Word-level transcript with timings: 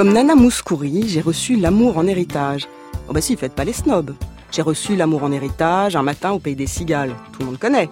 Comme 0.00 0.14
Nana 0.14 0.34
Mouskouri, 0.34 1.06
j'ai 1.08 1.20
reçu 1.20 1.56
l'amour 1.56 1.98
en 1.98 2.06
héritage. 2.06 2.66
Oh 3.06 3.12
bah 3.12 3.20
si, 3.20 3.36
faites 3.36 3.52
pas 3.52 3.66
les 3.66 3.74
snobs. 3.74 4.14
J'ai 4.50 4.62
reçu 4.62 4.96
l'amour 4.96 5.24
en 5.24 5.30
héritage 5.30 5.94
un 5.94 6.02
matin 6.02 6.30
au 6.30 6.38
pays 6.38 6.56
des 6.56 6.66
cigales. 6.66 7.14
Tout 7.34 7.40
le 7.40 7.44
monde 7.44 7.58
connaît. 7.58 7.90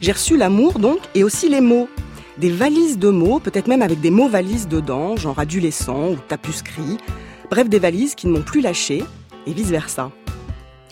J'ai 0.00 0.10
reçu 0.10 0.36
l'amour 0.36 0.80
donc 0.80 0.98
et 1.14 1.22
aussi 1.22 1.48
les 1.48 1.60
mots. 1.60 1.88
Des 2.38 2.50
valises 2.50 2.98
de 2.98 3.10
mots, 3.10 3.38
peut-être 3.38 3.68
même 3.68 3.82
avec 3.82 4.00
des 4.00 4.10
mots 4.10 4.28
valises 4.28 4.66
dedans, 4.66 5.14
genre 5.14 5.38
adolescent 5.38 6.08
ou 6.08 6.16
tapuscrit. 6.16 6.98
Bref, 7.52 7.68
des 7.68 7.78
valises 7.78 8.16
qui 8.16 8.26
ne 8.26 8.32
m'ont 8.32 8.42
plus 8.42 8.60
lâché 8.60 9.04
et 9.46 9.52
vice-versa. 9.52 10.10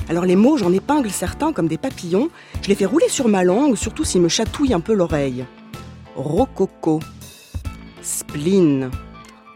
Alors 0.09 0.27
les 0.27 0.37
mots, 0.37 0.59
j'en 0.59 0.73
épingle 0.73 1.11
certains 1.11 1.53
comme 1.53 1.67
des 1.67 1.77
papillons. 1.77 2.29
Je 2.63 2.69
les 2.69 2.77
fais 2.77 2.87
rouler 2.87 3.09
sur 3.09 3.27
ma 3.27 3.43
langue, 3.43 3.75
surtout 3.75 4.05
s'ils 4.05 4.23
me 4.23 4.29
chatouillent 4.29 4.75
un 4.75 4.81
peu 4.81 4.95
l'oreille. 4.95 5.45
Rococo. 6.15 7.01
Spleen. 8.01 8.93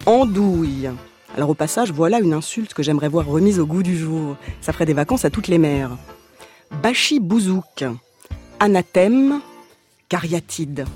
Andouille. 0.07 0.91
Alors 1.37 1.51
au 1.51 1.55
passage, 1.55 1.93
voilà 1.93 2.21
une 2.21 2.33
insulte 2.33 2.75
que 2.75 2.83
j'aimerais 2.83 3.09
voir 3.09 3.27
remise 3.27 3.61
au 3.61 3.67
goût 3.67 3.83
du 3.83 3.97
jour. 3.97 4.37
Ça 4.61 4.73
ferait 4.73 4.87
des 4.87 4.95
vacances 4.95 5.25
à 5.25 5.31
toutes 5.31 5.49
les 5.49 5.59
mères. 5.59 5.97
Bachi 6.83 7.21
bouzouk. 7.21 7.85
Anathème. 8.59 9.41
Cariatide. 10.09 10.87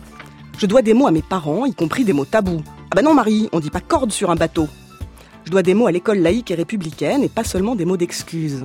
Je 0.59 0.67
dois 0.67 0.83
des 0.83 0.95
mots 0.95 1.07
à 1.07 1.11
mes 1.11 1.23
parents, 1.23 1.67
y 1.67 1.75
compris 1.75 2.05
des 2.05 2.13
mots 2.13 2.25
tabous. 2.25 2.63
Ah 2.91 2.97
bah 2.97 3.03
non 3.03 3.15
Marie, 3.15 3.49
on 3.53 3.61
dit 3.61 3.71
pas 3.71 3.81
corde 3.81 4.11
sur 4.11 4.31
un 4.31 4.37
bateau. 4.37 4.69
Je 5.45 5.51
dois 5.51 5.63
des 5.63 5.75
mots 5.75 5.87
à 5.87 5.93
l'école 5.93 6.19
laïque 6.19 6.51
et 6.51 6.55
républicaine 6.55 7.23
et 7.23 7.29
pas 7.29 7.45
seulement 7.45 7.77
des 7.77 7.85
mots 7.85 7.97
d'excuses. 7.97 8.65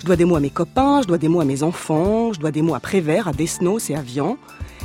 Je 0.00 0.06
dois 0.06 0.16
des 0.16 0.24
mots 0.24 0.36
à 0.36 0.40
mes 0.40 0.50
copains, 0.50 1.02
je 1.02 1.06
dois 1.06 1.18
des 1.18 1.28
mots 1.28 1.40
à 1.40 1.44
mes 1.44 1.62
enfants, 1.62 2.32
je 2.32 2.40
dois 2.40 2.50
des 2.50 2.62
mots 2.62 2.74
à 2.74 2.80
Prévert, 2.80 3.28
à 3.28 3.32
Desnos 3.32 3.90
et 3.90 3.94
à 3.94 4.02
Vian, 4.02 4.38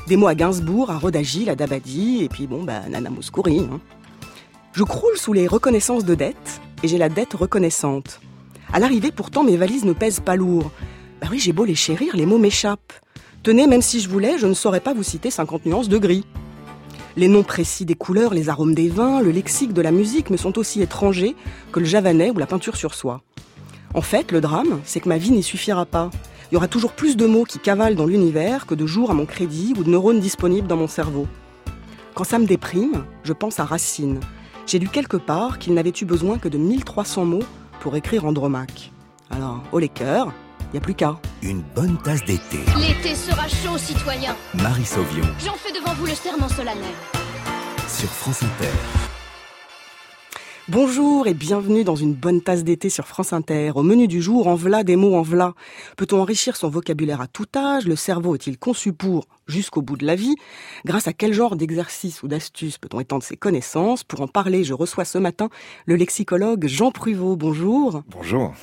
des 0.08 0.18
mots 0.18 0.28
à 0.28 0.36
Gainsbourg, 0.36 0.92
à 0.92 0.98
Rodagil, 0.98 1.50
à 1.50 1.56
Dabadi, 1.56 2.24
et 2.24 2.30
puis 2.30 2.48
bon, 2.48 2.64
bah, 2.64 2.82
Nana 2.90 3.10
Mouskouri. 3.10 3.60
Hein. 3.60 3.80
Je 4.76 4.84
croule 4.84 5.16
sous 5.16 5.32
les 5.32 5.48
reconnaissances 5.48 6.04
de 6.04 6.16
dette, 6.16 6.60
et 6.84 6.90
j'ai 6.90 6.98
la 6.98 7.08
dette 7.08 7.34
reconnaissante. 7.34 8.20
À 8.74 8.80
l'arrivée, 8.82 9.14
pourtant, 9.14 9.42
mes 9.42 9.56
valises 9.56 9.86
ne 9.86 9.94
pèsent 9.94 10.20
pas 10.20 10.36
lourd. 10.36 10.70
Bah 11.22 11.28
oui, 11.32 11.40
j'ai 11.40 11.54
beau 11.54 11.64
les 11.64 11.76
chérir, 11.76 12.18
les 12.18 12.26
mots 12.26 12.40
m'échappent. 12.40 12.92
Tenez, 13.42 13.68
même 13.68 13.82
si 13.82 14.02
je 14.02 14.10
voulais, 14.10 14.38
je 14.38 14.48
ne 14.48 14.54
saurais 14.54 14.82
pas 14.82 14.94
vous 14.94 15.02
citer 15.02 15.32
50 15.32 15.66
nuances 15.66 15.88
de 15.88 15.98
gris. 15.98 16.26
Les 17.16 17.30
noms 17.30 17.44
précis 17.44 17.86
des 17.86 17.96
couleurs, 17.96 18.34
les 18.34 18.50
arômes 18.50 18.76
des 18.76 18.90
vins, 18.90 19.22
le 19.22 19.32
lexique 19.32 19.72
de 19.72 19.82
la 19.82 19.92
musique 19.92 20.30
me 20.30 20.36
sont 20.36 20.60
aussi 20.60 20.82
étrangers 20.82 21.38
que 21.72 21.80
le 21.80 21.86
javanais 21.86 22.32
ou 22.32 22.38
la 22.38 22.46
peinture 22.46 22.76
sur 22.76 22.96
soie. 22.96 23.22
En 23.94 24.02
fait, 24.02 24.34
le 24.34 24.42
drame, 24.42 24.82
c'est 24.84 25.00
que 25.00 25.08
ma 25.08 25.18
vie 25.18 25.32
n'y 25.32 25.42
suffira 25.42 25.86
pas. 25.86 26.10
Il 26.52 26.56
y 26.56 26.58
aura 26.58 26.68
toujours 26.68 26.92
plus 26.92 27.16
de 27.16 27.26
mots 27.26 27.46
qui 27.46 27.60
cavalent 27.60 27.96
dans 27.96 28.08
l'univers 28.08 28.66
que 28.66 28.76
de 28.76 28.86
jours 28.86 29.10
à 29.10 29.14
mon 29.14 29.26
crédit 29.26 29.74
ou 29.78 29.86
de 29.86 29.90
neurones 29.90 30.20
disponibles 30.20 30.68
dans 30.68 30.76
mon 30.76 30.90
cerveau. 30.90 31.28
Quand 32.14 32.26
ça 32.26 32.40
me 32.40 32.46
déprime, 32.46 33.06
je 33.24 33.32
pense 33.32 33.62
à 33.62 33.64
Racine. 33.64 34.20
J'ai 34.68 34.80
lu 34.80 34.88
quelque 34.88 35.18
part 35.18 35.60
qu'il 35.60 35.74
n'avait 35.76 35.94
eu 36.02 36.06
besoin 36.06 36.40
que 36.40 36.48
de 36.48 36.58
1300 36.58 37.26
mots 37.26 37.44
pour 37.82 37.96
écrire 37.96 38.26
Andromaque. 38.26 38.92
Alors, 39.30 39.62
au 39.72 39.78
les 39.78 39.90
cœurs, 39.90 40.32
il 40.62 40.72
n'y 40.74 40.78
a 40.78 40.82
plus 40.82 40.96
qu'à. 40.96 41.20
Une 41.44 41.62
bonne 41.76 41.98
tasse 42.02 42.26
d'été. 42.26 42.60
L'été 42.80 43.14
sera 43.14 43.48
chaud, 43.48 43.78
citoyen. 43.78 44.36
Marie 44.56 44.86
Sauvion. 44.86 45.26
J'en 45.44 45.54
fais 45.54 45.72
devant 45.72 45.94
vous 45.94 46.08
le 46.08 46.16
serment 46.16 46.50
solennel. 46.50 46.84
Sur 47.88 48.10
France 48.10 48.42
Inter. 48.42 49.15
Bonjour 50.68 51.28
et 51.28 51.36
bienvenue 51.36 51.84
dans 51.84 51.96
une 51.96 52.16
bonne 52.16 52.42
tasse 52.42 52.64
d'été 52.64 52.90
sur 52.90 53.06
France 53.06 53.34
Inter. 53.34 53.74
Au 53.76 53.84
menu 53.84 54.08
du 54.08 54.20
jour, 54.20 54.48
en 54.48 54.56
v'là 54.56 54.84
des 54.84 54.96
mots 54.96 55.14
en 55.14 55.22
v'là. 55.22 55.54
Peut-on 55.96 56.20
enrichir 56.20 56.56
son 56.56 56.70
vocabulaire 56.70 57.22
à 57.22 57.28
tout 57.28 57.46
âge? 57.56 57.86
Le 57.86 57.96
cerveau 57.96 58.34
est-il 58.34 58.58
conçu 58.58 58.92
pour 58.92 59.28
jusqu'au 59.46 59.84
bout 59.84 59.96
de 59.96 60.08
la 60.08 60.16
vie? 60.16 60.34
Grâce 60.84 61.08
à 61.08 61.14
quel 61.14 61.34
genre 61.34 61.56
d'exercice 61.56 62.24
ou 62.24 62.28
d'astuce 62.28 62.80
peut-on 62.80 63.00
étendre 63.00 63.22
ses 63.22 63.38
connaissances? 63.38 64.04
Pour 64.04 64.22
en 64.22 64.28
parler, 64.28 64.64
je 64.64 64.74
reçois 64.74 65.06
ce 65.06 65.20
matin 65.20 65.50
le 65.86 65.98
lexicologue 65.98 66.66
Jean 66.66 66.90
Pruvot. 66.90 67.36
Bonjour. 67.36 68.02
Bonjour. 68.10 68.56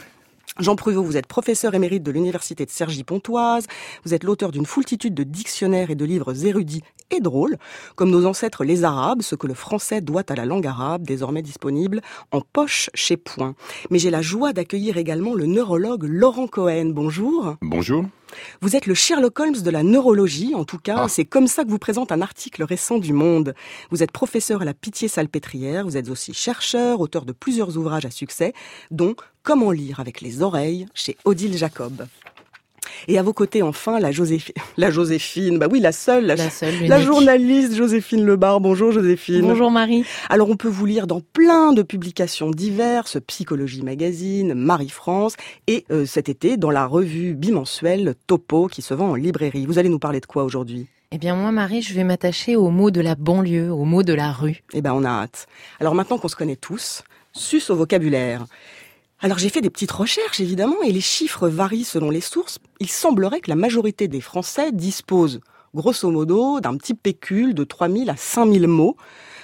Jean 0.58 0.76
Pruvot, 0.76 1.02
vous 1.02 1.16
êtes 1.16 1.26
professeur 1.26 1.74
émérite 1.74 2.02
de 2.02 2.10
l'Université 2.10 2.66
de 2.66 2.70
Cergy-Pontoise. 2.70 3.66
Vous 4.04 4.12
êtes 4.12 4.22
l'auteur 4.22 4.52
d'une 4.52 4.66
foultitude 4.66 5.14
de 5.14 5.22
dictionnaires 5.22 5.90
et 5.90 5.94
de 5.94 6.04
livres 6.04 6.44
érudits 6.44 6.82
et 7.10 7.20
drôles, 7.20 7.56
comme 7.94 8.10
nos 8.10 8.26
ancêtres 8.26 8.64
les 8.64 8.84
Arabes, 8.84 9.22
ce 9.22 9.34
que 9.34 9.46
le 9.46 9.54
français 9.54 10.00
doit 10.00 10.24
à 10.28 10.34
la 10.34 10.44
langue 10.44 10.66
arabe, 10.66 11.04
désormais 11.04 11.42
disponible 11.42 12.00
en 12.32 12.40
poche 12.40 12.90
chez 12.94 13.16
Point. 13.16 13.54
Mais 13.90 13.98
j'ai 13.98 14.10
la 14.10 14.22
joie 14.22 14.52
d'accueillir 14.52 14.98
également 14.98 15.34
le 15.34 15.46
neurologue 15.46 16.04
Laurent 16.04 16.46
Cohen. 16.46 16.90
Bonjour. 16.94 17.56
Bonjour. 17.62 18.04
Vous 18.60 18.76
êtes 18.76 18.86
le 18.86 18.94
Sherlock 18.94 19.38
Holmes 19.40 19.60
de 19.62 19.70
la 19.70 19.82
neurologie, 19.82 20.54
en 20.54 20.64
tout 20.64 20.78
cas, 20.78 20.96
Ah. 21.04 21.08
c'est 21.08 21.24
comme 21.24 21.46
ça 21.46 21.64
que 21.64 21.70
vous 21.70 21.78
présente 21.78 22.12
un 22.12 22.20
article 22.20 22.62
récent 22.64 22.98
du 22.98 23.12
Monde. 23.12 23.54
Vous 23.90 24.02
êtes 24.02 24.12
professeur 24.12 24.62
à 24.62 24.64
la 24.64 24.74
Pitié-Salpêtrière, 24.74 25.84
vous 25.84 25.96
êtes 25.96 26.08
aussi 26.08 26.32
chercheur, 26.34 27.00
auteur 27.00 27.24
de 27.24 27.32
plusieurs 27.32 27.76
ouvrages 27.76 28.04
à 28.04 28.10
succès, 28.10 28.52
dont 28.90 29.14
Comment 29.44 29.72
lire 29.72 29.98
avec 29.98 30.20
les 30.20 30.40
oreilles 30.40 30.86
chez 30.94 31.16
Odile 31.24 31.56
Jacob. 31.58 32.06
Et 33.08 33.18
à 33.18 33.22
vos 33.22 33.32
côtés, 33.32 33.62
enfin, 33.62 33.98
la 34.00 34.10
Joséphine, 34.12 34.54
la 34.76 34.90
Joséphine, 34.90 35.58
bah 35.58 35.66
oui, 35.70 35.80
la 35.80 35.92
seule, 35.92 36.26
la, 36.26 36.36
La 36.36 36.50
seule, 36.50 36.74
la 36.86 36.96
l'unique. 36.98 37.06
journaliste 37.06 37.74
Joséphine 37.74 38.24
Lebar. 38.24 38.60
Bonjour 38.60 38.92
Joséphine. 38.92 39.42
Bonjour 39.42 39.70
Marie. 39.70 40.04
Alors 40.28 40.48
on 40.50 40.56
peut 40.56 40.68
vous 40.68 40.86
lire 40.86 41.06
dans 41.06 41.20
plein 41.20 41.72
de 41.72 41.82
publications 41.82 42.50
diverses, 42.50 43.18
Psychologie 43.26 43.82
Magazine, 43.82 44.54
Marie-France, 44.54 45.34
et 45.66 45.84
euh, 45.90 46.06
cet 46.06 46.28
été 46.28 46.56
dans 46.56 46.70
la 46.70 46.86
revue 46.86 47.34
bimensuelle 47.34 48.14
Topo 48.26 48.66
qui 48.68 48.82
se 48.82 48.94
vend 48.94 49.10
en 49.10 49.14
librairie. 49.14 49.66
Vous 49.66 49.78
allez 49.78 49.88
nous 49.88 49.98
parler 49.98 50.20
de 50.20 50.26
quoi 50.26 50.44
aujourd'hui? 50.44 50.86
Eh 51.14 51.18
bien 51.18 51.36
moi 51.36 51.52
Marie, 51.52 51.82
je 51.82 51.92
vais 51.94 52.04
m'attacher 52.04 52.56
aux 52.56 52.70
mots 52.70 52.90
de 52.90 53.00
la 53.00 53.14
banlieue, 53.14 53.70
aux 53.70 53.84
mots 53.84 54.02
de 54.02 54.14
la 54.14 54.32
rue. 54.32 54.62
Eh 54.72 54.80
ben 54.80 54.92
on 54.94 55.04
a 55.04 55.10
hâte. 55.10 55.46
Alors 55.78 55.94
maintenant 55.94 56.16
qu'on 56.18 56.28
se 56.28 56.36
connaît 56.36 56.56
tous, 56.56 57.02
sus 57.32 57.62
au 57.70 57.76
vocabulaire. 57.76 58.46
Alors 59.24 59.38
j'ai 59.38 59.50
fait 59.50 59.60
des 59.60 59.70
petites 59.70 59.92
recherches 59.92 60.40
évidemment 60.40 60.82
et 60.82 60.90
les 60.90 61.00
chiffres 61.00 61.48
varient 61.48 61.84
selon 61.84 62.10
les 62.10 62.20
sources. 62.20 62.58
Il 62.80 62.88
semblerait 62.88 63.40
que 63.40 63.50
la 63.50 63.56
majorité 63.56 64.08
des 64.08 64.20
Français 64.20 64.72
disposent 64.72 65.40
grosso 65.76 66.10
modo 66.10 66.58
d'un 66.58 66.76
petit 66.76 66.94
pécule 66.94 67.54
de 67.54 67.62
3000 67.62 68.10
à 68.10 68.16
5000 68.16 68.66
mots 68.66 68.96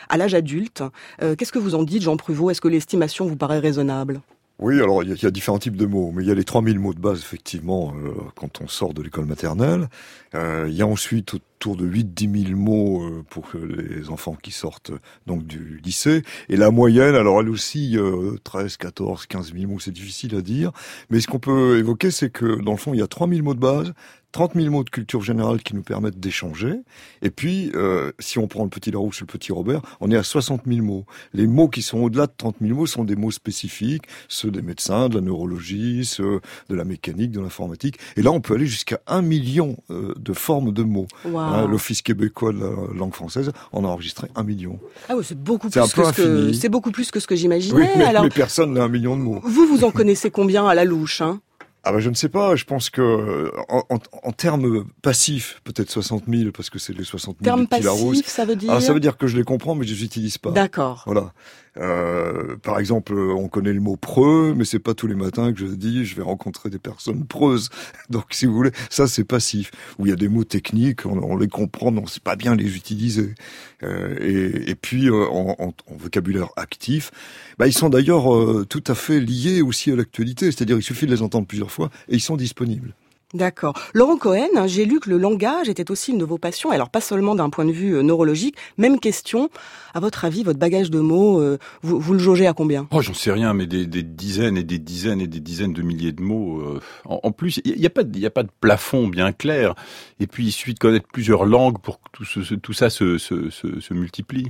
à 0.08 0.16
l'âge 0.16 0.34
adulte. 0.34 0.82
Euh, 1.22 1.36
Qu'est-ce 1.36 1.52
que 1.52 1.60
vous 1.60 1.76
en 1.76 1.84
dites 1.84 2.02
Jean 2.02 2.16
Pruvot 2.16 2.50
Est-ce 2.50 2.60
que 2.60 2.66
l'estimation 2.66 3.26
vous 3.26 3.36
paraît 3.36 3.60
raisonnable? 3.60 4.20
Oui, 4.60 4.80
alors 4.82 5.04
il 5.04 5.10
y, 5.22 5.26
a- 5.26 5.30
différents 5.30 5.60
types 5.60 5.76
de 5.76 5.86
mots, 5.86 6.10
mais 6.12 6.24
il 6.24 6.28
y 6.28 6.32
a 6.32 6.34
les 6.34 6.42
3000 6.42 6.80
mots 6.80 6.92
de 6.92 6.98
base, 6.98 7.20
effectivement, 7.20 7.94
euh, 7.96 8.10
quand 8.34 8.60
on 8.60 8.66
sort 8.66 8.92
de 8.92 9.02
l'école 9.02 9.26
maternelle. 9.26 9.88
Euh, 10.34 10.66
il 10.69 10.74
y 10.74 10.82
a 10.82 10.86
ensuite 10.86 11.34
autour 11.34 11.76
de 11.76 11.86
8-10 11.86 12.28
000 12.48 12.58
mots 12.58 13.04
euh, 13.04 13.24
pour 13.30 13.46
les 13.54 14.10
enfants 14.10 14.36
qui 14.42 14.50
sortent 14.50 14.91
donc 15.26 15.46
du 15.46 15.80
lycée. 15.84 16.24
Et 16.48 16.56
la 16.56 16.72
moyenne, 16.72 17.14
alors 17.14 17.41
elle 17.41 17.50
aussi, 17.50 17.96
euh, 17.96 18.36
13, 18.42 18.76
14, 18.78 19.26
15 19.26 19.52
000 19.54 19.70
mots, 19.70 19.78
c'est 19.78 19.92
difficile 19.92 20.34
à 20.34 20.42
dire. 20.42 20.72
Mais 21.10 21.20
ce 21.20 21.28
qu'on 21.28 21.38
peut 21.38 21.78
évoquer, 21.78 22.10
c'est 22.10 22.30
que 22.30 22.60
dans 22.60 22.72
le 22.72 22.78
fond, 22.78 22.94
il 22.94 22.98
y 22.98 23.02
a 23.02 23.06
3000 23.06 23.44
mots 23.44 23.54
de 23.54 23.60
base, 23.60 23.92
30 24.32 24.54
000 24.54 24.70
mots 24.70 24.84
de 24.84 24.90
culture 24.90 25.22
générale 25.22 25.62
qui 25.62 25.74
nous 25.74 25.82
permettent 25.82 26.20
d'échanger. 26.20 26.74
Et 27.22 27.30
puis, 27.30 27.72
euh, 27.74 28.12
si 28.18 28.38
on 28.38 28.46
prend 28.46 28.64
le 28.64 28.68
petit 28.70 28.90
Larousse 28.90 29.18
et 29.18 29.20
le 29.22 29.26
petit 29.26 29.52
Robert, 29.52 29.80
on 30.00 30.10
est 30.10 30.16
à 30.16 30.22
60 30.22 30.62
000 30.66 30.82
mots. 30.84 31.06
Les 31.32 31.46
mots 31.46 31.68
qui 31.68 31.82
sont 31.82 31.98
au-delà 31.98 32.26
de 32.26 32.32
30 32.36 32.56
000 32.60 32.74
mots 32.74 32.86
sont 32.86 33.04
des 33.04 33.16
mots 33.16 33.30
spécifiques, 33.30 34.02
ceux 34.28 34.50
des 34.50 34.60
médecins, 34.62 35.08
de 35.08 35.14
la 35.14 35.20
neurologie, 35.22 36.04
ceux 36.04 36.40
de 36.68 36.74
la 36.74 36.84
mécanique, 36.84 37.32
de 37.32 37.40
l'informatique. 37.40 37.98
Et 38.16 38.22
là, 38.22 38.30
on 38.30 38.40
peut 38.40 38.54
aller 38.54 38.66
jusqu'à 38.66 39.00
un 39.06 39.22
million 39.22 39.76
euh, 39.90 40.12
de 40.18 40.32
formes 40.32 40.72
de 40.72 40.82
mots. 40.82 41.08
Hein, 41.24 41.66
L'Office 41.66 42.02
québécois 42.02 42.52
de 42.52 42.60
la 42.60 42.70
langue 42.94 43.14
française 43.14 43.52
en 43.72 43.84
a 43.84 43.88
enregistré 43.88 44.28
un 44.34 44.42
million. 44.42 44.78
Ah 45.08 45.14
oui, 45.16 45.24
c'est 45.26 45.42
beaucoup 45.42 45.70
plus 45.70 45.80
que 45.80 45.86
ce 45.86 45.94
que 45.94 46.00
infini. 46.02 46.54
c'est 46.54 46.68
beaucoup 46.68 46.90
plus 46.90 47.10
que 47.10 47.20
ce 47.20 47.26
que 47.26 47.34
j'imaginais. 47.34 47.90
mais, 47.96 48.04
Alors 48.04 48.24
mais 48.24 48.28
personne 48.28 48.74
n'a 48.74 48.84
un 48.84 48.88
million 48.88 49.16
de 49.16 49.22
mots. 49.22 49.40
vous 49.42 49.66
vous 49.66 49.84
en 49.84 49.90
connaissez 49.90 50.31
combien 50.31 50.66
à 50.66 50.74
la 50.74 50.84
louche 50.84 51.22
hein? 51.22 51.40
Ah 51.88 51.93
ben 51.93 52.00
je 52.00 52.11
ne 52.11 52.14
sais 52.14 52.29
pas, 52.29 52.55
je 52.55 52.64
pense 52.64 52.90
que 52.90 53.00
euh, 53.00 53.50
en, 53.70 53.82
en- 53.88 53.99
en 54.29 54.32
termes 54.32 54.85
passifs, 55.00 55.61
peut-être 55.64 55.90
60 55.90 56.25
000, 56.29 56.50
parce 56.52 56.69
que 56.69 56.79
c'est 56.79 56.93
les 56.93 57.02
60 57.05 57.38
000 57.43 57.44
Terme 57.44 57.61
du 57.62 57.67
petit 57.67 57.82
Larousse. 57.82 58.19
passif, 58.19 58.26
ça 58.31 58.44
veut 58.44 58.56
dire 58.56 58.69
Alors 58.70 58.82
ça 58.82 58.93
veut 58.93 59.00
dire 59.00 59.17
que 59.17 59.26
je 59.26 59.38
les 59.38 59.43
comprends, 59.44 59.75
mais 59.75 59.87
je 59.87 59.94
les 59.94 60.05
utilise 60.05 60.37
pas. 60.37 60.50
D'accord. 60.50 61.02
Voilà. 61.06 61.32
Euh, 61.76 62.56
par 62.62 62.79
exemple, 62.79 63.15
on 63.15 63.49
connaît 63.49 63.73
le 63.73 63.81
mot 63.81 63.97
preux, 63.97 64.55
mais 64.56 64.65
c'est 64.65 64.79
pas 64.79 64.94
tous 64.94 65.06
les 65.06 65.15
matins 65.15 65.53
que 65.53 65.61
je 65.61 65.67
dis 65.67 66.05
je 66.05 66.17
vais 66.17 66.23
rencontrer 66.23 66.70
des 66.70 66.79
personnes 66.79 67.25
preuses. 67.26 67.70
Donc, 68.11 68.26
si 68.31 68.47
vous 68.47 68.55
voulez, 68.55 68.73
ça 68.91 69.06
c'est 69.06 69.25
passif. 69.25 69.70
Où 69.99 70.06
il 70.06 70.11
y 70.11 70.12
a 70.12 70.17
des 70.17 70.29
mots 70.29 70.44
techniques, 70.44 71.06
on, 71.06 71.37
les 71.37 71.49
comprend, 71.49 71.91
mais 71.91 72.00
on 72.00 72.06
sait 72.06 72.20
pas 72.20 72.37
bien 72.37 72.55
les 72.55 72.76
utiliser. 72.76 73.35
Euh, 73.82 74.65
et, 74.67 74.75
puis 74.75 75.09
euh, 75.09 75.26
en, 75.29 75.56
en- 75.59 75.75
vocabulaire 75.97 76.49
actif, 76.56 77.11
bah, 77.59 77.67
ils 77.67 77.73
sont 77.73 77.88
d'ailleurs 77.88 78.35
euh, 78.35 78.67
tout 78.69 78.85
à 78.87 78.94
fait 78.94 79.20
liés 79.20 79.62
aussi 79.62 79.91
à 79.91 79.97
l'actualité. 79.97 80.47
C'est-à-dire, 80.47 80.76
il 80.76 80.82
suffit 80.82 81.06
de 81.06 81.12
les 81.12 81.23
entendre 81.23 81.47
plusieurs 81.47 81.70
fois 81.70 81.91
et 82.09 82.15
ils 82.15 82.20
sont 82.20 82.37
disponibles. 82.37 82.94
D'accord. 83.34 83.78
Laurent 83.92 84.16
Cohen, 84.16 84.48
hein, 84.56 84.66
j'ai 84.66 84.86
lu 84.86 85.00
que 85.00 85.10
le 85.10 85.19
langage 85.19 85.69
était 85.69 85.90
aussi 85.90 86.12
une 86.12 86.19
de 86.19 86.25
vos 86.25 86.38
passions. 86.38 86.70
Alors 86.70 86.88
pas 86.88 87.02
seulement 87.02 87.34
d'un 87.34 87.50
point 87.50 87.66
de 87.66 87.72
vue 87.72 87.94
euh, 87.94 88.02
neurologique. 88.02 88.56
Même 88.78 88.98
question. 88.98 89.50
À 89.92 90.00
votre 90.00 90.25
avis, 90.25 90.44
votre 90.44 90.58
bagage 90.58 90.90
de 90.90 91.00
mots, 91.00 91.38
euh, 91.38 91.58
vous, 91.82 92.12
le 92.14 92.19
jaugez 92.19 92.46
à 92.46 92.54
combien? 92.54 92.88
Oh, 92.90 93.02
j'en 93.02 93.12
sais 93.12 93.30
rien, 93.30 93.52
mais 93.52 93.66
des, 93.66 93.84
dizaines 93.86 94.56
et 94.56 94.64
des 94.64 94.78
dizaines 94.78 95.20
et 95.20 95.26
des 95.26 95.40
dizaines 95.40 95.75
de 95.75 95.82
milliers 95.82 96.12
de 96.12 96.22
mots. 96.22 96.60
euh, 96.62 96.80
en, 97.04 97.30
plus, 97.32 97.60
il 97.66 97.78
n'y 97.78 97.84
a, 97.86 97.90
pas 97.90 98.02
de- 98.04 98.25
a 98.26 98.30
pas 98.30 98.44
de 98.44 98.50
plafond 98.62 99.08
bien 99.08 99.32
clair. 99.32 99.74
Et 100.20 100.26
puis, 100.26 100.46
il 100.46 100.52
suffit 100.52 100.72
de 100.74 100.78
connaître 100.78 101.06
plusieurs 101.12 101.44
langues 101.44 101.78
pour 101.82 101.98
que 102.00 102.08
tout, 102.12 102.24
ce- 102.24 102.54
tout 102.54 102.72
ça 102.72 102.88
se 102.88 103.92
multiplie. 103.92 104.48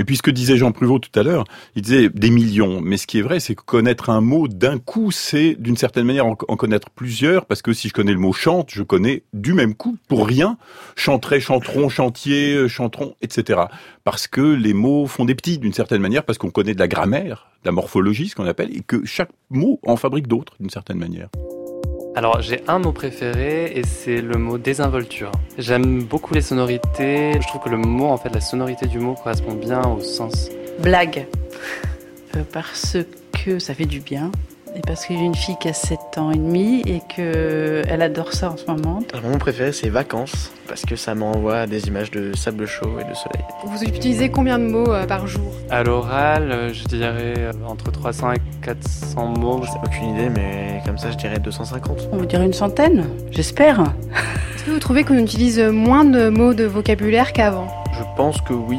Et 0.00 0.04
puis 0.04 0.16
ce 0.16 0.22
que 0.22 0.30
disait 0.30 0.56
Jean 0.56 0.70
Pruvot 0.70 1.00
tout 1.00 1.18
à 1.18 1.24
l'heure, 1.24 1.44
il 1.74 1.82
disait 1.82 2.08
des 2.08 2.30
millions. 2.30 2.80
Mais 2.80 2.96
ce 2.96 3.06
qui 3.08 3.18
est 3.18 3.22
vrai, 3.22 3.40
c'est 3.40 3.56
que 3.56 3.62
connaître 3.62 4.10
un 4.10 4.20
mot 4.20 4.46
d'un 4.46 4.78
coup, 4.78 5.10
c'est 5.10 5.56
d'une 5.58 5.76
certaine 5.76 6.06
manière 6.06 6.26
en, 6.26 6.36
connaître 6.36 6.90
plusieurs, 6.90 7.46
parce 7.46 7.62
que 7.62 7.72
si 7.72 7.88
je 7.88 7.92
connais 7.92 8.12
le 8.12 8.18
mot 8.18 8.32
chante, 8.32 8.70
je 8.70 8.84
connais 8.84 9.24
du 9.32 9.54
même 9.54 9.74
coup, 9.74 9.96
pour 10.06 10.26
rien, 10.26 10.56
chanterai, 10.94 11.40
chanteront, 11.40 11.88
chantier, 11.88 12.54
euh, 12.54 12.68
chanteront, 12.68 13.16
etc. 13.22 13.62
Parce 14.04 14.28
que 14.28 14.40
les 14.40 14.72
mots 14.72 15.06
font 15.06 15.24
des 15.24 15.34
petits 15.34 15.58
d'une 15.58 15.72
certaine 15.72 16.00
manière, 16.00 16.24
parce 16.24 16.38
qu'on 16.38 16.50
connaît 16.50 16.74
de 16.74 16.80
la 16.80 16.88
grammaire, 16.88 17.48
de 17.64 17.68
la 17.68 17.72
morphologie, 17.72 18.28
ce 18.28 18.36
qu'on 18.36 18.46
appelle, 18.46 18.76
et 18.76 18.82
que 18.82 19.04
chaque 19.04 19.30
mot 19.50 19.80
en 19.84 19.96
fabrique 19.96 20.28
d'autres 20.28 20.54
d'une 20.60 20.70
certaine 20.70 20.98
manière. 20.98 21.28
Alors 22.18 22.42
j'ai 22.42 22.64
un 22.66 22.80
mot 22.80 22.90
préféré 22.90 23.70
et 23.76 23.84
c'est 23.86 24.20
le 24.20 24.38
mot 24.38 24.58
désinvolture. 24.58 25.30
J'aime 25.56 26.02
beaucoup 26.02 26.34
les 26.34 26.40
sonorités. 26.40 27.34
Je 27.40 27.46
trouve 27.46 27.62
que 27.62 27.68
le 27.68 27.76
mot, 27.76 28.08
en 28.08 28.16
fait, 28.16 28.30
la 28.34 28.40
sonorité 28.40 28.88
du 28.88 28.98
mot 28.98 29.14
correspond 29.14 29.54
bien 29.54 29.80
au 29.82 30.00
sens. 30.00 30.48
Blague. 30.80 31.28
Euh, 32.34 32.42
parce 32.52 32.96
que 33.44 33.60
ça 33.60 33.72
fait 33.72 33.86
du 33.86 34.00
bien 34.00 34.32
et 34.78 34.82
parce 34.86 35.06
que 35.06 35.14
j'ai 35.14 35.24
une 35.24 35.34
fille 35.34 35.56
qui 35.60 35.68
a 35.68 35.72
7 35.72 35.98
ans 36.18 36.30
et 36.30 36.36
demi 36.36 36.82
et 36.86 37.00
qu'elle 37.08 38.00
adore 38.02 38.32
ça 38.32 38.52
en 38.52 38.56
ce 38.56 38.64
moment. 38.66 39.00
mon 39.22 39.30
mot 39.30 39.38
préféré 39.38 39.72
c'est 39.72 39.88
vacances 39.88 40.52
parce 40.68 40.82
que 40.82 40.96
ça 40.96 41.14
m'envoie 41.14 41.66
des 41.66 41.88
images 41.88 42.10
de 42.10 42.34
sable 42.36 42.66
chaud 42.66 42.98
et 43.00 43.04
de 43.04 43.14
soleil. 43.14 43.42
Vous 43.64 43.82
utilisez 43.82 44.30
combien 44.30 44.58
de 44.58 44.64
mots 44.64 44.92
euh, 44.92 45.06
par 45.06 45.26
jour? 45.26 45.50
À 45.70 45.82
l'oral, 45.82 46.52
euh, 46.52 46.72
je 46.72 46.84
dirais 46.84 47.34
euh, 47.38 47.52
entre 47.66 47.90
300 47.90 48.32
et 48.32 48.40
400 48.62 49.38
mots. 49.38 49.62
J'ai 49.64 49.78
aucune 49.84 50.14
idée 50.14 50.28
mais 50.28 50.80
comme 50.86 50.98
ça 50.98 51.10
je 51.10 51.16
dirais 51.16 51.38
250. 51.38 52.08
On 52.12 52.18
va 52.18 52.26
dire 52.26 52.42
une 52.42 52.52
centaine, 52.52 53.06
j'espère. 53.30 53.80
Est-ce 54.54 54.64
que 54.64 54.70
vous 54.70 54.78
trouvez 54.78 55.02
qu'on 55.02 55.18
utilise 55.18 55.58
moins 55.60 56.04
de 56.04 56.28
mots 56.28 56.54
de 56.54 56.64
vocabulaire 56.64 57.32
qu'avant? 57.32 57.68
Je 57.92 58.04
pense 58.16 58.40
que 58.42 58.52
oui 58.52 58.78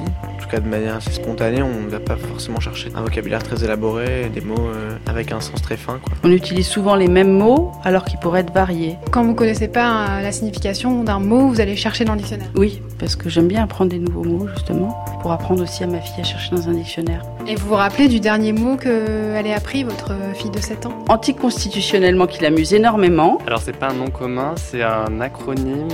cas 0.50 0.60
de 0.60 0.68
manière 0.68 0.96
assez 0.96 1.12
spontanée, 1.12 1.62
on 1.62 1.82
ne 1.82 1.90
va 1.90 2.00
pas 2.00 2.16
forcément 2.16 2.60
chercher 2.60 2.90
un 2.96 3.02
vocabulaire 3.02 3.44
très 3.44 3.64
élaboré, 3.64 4.30
des 4.34 4.42
mots 4.42 4.56
euh, 4.58 4.98
avec 5.08 5.32
un 5.32 5.40
sens 5.40 5.62
très 5.62 5.78
fin. 5.78 6.00
On 6.24 6.32
utilise 6.32 6.68
souvent 6.68 6.96
les 6.96 7.08
mêmes 7.08 7.32
mots 7.32 7.72
alors 7.84 8.04
qu'ils 8.06 8.20
pourraient 8.20 8.42
être 8.42 8.54
variés. 8.54 8.98
Quand 9.12 9.24
vous 9.24 9.32
ne 9.32 9.36
connaissez 9.36 9.68
pas 9.68 9.90
euh, 9.90 10.22
la 10.22 10.32
signification 10.32 11.04
d'un 11.04 11.20
mot, 11.20 11.48
vous 11.48 11.62
allez 11.62 11.76
chercher 11.76 12.04
dans 12.06 12.14
le 12.14 12.20
dictionnaire 12.20 12.50
Oui, 12.56 12.82
parce 12.98 13.16
que 13.16 13.30
j'aime 13.30 13.48
bien 13.48 13.64
apprendre 13.64 13.92
des 13.92 14.00
nouveaux 14.00 14.24
mots 14.24 14.48
justement, 14.56 15.04
pour 15.22 15.32
apprendre 15.32 15.64
aussi 15.64 15.84
à 15.84 15.88
ma 15.88 16.02
fille 16.02 16.22
à 16.22 16.24
chercher 16.24 16.56
dans 16.56 16.68
un 16.68 16.74
dictionnaire. 16.74 17.22
Et 17.50 17.56
vous 17.56 17.70
vous 17.70 17.74
rappelez 17.74 18.08
du 18.08 18.20
dernier 18.20 18.54
mot 18.54 18.78
qu'elle 18.78 19.48
ait 19.48 19.56
appris, 19.56 19.84
votre 19.84 20.12
fille 20.36 20.52
de 20.52 20.60
7 20.60 20.86
ans? 20.86 20.94
Anticonstitutionnellement, 21.10 22.28
qui 22.28 22.44
l'amuse 22.44 22.76
énormément. 22.76 23.40
Alors 23.48 23.60
c'est 23.60 23.76
pas 23.76 23.90
un 23.90 23.96
nom 23.96 24.12
commun, 24.12 24.54
c'est 24.56 24.84
un 24.84 25.20
acronyme. 25.20 25.88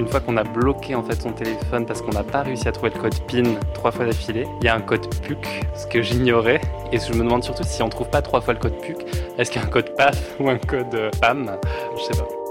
Une 0.00 0.08
fois 0.08 0.20
qu'on 0.20 0.38
a 0.38 0.44
bloqué 0.44 0.94
en 0.94 1.02
fait 1.02 1.20
son 1.20 1.32
téléphone 1.32 1.84
parce 1.84 2.00
qu'on 2.00 2.12
n'a 2.12 2.22
pas 2.22 2.40
réussi 2.40 2.68
à 2.68 2.72
trouver 2.72 2.90
le 2.94 3.02
code 3.02 3.20
PIN 3.26 3.42
trois 3.74 3.92
fois 3.92 4.06
d'affilée, 4.06 4.46
il 4.62 4.64
y 4.64 4.68
a 4.68 4.74
un 4.74 4.80
code 4.80 5.06
PUC, 5.20 5.46
ce 5.74 5.86
que 5.86 6.00
j'ignorais. 6.00 6.62
Et 6.90 6.98
je 6.98 7.12
me 7.12 7.18
demande 7.18 7.44
surtout 7.44 7.64
si 7.66 7.82
on 7.82 7.90
trouve 7.90 8.08
pas 8.08 8.22
trois 8.22 8.40
fois 8.40 8.54
le 8.54 8.60
code 8.60 8.80
PUC, 8.80 8.96
est-ce 9.36 9.50
qu'il 9.50 9.60
y 9.60 9.64
a 9.64 9.66
un 9.66 9.70
code 9.70 9.94
PAF 9.96 10.36
ou 10.40 10.48
un 10.48 10.56
code 10.56 10.94
euh, 10.94 11.10
PAM? 11.20 11.58
Je 11.98 12.02
sais 12.02 12.18
pas. 12.18 12.43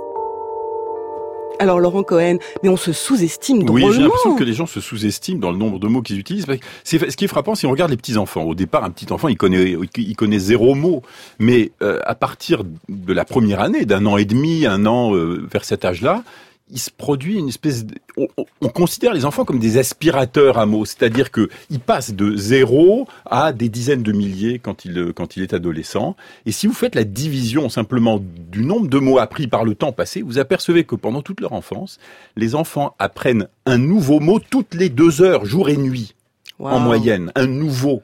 Alors 1.64 1.80
Laurent 1.80 2.04
Cohen, 2.04 2.40
mais 2.62 2.68
on 2.68 2.76
se 2.76 2.92
sous-estime 2.92 3.64
drôlement. 3.64 3.88
Oui, 3.88 3.94
j'ai 3.96 4.02
l'impression 4.02 4.36
que 4.36 4.44
les 4.44 4.52
gens 4.52 4.66
se 4.66 4.82
sous-estiment 4.82 5.40
dans 5.40 5.50
le 5.50 5.58
nombre 5.58 5.80
de 5.80 5.88
mots 5.88 6.02
qu'ils 6.02 6.20
utilisent. 6.20 6.46
C'est 6.84 7.10
ce 7.10 7.16
qui 7.16 7.24
est 7.24 7.30
frappant 7.30 7.56
si 7.56 7.66
on 7.66 7.72
regarde 7.72 7.90
les 7.90 7.96
petits 7.96 8.18
enfants. 8.18 8.44
Au 8.44 8.54
départ, 8.54 8.84
un 8.84 8.90
petit 8.90 9.14
enfant, 9.14 9.30
il 9.30 9.38
connaît, 9.38 9.78
il 9.96 10.16
connaît 10.18 10.40
zéro 10.40 10.76
mot, 10.76 11.04
mais 11.40 11.72
euh, 11.82 12.02
à 12.06 12.16
partir 12.16 12.64
de 12.90 13.14
la 13.14 13.24
première 13.24 13.62
année, 13.62 13.86
d'un 13.86 14.06
an 14.08 14.18
et 14.18 14.26
demi, 14.26 14.66
un 14.66 14.86
an 14.86 15.16
euh, 15.16 15.48
vers 15.50 15.64
cet 15.64 15.86
âge-là, 15.86 16.26
il 16.74 16.80
se 16.80 16.90
produit 16.90 17.38
une 17.38 17.50
espèce 17.50 17.86
de... 17.86 17.96
on, 18.18 18.68
considère 18.70 19.14
les 19.14 19.26
enfants 19.26 19.46
comme 19.46 19.60
des 19.60 19.78
aspirateurs 19.78 20.58
à 20.58 20.66
mots, 20.66 20.86
c'est-à-dire 20.86 21.30
que 21.30 21.48
ils 21.70 21.80
passent 21.80 22.14
de 22.14 22.36
zéro 22.36 23.08
à 23.28 23.54
des 23.54 23.70
dizaines 23.70 24.02
de 24.02 24.12
milliers 24.12 24.58
quand 24.58 24.84
il 24.84 25.14
quand 25.16 25.38
il 25.38 25.44
est 25.44 25.54
adolescent. 25.54 26.16
Et 26.48 26.52
si 26.52 26.66
vous 26.66 26.74
faites 26.74 26.96
la 26.96 27.04
division 27.04 27.70
simplement 27.70 28.20
du 28.20 28.66
nombre 28.66 28.88
de 28.88 28.98
mots 28.98 29.20
appris 29.20 29.48
par 29.48 29.66
le 29.66 29.76
temps 29.76 29.92
passé, 29.92 30.24
vous 30.24 30.40
apercevez 30.40 30.84
que 30.84 30.96
pendant 30.96 31.22
toute 31.22 31.42
leur 31.42 31.54
enfance, 31.54 32.00
les 32.36 32.56
enfants 32.56 32.96
apprennent 32.98 33.48
un 33.68 33.78
nouveau 33.78 34.20
mot 34.20 34.40
toutes 34.40 34.74
les 34.74 34.90
deux 34.90 35.22
heures, 35.22 35.46
jour 35.46 35.70
et 35.70 35.78
nuit, 35.78 36.16
en 36.60 36.80
moyenne, 36.80 37.32
un 37.36 37.46
nouveau, 37.46 38.02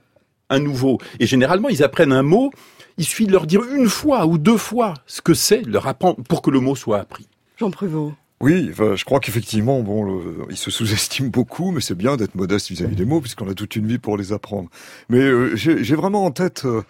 un 0.52 0.60
nouveau. 0.60 1.00
Et 1.20 1.26
généralement, 1.26 1.70
ils 1.70 1.84
apprennent 1.84 2.14
un 2.14 2.24
mot. 2.24 2.52
Il 3.00 3.06
suffit 3.06 3.26
de 3.26 3.32
leur 3.32 3.48
dire 3.48 3.62
une 3.64 3.90
fois 3.90 4.28
ou 4.28 4.38
deux 4.38 4.58
fois 4.58 4.94
ce 5.08 5.22
que 5.22 5.34
c'est, 5.34 5.64
leur 5.66 5.88
apprendre 5.88 6.18
pour 6.28 6.44
que 6.44 6.52
le 6.52 6.60
mot 6.60 6.76
soit 6.76 7.00
appris. 7.00 7.28
Jean 7.58 7.72
Prévost. 7.72 8.14
Oui, 8.42 8.72
je 8.78 9.04
crois 9.04 9.20
qu'effectivement, 9.20 9.82
bon, 9.82 10.22
il 10.50 10.56
se 10.56 10.72
sous-estime 10.72 11.30
beaucoup, 11.30 11.72
mais 11.72 11.82
c'est 11.82 11.96
bien 11.96 12.16
d'être 12.16 12.36
modeste 12.36 12.70
vis-à-vis 12.70 12.96
des 12.96 13.04
mots, 13.04 13.20
puisqu'on 13.20 13.50
a 13.50 13.54
toute 13.54 13.76
une 13.76 13.86
vie 13.86 13.98
pour 13.98 14.16
les 14.16 14.32
apprendre. 14.32 14.70
Mais 15.10 15.20
euh, 15.20 15.56
j'ai 15.58 15.96
vraiment 15.96 16.24
en 16.24 16.32
tête 16.32 16.64
euh, 16.64 16.82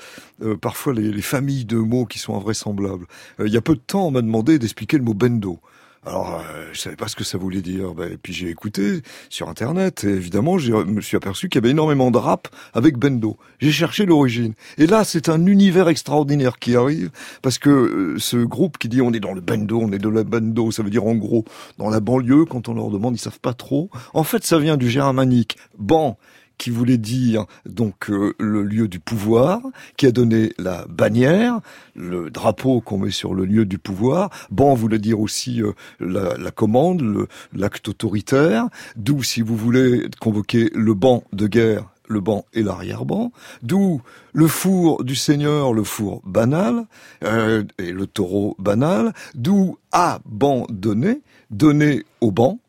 euh, 0.44 0.56
parfois 0.56 0.94
les, 0.94 1.12
les, 1.12 1.24
familles 1.24 1.66
de 1.66 1.78
mots 1.78 2.06
qui 2.06 2.20
sont 2.20 2.36
invraisemblables. 2.36 3.08
il 3.44 3.52
y 3.52 3.58
a 3.58 3.62
peu 3.62 3.74
de 3.74 3.82
temps, 3.82 4.08
on 4.08 4.12
m'a 4.12 4.22
demandé 4.22 4.60
d'expliquer 4.60 4.98
le 4.98 5.04
mot 5.04 5.16
bendo. 5.16 5.60
Alors, 6.06 6.36
euh, 6.36 6.70
je 6.72 6.80
savais 6.80 6.96
pas 6.96 7.10
ce 7.10 7.16
que 7.16 7.26
ça 7.26 7.38
voulait 7.38 7.62
dire. 7.62 7.94
Ben, 7.94 8.12
et 8.14 8.18
puis 8.18 8.32
j'ai 8.32 8.50
écouté 8.50 9.02
sur 9.30 9.50
Internet, 9.50 10.06
et 10.06 10.10
évidemment, 10.10 10.58
je 10.58 10.72
me 10.72 11.02
suis 11.02 11.18
aperçu 11.18 11.50
qu'il 11.50 11.62
y 11.62 11.64
avait 11.64 11.72
énormément 11.72 12.10
de 12.10 12.18
rap 12.18 12.48
avec 12.74 12.98
Bendo. 12.98 13.38
J'ai 13.60 13.72
cherché 13.72 14.06
l'origine. 14.06 14.54
Et 14.78 14.88
là, 14.88 15.04
c'est 15.04 15.28
un 15.28 15.46
univers 15.46 15.90
extraordinaire 15.90 16.58
qui 16.58 16.78
arrive, 16.78 17.12
parce 17.42 17.58
que 17.58 17.70
euh, 17.70 18.16
ce 18.18 18.38
groupe 18.38 18.78
qui 18.78 18.88
dit 18.88 19.02
on 19.02 19.12
est 19.12 19.20
dans 19.20 19.34
le 19.34 19.42
Bendo, 19.42 19.80
on 19.82 19.92
est 19.92 20.00
dans 20.00 20.10
la 20.10 20.24
Bendo, 20.24 20.72
ça 20.72 20.84
veut 20.84 20.90
dire 20.90 21.06
en 21.06 21.16
gros 21.16 21.44
dans 21.78 21.90
la 21.90 22.00
banlieue, 22.00 22.46
quand 22.46 22.70
on 22.70 22.74
leur 22.74 22.90
demande, 22.90 23.16
ils 23.16 23.20
savent 23.20 23.40
pas 23.40 23.54
trop. 23.54 23.90
En 24.14 24.24
fait, 24.24 24.46
ça 24.46 24.58
vient 24.58 24.78
du 24.78 24.90
germanique. 24.90 25.58
Ban, 25.78 26.18
qui 26.60 26.70
voulait 26.70 27.00
dire 27.00 27.46
donc 27.66 28.12
euh, 28.12 28.36
le 28.38 28.62
lieu 28.62 28.88
du 28.88 29.00
pouvoir, 29.00 29.62
qui 29.98 30.06
a 30.06 30.12
donné 30.12 30.54
la 30.60 30.86
bannière, 30.88 31.62
le 31.96 32.30
drapeau 32.30 32.82
qu'on 32.82 33.00
met 33.00 33.10
sur 33.10 33.34
le 33.34 33.46
lieu 33.46 33.66
du 33.66 33.80
pouvoir. 33.80 34.30
Ban 34.52 34.76
voulait 34.76 35.00
dire 35.00 35.20
aussi 35.20 35.64
euh, 35.64 35.72
la, 36.00 36.52
commande, 36.52 37.28
l'acte 37.54 37.88
autoritaire. 37.88 38.68
D'où, 38.96 39.24
si 39.24 39.42
vous 39.42 39.56
voulez, 39.56 40.08
convoquer 40.20 40.70
le 40.76 40.94
banc 40.94 41.24
de 41.34 41.48
guerre 41.48 41.90
le 42.12 42.22
banc 42.22 42.46
et 42.54 42.64
l'arrière-banc, 42.64 43.32
d'où 43.62 44.02
le 44.34 44.48
four 44.48 45.04
du 45.04 45.14
seigneur, 45.16 45.74
le 45.74 45.84
four 45.84 46.22
banal, 46.26 46.88
euh, 47.24 47.64
et 47.78 47.92
le 47.92 48.08
taureau 48.08 48.56
banal, 48.58 49.14
d'où 49.36 49.78
abandonner, 49.92 51.22
donner 51.52 52.04
au 52.20 52.32
banc, 52.32 52.60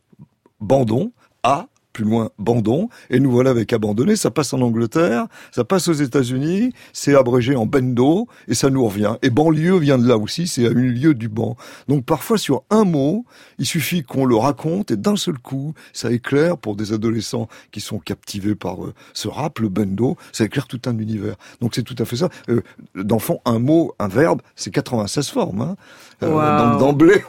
bandon, 0.60 1.12
à 1.42 1.68
plus 2.00 2.08
loin 2.08 2.30
Bandon, 2.38 2.88
et 3.10 3.20
nous 3.20 3.30
voilà 3.30 3.50
avec 3.50 3.74
abandonné, 3.74 4.16
ça 4.16 4.30
passe 4.30 4.54
en 4.54 4.62
Angleterre, 4.62 5.26
ça 5.52 5.64
passe 5.64 5.86
aux 5.88 5.92
États-Unis, 5.92 6.72
c'est 6.94 7.14
abrégé 7.14 7.56
en 7.56 7.66
bendo, 7.66 8.26
et 8.48 8.54
ça 8.54 8.70
nous 8.70 8.82
revient. 8.86 9.16
Et 9.20 9.28
banlieue 9.28 9.78
vient 9.78 9.98
de 9.98 10.08
là 10.08 10.16
aussi, 10.16 10.46
c'est 10.46 10.66
à 10.66 10.70
une 10.70 10.88
lieu 10.88 11.12
du 11.12 11.28
banc. 11.28 11.56
Donc 11.88 12.06
parfois 12.06 12.38
sur 12.38 12.62
un 12.70 12.84
mot, 12.84 13.26
il 13.58 13.66
suffit 13.66 14.02
qu'on 14.02 14.24
le 14.24 14.34
raconte, 14.34 14.90
et 14.92 14.96
d'un 14.96 15.16
seul 15.16 15.38
coup, 15.38 15.74
ça 15.92 16.10
éclaire 16.10 16.56
pour 16.56 16.74
des 16.74 16.94
adolescents 16.94 17.48
qui 17.70 17.82
sont 17.82 17.98
captivés 17.98 18.54
par 18.54 18.82
euh, 18.82 18.94
ce 19.12 19.28
rap, 19.28 19.58
le 19.58 19.68
bendo, 19.68 20.16
ça 20.32 20.44
éclaire 20.44 20.66
tout 20.66 20.80
un 20.86 20.96
univers. 20.98 21.34
Donc 21.60 21.74
c'est 21.74 21.82
tout 21.82 21.96
à 21.98 22.06
fait 22.06 22.16
ça. 22.16 22.30
Euh, 22.48 22.62
dans 22.94 23.16
le 23.16 23.20
fond, 23.20 23.40
un 23.44 23.58
mot, 23.58 23.94
un 23.98 24.08
verbe, 24.08 24.40
c'est 24.56 24.70
96 24.70 25.28
formes. 25.28 25.60
Hein. 25.60 25.76
Euh, 26.22 26.78
D'emblée, 26.78 27.22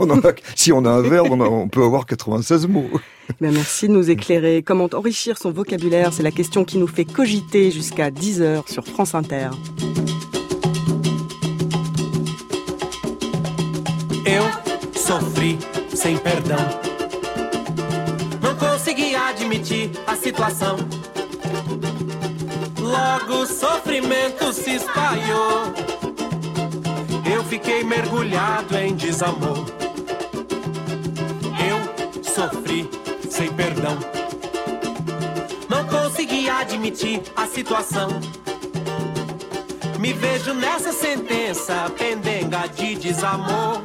si 0.56 0.72
on 0.72 0.86
a 0.86 0.92
un 0.92 1.02
verbe, 1.02 1.28
on, 1.32 1.42
on 1.42 1.68
peut 1.68 1.84
avoir 1.84 2.06
96 2.06 2.68
mots. 2.68 2.88
Ben, 3.42 3.52
merci 3.52 3.88
de 3.88 3.94
nous 3.94 4.10
éclairer. 4.10 4.64
Comment 4.64 4.90
enrichir 4.94 5.38
son 5.38 5.52
vocabulaire 5.52 6.14
C'est 6.14 6.24
la 6.24 6.32
question 6.32 6.64
qui 6.64 6.78
nous 6.78 6.88
fait 6.88 7.06
cogiter 7.06 7.72
jusqu'à 7.72 8.10
10h 8.10 8.72
sur 8.72 8.86
France 8.86 9.16
Inter. 9.16 9.50
Eu 14.26 14.44
sofri 14.96 15.58
sem 15.94 16.18
perdão. 16.18 16.58
Não 18.42 18.56
consegui 18.56 19.16
admitir 19.16 19.92
a 20.08 20.16
situação. 20.16 20.78
Logo 22.80 23.44
o 23.44 23.46
sofrimento 23.46 24.54
se 24.54 24.76
espalhou. 24.76 25.74
Eu 27.34 27.44
fiquei 27.44 27.84
mergulhado 27.84 28.78
em 28.78 28.96
desamor. 28.96 29.66
Eu 31.60 32.24
sofri 32.24 32.90
sem 33.32 33.52
perdão. 33.54 33.98
Não 35.70 35.86
consegui 35.86 36.50
admitir 36.50 37.22
a 37.36 37.48
situação. 37.48 38.10
Me 39.98 40.12
vejo 40.12 40.54
nessa 40.54 40.92
sentença, 40.92 41.90
pendenga 41.98 42.68
de 42.68 42.96
desamor. 42.96 43.82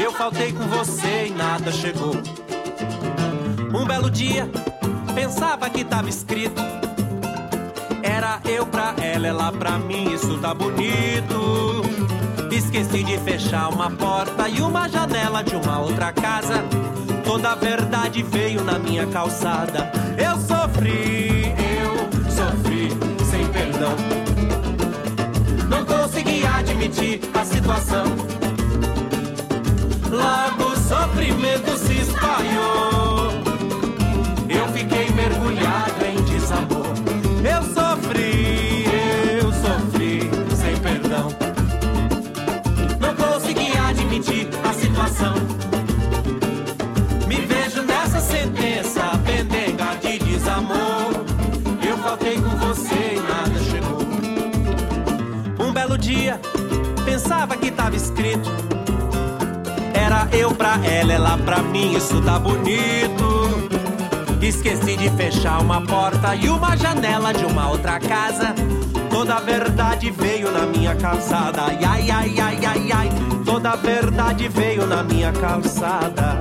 Eu 0.00 0.12
faltei 0.12 0.52
com 0.52 0.64
você 0.68 1.26
e 1.26 1.30
nada 1.30 1.72
chegou. 1.72 2.14
Um 3.74 3.84
belo 3.84 4.08
dia, 4.08 4.48
pensava 5.14 5.68
que 5.68 5.84
tava 5.84 6.08
escrito. 6.08 6.62
Era 8.02 8.40
eu 8.48 8.64
pra 8.66 8.94
ela, 9.02 9.26
ela 9.26 9.52
pra 9.52 9.78
mim, 9.78 10.14
isso 10.14 10.38
tá 10.38 10.54
bonito. 10.54 11.82
Esqueci 12.52 13.02
de 13.02 13.18
fechar 13.18 13.68
uma 13.68 13.90
porta 13.90 14.48
e 14.48 14.60
uma 14.60 14.88
janela 14.88 15.42
de 15.42 15.56
uma 15.56 15.80
outra 15.80 16.12
casa. 16.12 16.64
Toda 17.30 17.52
a 17.52 17.54
verdade 17.54 18.24
veio 18.24 18.64
na 18.64 18.76
minha 18.76 19.06
calçada. 19.06 19.88
Eu 20.18 20.36
sofri, 20.40 21.54
eu 21.80 22.28
sofri 22.28 22.88
sem 23.24 23.46
perdão. 23.52 23.94
Não 25.68 25.84
consegui 25.84 26.44
admitir 26.44 27.20
a 27.32 27.44
situação. 27.44 28.06
Logo 30.10 30.72
o 30.72 30.76
sofrimento 30.76 31.78
se 31.78 32.00
espalhou. 32.00 32.99
Pensava 57.20 57.56
que 57.56 57.70
tava 57.70 57.94
escrito. 57.94 58.50
Era 59.92 60.26
eu 60.32 60.54
pra 60.54 60.78
ela, 60.84 61.12
ela 61.12 61.38
pra 61.38 61.58
mim, 61.58 61.94
isso 61.94 62.20
tá 62.22 62.38
bonito. 62.38 63.68
Esqueci 64.40 64.96
de 64.96 65.10
fechar 65.10 65.60
uma 65.60 65.82
porta 65.82 66.34
e 66.34 66.48
uma 66.48 66.74
janela 66.76 67.32
de 67.32 67.44
uma 67.44 67.68
outra 67.68 68.00
casa. 68.00 68.54
Toda 69.10 69.34
a 69.34 69.40
verdade 69.40 70.10
veio 70.10 70.50
na 70.50 70.66
minha 70.66 70.96
calçada. 70.96 71.64
Ai, 71.64 71.78
ai, 71.84 72.10
ai, 72.10 72.40
ai, 72.40 72.66
ai, 72.66 72.92
ai. 72.92 73.08
Toda 73.44 73.72
a 73.72 73.76
verdade 73.76 74.48
veio 74.48 74.86
na 74.86 75.02
minha 75.02 75.30
calçada. 75.32 76.38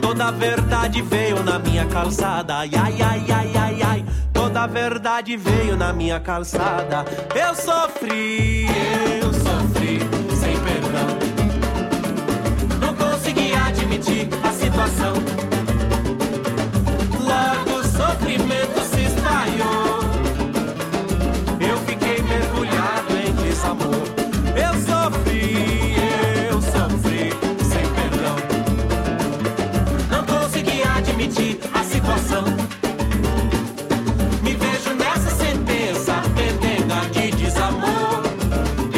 Toda 0.00 0.28
a 0.28 0.30
verdade 0.30 1.02
veio 1.02 1.42
na 1.42 1.58
minha 1.58 1.84
calçada. 1.86 2.56
Ai, 2.58 2.70
ai, 2.74 3.02
ai, 3.02 3.26
ai, 3.30 3.52
ai, 3.56 3.82
ai. 3.82 4.04
Toda 4.32 4.64
a 4.64 4.66
verdade 4.66 5.36
veio 5.36 5.76
na 5.76 5.92
minha 5.92 6.20
calçada. 6.20 7.04
Eu 7.34 7.54
sofri, 7.54 8.66
a 14.42 14.52
situação. 14.52 15.14
Logo 17.20 17.78
o 17.78 17.84
sofrimento 17.84 18.80
se 18.84 19.04
espalhou. 19.04 20.04
Eu 21.58 21.76
fiquei 21.86 22.22
mergulhado 22.22 23.14
em 23.16 23.32
desamor. 23.42 24.04
Eu 24.54 24.74
sofri, 24.80 25.94
eu 26.50 26.60
sofri, 26.60 27.30
sem 27.64 27.86
perdão. 27.94 28.36
Não 30.10 30.24
consegui 30.26 30.82
admitir 30.82 31.58
a 31.72 31.82
situação. 31.82 32.44
Me 34.42 34.54
vejo 34.54 34.94
nessa 34.98 35.30
sentença, 35.30 36.22
pendenga 36.34 37.00
de 37.10 37.30
desamor. 37.36 38.22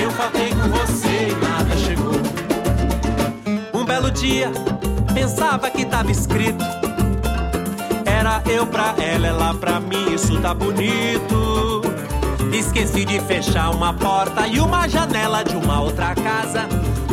Eu 0.02 0.10
faltei 0.10 0.50
com 0.50 0.68
você 0.68 1.28
e 1.28 1.34
nada 1.46 1.76
chegou. 1.76 2.20
Um 3.72 3.84
belo 3.84 4.10
dia, 4.10 4.50
pensava 5.16 5.70
que 5.70 5.86
tava 5.86 6.10
escrito. 6.10 6.62
Era 8.04 8.42
eu 8.46 8.66
pra 8.66 8.94
ela, 8.98 9.26
ela 9.28 9.54
pra 9.54 9.80
mim, 9.80 10.12
isso 10.12 10.38
tá 10.42 10.52
bonito. 10.52 11.80
Esqueci 12.52 13.06
de 13.06 13.18
fechar 13.20 13.70
uma 13.70 13.94
porta 13.94 14.46
e 14.46 14.60
uma 14.60 14.86
janela 14.86 15.42
de 15.42 15.56
uma 15.56 15.80
outra 15.80 16.14
casa. 16.14 16.68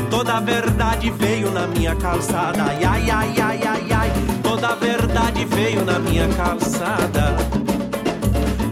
Toda 0.10 0.34
a 0.34 0.40
verdade 0.42 1.10
veio 1.12 1.50
na 1.50 1.66
minha 1.66 1.96
calçada. 1.96 2.64
Ai, 2.64 2.84
ai, 2.84 3.10
ai, 3.10 3.36
ai, 3.42 3.62
ai, 3.66 3.92
ai. 3.92 4.12
Toda 4.44 4.68
a 4.68 4.76
verdade 4.76 5.46
veio 5.46 5.86
na 5.86 5.98
minha 5.98 6.28
calçada. 6.28 7.36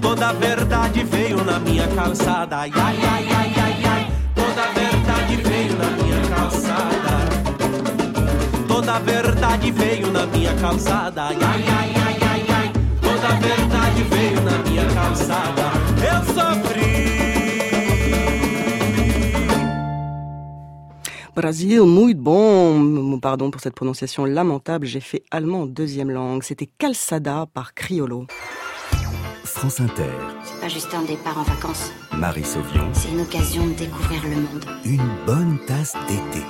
Toda 0.01 0.29
a 0.29 0.33
verdade 0.33 1.03
veio 1.05 1.41
na 1.43 1.57
minha 1.57 1.87
calçada. 1.87 2.57
Ai, 2.57 2.71
ai, 2.75 2.99
ai, 3.01 3.27
ai, 3.33 3.53
ai. 3.55 3.60
Toda 8.91 8.99
a 8.99 9.21
verdade 9.21 9.71
veio 9.71 10.11
na 10.11 10.25
minha 10.25 10.53
calçada. 10.55 11.23
Ai, 11.23 11.35
ai, 11.35 11.63
ai, 11.63 11.93
ai, 11.95 12.17
ai, 12.29 12.45
ai. 12.49 12.71
Toda 12.99 13.27
a 13.29 13.39
verdade 13.39 14.03
veio 14.03 14.41
na 14.41 14.57
minha 14.69 14.85
calçada. 14.93 15.71
Eu 16.03 16.21
sofri. 16.33 16.91
Brasil, 21.33 21.85
muito 21.85 22.21
bon. 22.21 23.17
Pardon 23.21 23.49
pour 23.49 23.61
cette 23.61 23.75
prononciation 23.75 24.25
lamentable, 24.25 24.85
j'ai 24.85 24.99
fait 24.99 25.23
allemand 25.31 25.61
en 25.61 25.67
deuxième 25.67 26.11
langue. 26.11 26.43
C'était 26.43 26.67
Calçada 26.77 27.45
par 27.53 27.73
Criollo. 27.73 28.27
France 29.45 29.79
Inter, 29.79 30.03
C'est 30.43 30.59
pas 30.59 30.67
juste 30.67 30.93
un 30.93 31.03
départ 31.03 31.37
en 31.37 31.43
vacances, 31.43 31.93
Marie 32.17 32.43
Sauvion, 32.43 32.89
c'est 32.93 33.09
une 33.09 33.21
occasion 33.21 33.67
de 33.67 33.73
découvrir 33.73 34.21
le 34.23 34.35
monde. 34.35 34.65
une 34.85 35.09
bonne 35.25 35.59
tasse 35.65 35.93
d'été. 36.07 36.43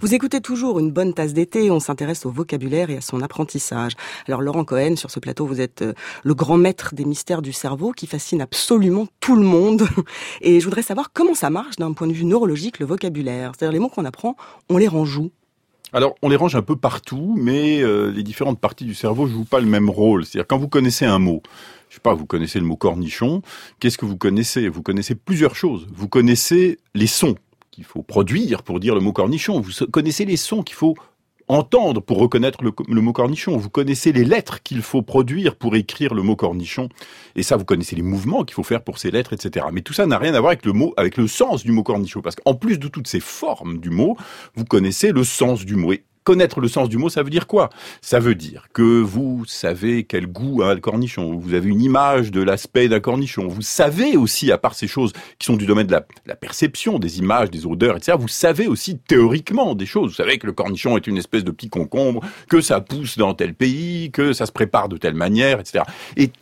Vous 0.00 0.14
écoutez 0.14 0.42
toujours 0.42 0.78
une 0.78 0.90
bonne 0.90 1.14
tasse 1.14 1.32
d'été, 1.32 1.70
on 1.70 1.80
s'intéresse 1.80 2.26
au 2.26 2.30
vocabulaire 2.30 2.90
et 2.90 2.98
à 2.98 3.00
son 3.00 3.22
apprentissage. 3.22 3.92
Alors 4.28 4.42
Laurent 4.42 4.64
Cohen, 4.64 4.94
sur 4.94 5.10
ce 5.10 5.20
plateau, 5.20 5.46
vous 5.46 5.62
êtes 5.62 5.80
euh, 5.80 5.94
le 6.22 6.34
grand 6.34 6.58
maître 6.58 6.94
des 6.94 7.06
mystères 7.06 7.40
du 7.40 7.54
cerveau 7.54 7.92
qui 7.92 8.06
fascine 8.06 8.42
absolument 8.42 9.06
tout 9.20 9.36
le 9.36 9.42
monde. 9.42 9.84
Et 10.42 10.60
je 10.60 10.64
voudrais 10.66 10.82
savoir 10.82 11.12
comment 11.14 11.32
ça 11.32 11.48
marche 11.48 11.76
d'un 11.76 11.94
point 11.94 12.06
de 12.08 12.12
vue 12.12 12.26
neurologique, 12.26 12.78
le 12.78 12.84
vocabulaire. 12.84 13.52
C'est-à-dire 13.56 13.72
les 13.72 13.78
mots 13.78 13.88
qu'on 13.88 14.04
apprend, 14.04 14.36
on 14.68 14.76
les 14.76 14.86
range 14.86 15.16
où 15.16 15.30
Alors, 15.94 16.14
on 16.20 16.28
les 16.28 16.36
range 16.36 16.56
un 16.56 16.62
peu 16.62 16.76
partout, 16.76 17.34
mais 17.38 17.80
euh, 17.80 18.10
les 18.10 18.22
différentes 18.22 18.60
parties 18.60 18.84
du 18.84 18.94
cerveau 18.94 19.26
jouent 19.26 19.44
pas 19.44 19.60
le 19.60 19.66
même 19.66 19.88
rôle. 19.88 20.26
C'est-à-dire, 20.26 20.46
quand 20.46 20.58
vous 20.58 20.68
connaissez 20.68 21.06
un 21.06 21.18
mot, 21.18 21.42
je 21.88 21.94
sais 21.94 22.00
pas, 22.02 22.12
vous 22.12 22.26
connaissez 22.26 22.58
le 22.58 22.66
mot 22.66 22.76
cornichon, 22.76 23.40
qu'est-ce 23.80 23.96
que 23.96 24.04
vous 24.04 24.18
connaissez? 24.18 24.68
Vous 24.68 24.82
connaissez 24.82 25.14
plusieurs 25.14 25.56
choses. 25.56 25.86
Vous 25.90 26.06
connaissez 26.08 26.78
les 26.94 27.06
sons 27.06 27.36
qu'il 27.76 27.84
faut 27.84 28.02
produire 28.02 28.62
pour 28.62 28.80
dire 28.80 28.94
le 28.94 29.02
mot 29.02 29.12
cornichon. 29.12 29.60
Vous 29.60 29.70
connaissez 29.92 30.24
les 30.24 30.38
sons 30.38 30.62
qu'il 30.62 30.74
faut 30.74 30.94
entendre 31.46 32.00
pour 32.00 32.16
reconnaître 32.16 32.64
le, 32.64 33.00
mot 33.02 33.12
cornichon. 33.12 33.58
Vous 33.58 33.68
connaissez 33.68 34.12
les 34.12 34.24
lettres 34.24 34.62
qu'il 34.62 34.80
faut 34.80 35.02
produire 35.02 35.56
pour 35.56 35.76
écrire 35.76 36.14
le 36.14 36.22
mot 36.22 36.36
cornichon. 36.36 36.88
Et 37.34 37.42
ça, 37.42 37.58
vous 37.58 37.66
connaissez 37.66 37.94
les 37.94 38.00
mouvements 38.00 38.44
qu'il 38.44 38.54
faut 38.54 38.62
faire 38.62 38.82
pour 38.82 38.98
ces 38.98 39.10
lettres, 39.10 39.34
etc. 39.34 39.66
Mais 39.74 39.82
tout 39.82 39.92
ça 39.92 40.06
n'a 40.06 40.16
rien 40.16 40.32
à 40.32 40.40
voir 40.40 40.52
avec 40.52 40.64
le 40.64 40.72
mot, 40.72 40.94
avec 40.96 41.18
le 41.18 41.28
sens 41.28 41.64
du 41.64 41.70
mot 41.70 41.82
cornichon. 41.82 42.22
Parce 42.22 42.36
qu'en 42.36 42.54
plus 42.54 42.78
de 42.78 42.88
toutes 42.88 43.08
ces 43.08 43.20
formes 43.20 43.76
du 43.76 43.90
mot, 43.90 44.16
vous 44.54 44.64
connaissez 44.64 45.12
le 45.12 45.22
sens 45.22 45.66
du 45.66 45.76
mot. 45.76 45.92
Connaître 46.26 46.60
le 46.60 46.66
sens 46.66 46.88
du 46.88 46.98
mot, 46.98 47.08
ça 47.08 47.22
veut 47.22 47.30
dire 47.30 47.46
quoi? 47.46 47.70
Ça 48.02 48.18
veut 48.18 48.34
dire 48.34 48.66
que 48.72 49.00
vous 49.00 49.44
savez 49.46 50.02
quel 50.02 50.26
goût 50.26 50.62
a 50.62 50.74
le 50.74 50.80
cornichon, 50.80 51.36
vous 51.38 51.54
avez 51.54 51.68
une 51.68 51.80
image 51.80 52.32
de 52.32 52.42
l'aspect 52.42 52.88
d'un 52.88 52.98
cornichon, 52.98 53.46
vous 53.46 53.62
savez 53.62 54.16
aussi, 54.16 54.50
à 54.50 54.58
part 54.58 54.74
ces 54.74 54.88
choses 54.88 55.12
qui 55.38 55.46
sont 55.46 55.56
du 55.56 55.66
domaine 55.66 55.86
de 55.86 55.92
la, 55.92 56.04
la 56.26 56.34
perception, 56.34 56.98
des 56.98 57.20
images, 57.20 57.50
des 57.52 57.64
odeurs, 57.64 57.96
etc., 57.96 58.18
vous 58.18 58.26
savez 58.26 58.66
aussi 58.66 58.98
théoriquement 58.98 59.76
des 59.76 59.86
choses. 59.86 60.10
Vous 60.10 60.16
savez 60.16 60.38
que 60.38 60.46
le 60.46 60.52
cornichon 60.52 60.96
est 60.96 61.06
une 61.06 61.16
espèce 61.16 61.44
de 61.44 61.52
petit 61.52 61.68
concombre, 61.68 62.20
que 62.48 62.60
ça 62.60 62.80
pousse 62.80 63.16
dans 63.16 63.32
tel 63.32 63.54
pays, 63.54 64.10
que 64.10 64.32
ça 64.32 64.46
se 64.46 64.52
prépare 64.52 64.88
de 64.88 64.96
telle 64.96 65.14
manière, 65.14 65.60
etc. 65.60 65.84
Et 66.16 66.32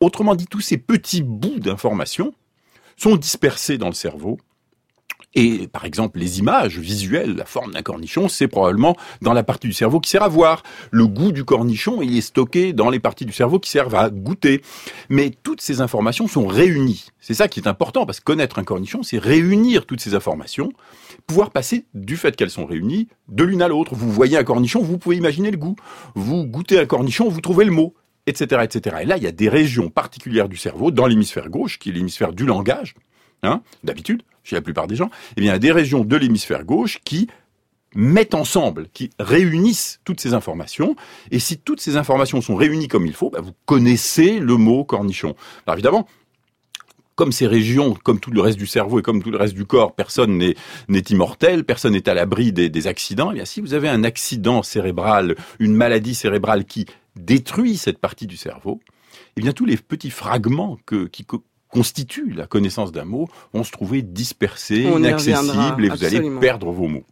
autrement 0.00 0.34
dit, 0.34 0.46
tous 0.46 0.60
ces 0.60 0.76
petits 0.76 1.22
bouts 1.22 1.58
d'informations 1.58 2.34
sont 2.98 3.16
dispersés 3.16 3.78
dans 3.78 3.88
le 3.88 3.94
cerveau 3.94 4.38
et 5.34 5.66
par 5.66 5.84
exemple, 5.84 6.18
les 6.18 6.38
images 6.38 6.78
visuelles, 6.78 7.34
la 7.36 7.44
forme 7.44 7.72
d'un 7.72 7.82
cornichon, 7.82 8.28
c'est 8.28 8.48
probablement 8.48 8.96
dans 9.22 9.32
la 9.32 9.42
partie 9.42 9.66
du 9.66 9.72
cerveau 9.72 10.00
qui 10.00 10.10
sert 10.10 10.22
à 10.22 10.28
voir. 10.28 10.62
Le 10.90 11.06
goût 11.06 11.32
du 11.32 11.44
cornichon, 11.44 12.02
il 12.02 12.16
est 12.16 12.22
stocké 12.22 12.72
dans 12.72 12.90
les 12.90 13.00
parties 13.00 13.24
du 13.24 13.32
cerveau 13.32 13.58
qui 13.58 13.70
servent 13.70 13.94
à 13.94 14.10
goûter. 14.10 14.62
Mais 15.08 15.30
toutes 15.42 15.60
ces 15.60 15.80
informations 15.80 16.28
sont 16.28 16.46
réunies. 16.46 17.06
C'est 17.20 17.34
ça 17.34 17.48
qui 17.48 17.60
est 17.60 17.68
important, 17.68 18.04
parce 18.04 18.20
que 18.20 18.24
connaître 18.24 18.58
un 18.58 18.64
cornichon, 18.64 19.02
c'est 19.02 19.18
réunir 19.18 19.86
toutes 19.86 20.00
ces 20.00 20.14
informations, 20.14 20.72
pouvoir 21.26 21.50
passer 21.50 21.86
du 21.94 22.16
fait 22.16 22.36
qu'elles 22.36 22.50
sont 22.50 22.66
réunies 22.66 23.08
de 23.28 23.44
l'une 23.44 23.62
à 23.62 23.68
l'autre. 23.68 23.94
Vous 23.94 24.10
voyez 24.10 24.36
un 24.36 24.44
cornichon, 24.44 24.82
vous 24.82 24.98
pouvez 24.98 25.16
imaginer 25.16 25.50
le 25.50 25.56
goût. 25.56 25.76
Vous 26.14 26.44
goûtez 26.44 26.78
un 26.78 26.86
cornichon, 26.86 27.28
vous 27.28 27.40
trouvez 27.40 27.64
le 27.64 27.72
mot 27.72 27.94
etc., 28.26 28.62
etc. 28.62 28.98
Et 29.02 29.04
là, 29.04 29.16
il 29.16 29.22
y 29.24 29.26
a 29.26 29.32
des 29.32 29.48
régions 29.48 29.90
particulières 29.90 30.48
du 30.48 30.56
cerveau, 30.56 30.92
dans 30.92 31.06
l'hémisphère 31.06 31.48
gauche, 31.48 31.80
qui 31.80 31.88
est 31.88 31.92
l'hémisphère 31.92 32.32
du 32.32 32.46
langage, 32.46 32.94
hein, 33.42 33.62
d'habitude, 33.82 34.22
chez 34.44 34.56
la 34.56 34.62
plupart 34.62 34.86
des 34.86 34.96
gens, 34.96 35.10
eh 35.36 35.40
bien, 35.40 35.58
des 35.58 35.72
régions 35.72 36.04
de 36.04 36.16
l'hémisphère 36.16 36.64
gauche 36.64 37.00
qui 37.04 37.28
mettent 37.94 38.34
ensemble, 38.34 38.88
qui 38.92 39.10
réunissent 39.18 40.00
toutes 40.04 40.20
ces 40.20 40.34
informations. 40.34 40.96
Et 41.30 41.38
si 41.38 41.58
toutes 41.58 41.80
ces 41.80 41.96
informations 41.96 42.40
sont 42.40 42.56
réunies 42.56 42.88
comme 42.88 43.06
il 43.06 43.14
faut, 43.14 43.30
bah, 43.30 43.40
vous 43.40 43.52
connaissez 43.66 44.38
le 44.38 44.56
mot 44.56 44.84
cornichon. 44.84 45.34
Alors 45.66 45.74
évidemment, 45.74 46.06
comme 47.14 47.32
ces 47.32 47.46
régions, 47.46 47.94
comme 48.02 48.20
tout 48.20 48.30
le 48.30 48.40
reste 48.40 48.58
du 48.58 48.66
cerveau 48.66 48.98
et 48.98 49.02
comme 49.02 49.22
tout 49.22 49.30
le 49.30 49.36
reste 49.36 49.54
du 49.54 49.66
corps, 49.66 49.94
personne 49.94 50.38
n'est 50.88 51.04
immortel, 51.10 51.64
personne 51.64 51.92
n'est 51.92 52.08
à 52.08 52.14
l'abri 52.14 52.52
des, 52.52 52.86
accidents. 52.86 53.30
Eh 53.30 53.34
bien, 53.34 53.44
si 53.44 53.60
vous 53.60 53.74
avez 53.74 53.88
un 53.88 54.02
accident 54.02 54.62
cérébral, 54.62 55.36
une 55.58 55.74
maladie 55.74 56.14
cérébrale 56.14 56.64
qui 56.64 56.86
détruit 57.16 57.76
cette 57.76 57.98
partie 57.98 58.26
du 58.26 58.36
cerveau, 58.36 58.80
eh 59.36 59.42
bien 59.42 59.52
tous 59.52 59.66
les 59.66 59.76
petits 59.76 60.10
fragments 60.10 60.78
que, 60.86 61.04
qui 61.06 61.26
co- 61.72 61.78
constituent 61.78 62.34
la 62.34 62.46
connaissance 62.46 62.92
d'un 62.92 63.04
mot 63.04 63.28
vont 63.52 63.64
se 63.64 63.72
trouver 63.72 64.02
dispersés, 64.02 64.86
On 64.86 64.98
inaccessibles, 64.98 65.48
reviendra, 65.50 65.76
et 65.84 65.88
vous 65.88 66.04
allez 66.04 66.30
perdre 66.40 66.70
vos 66.70 66.86
mots. 66.88 67.04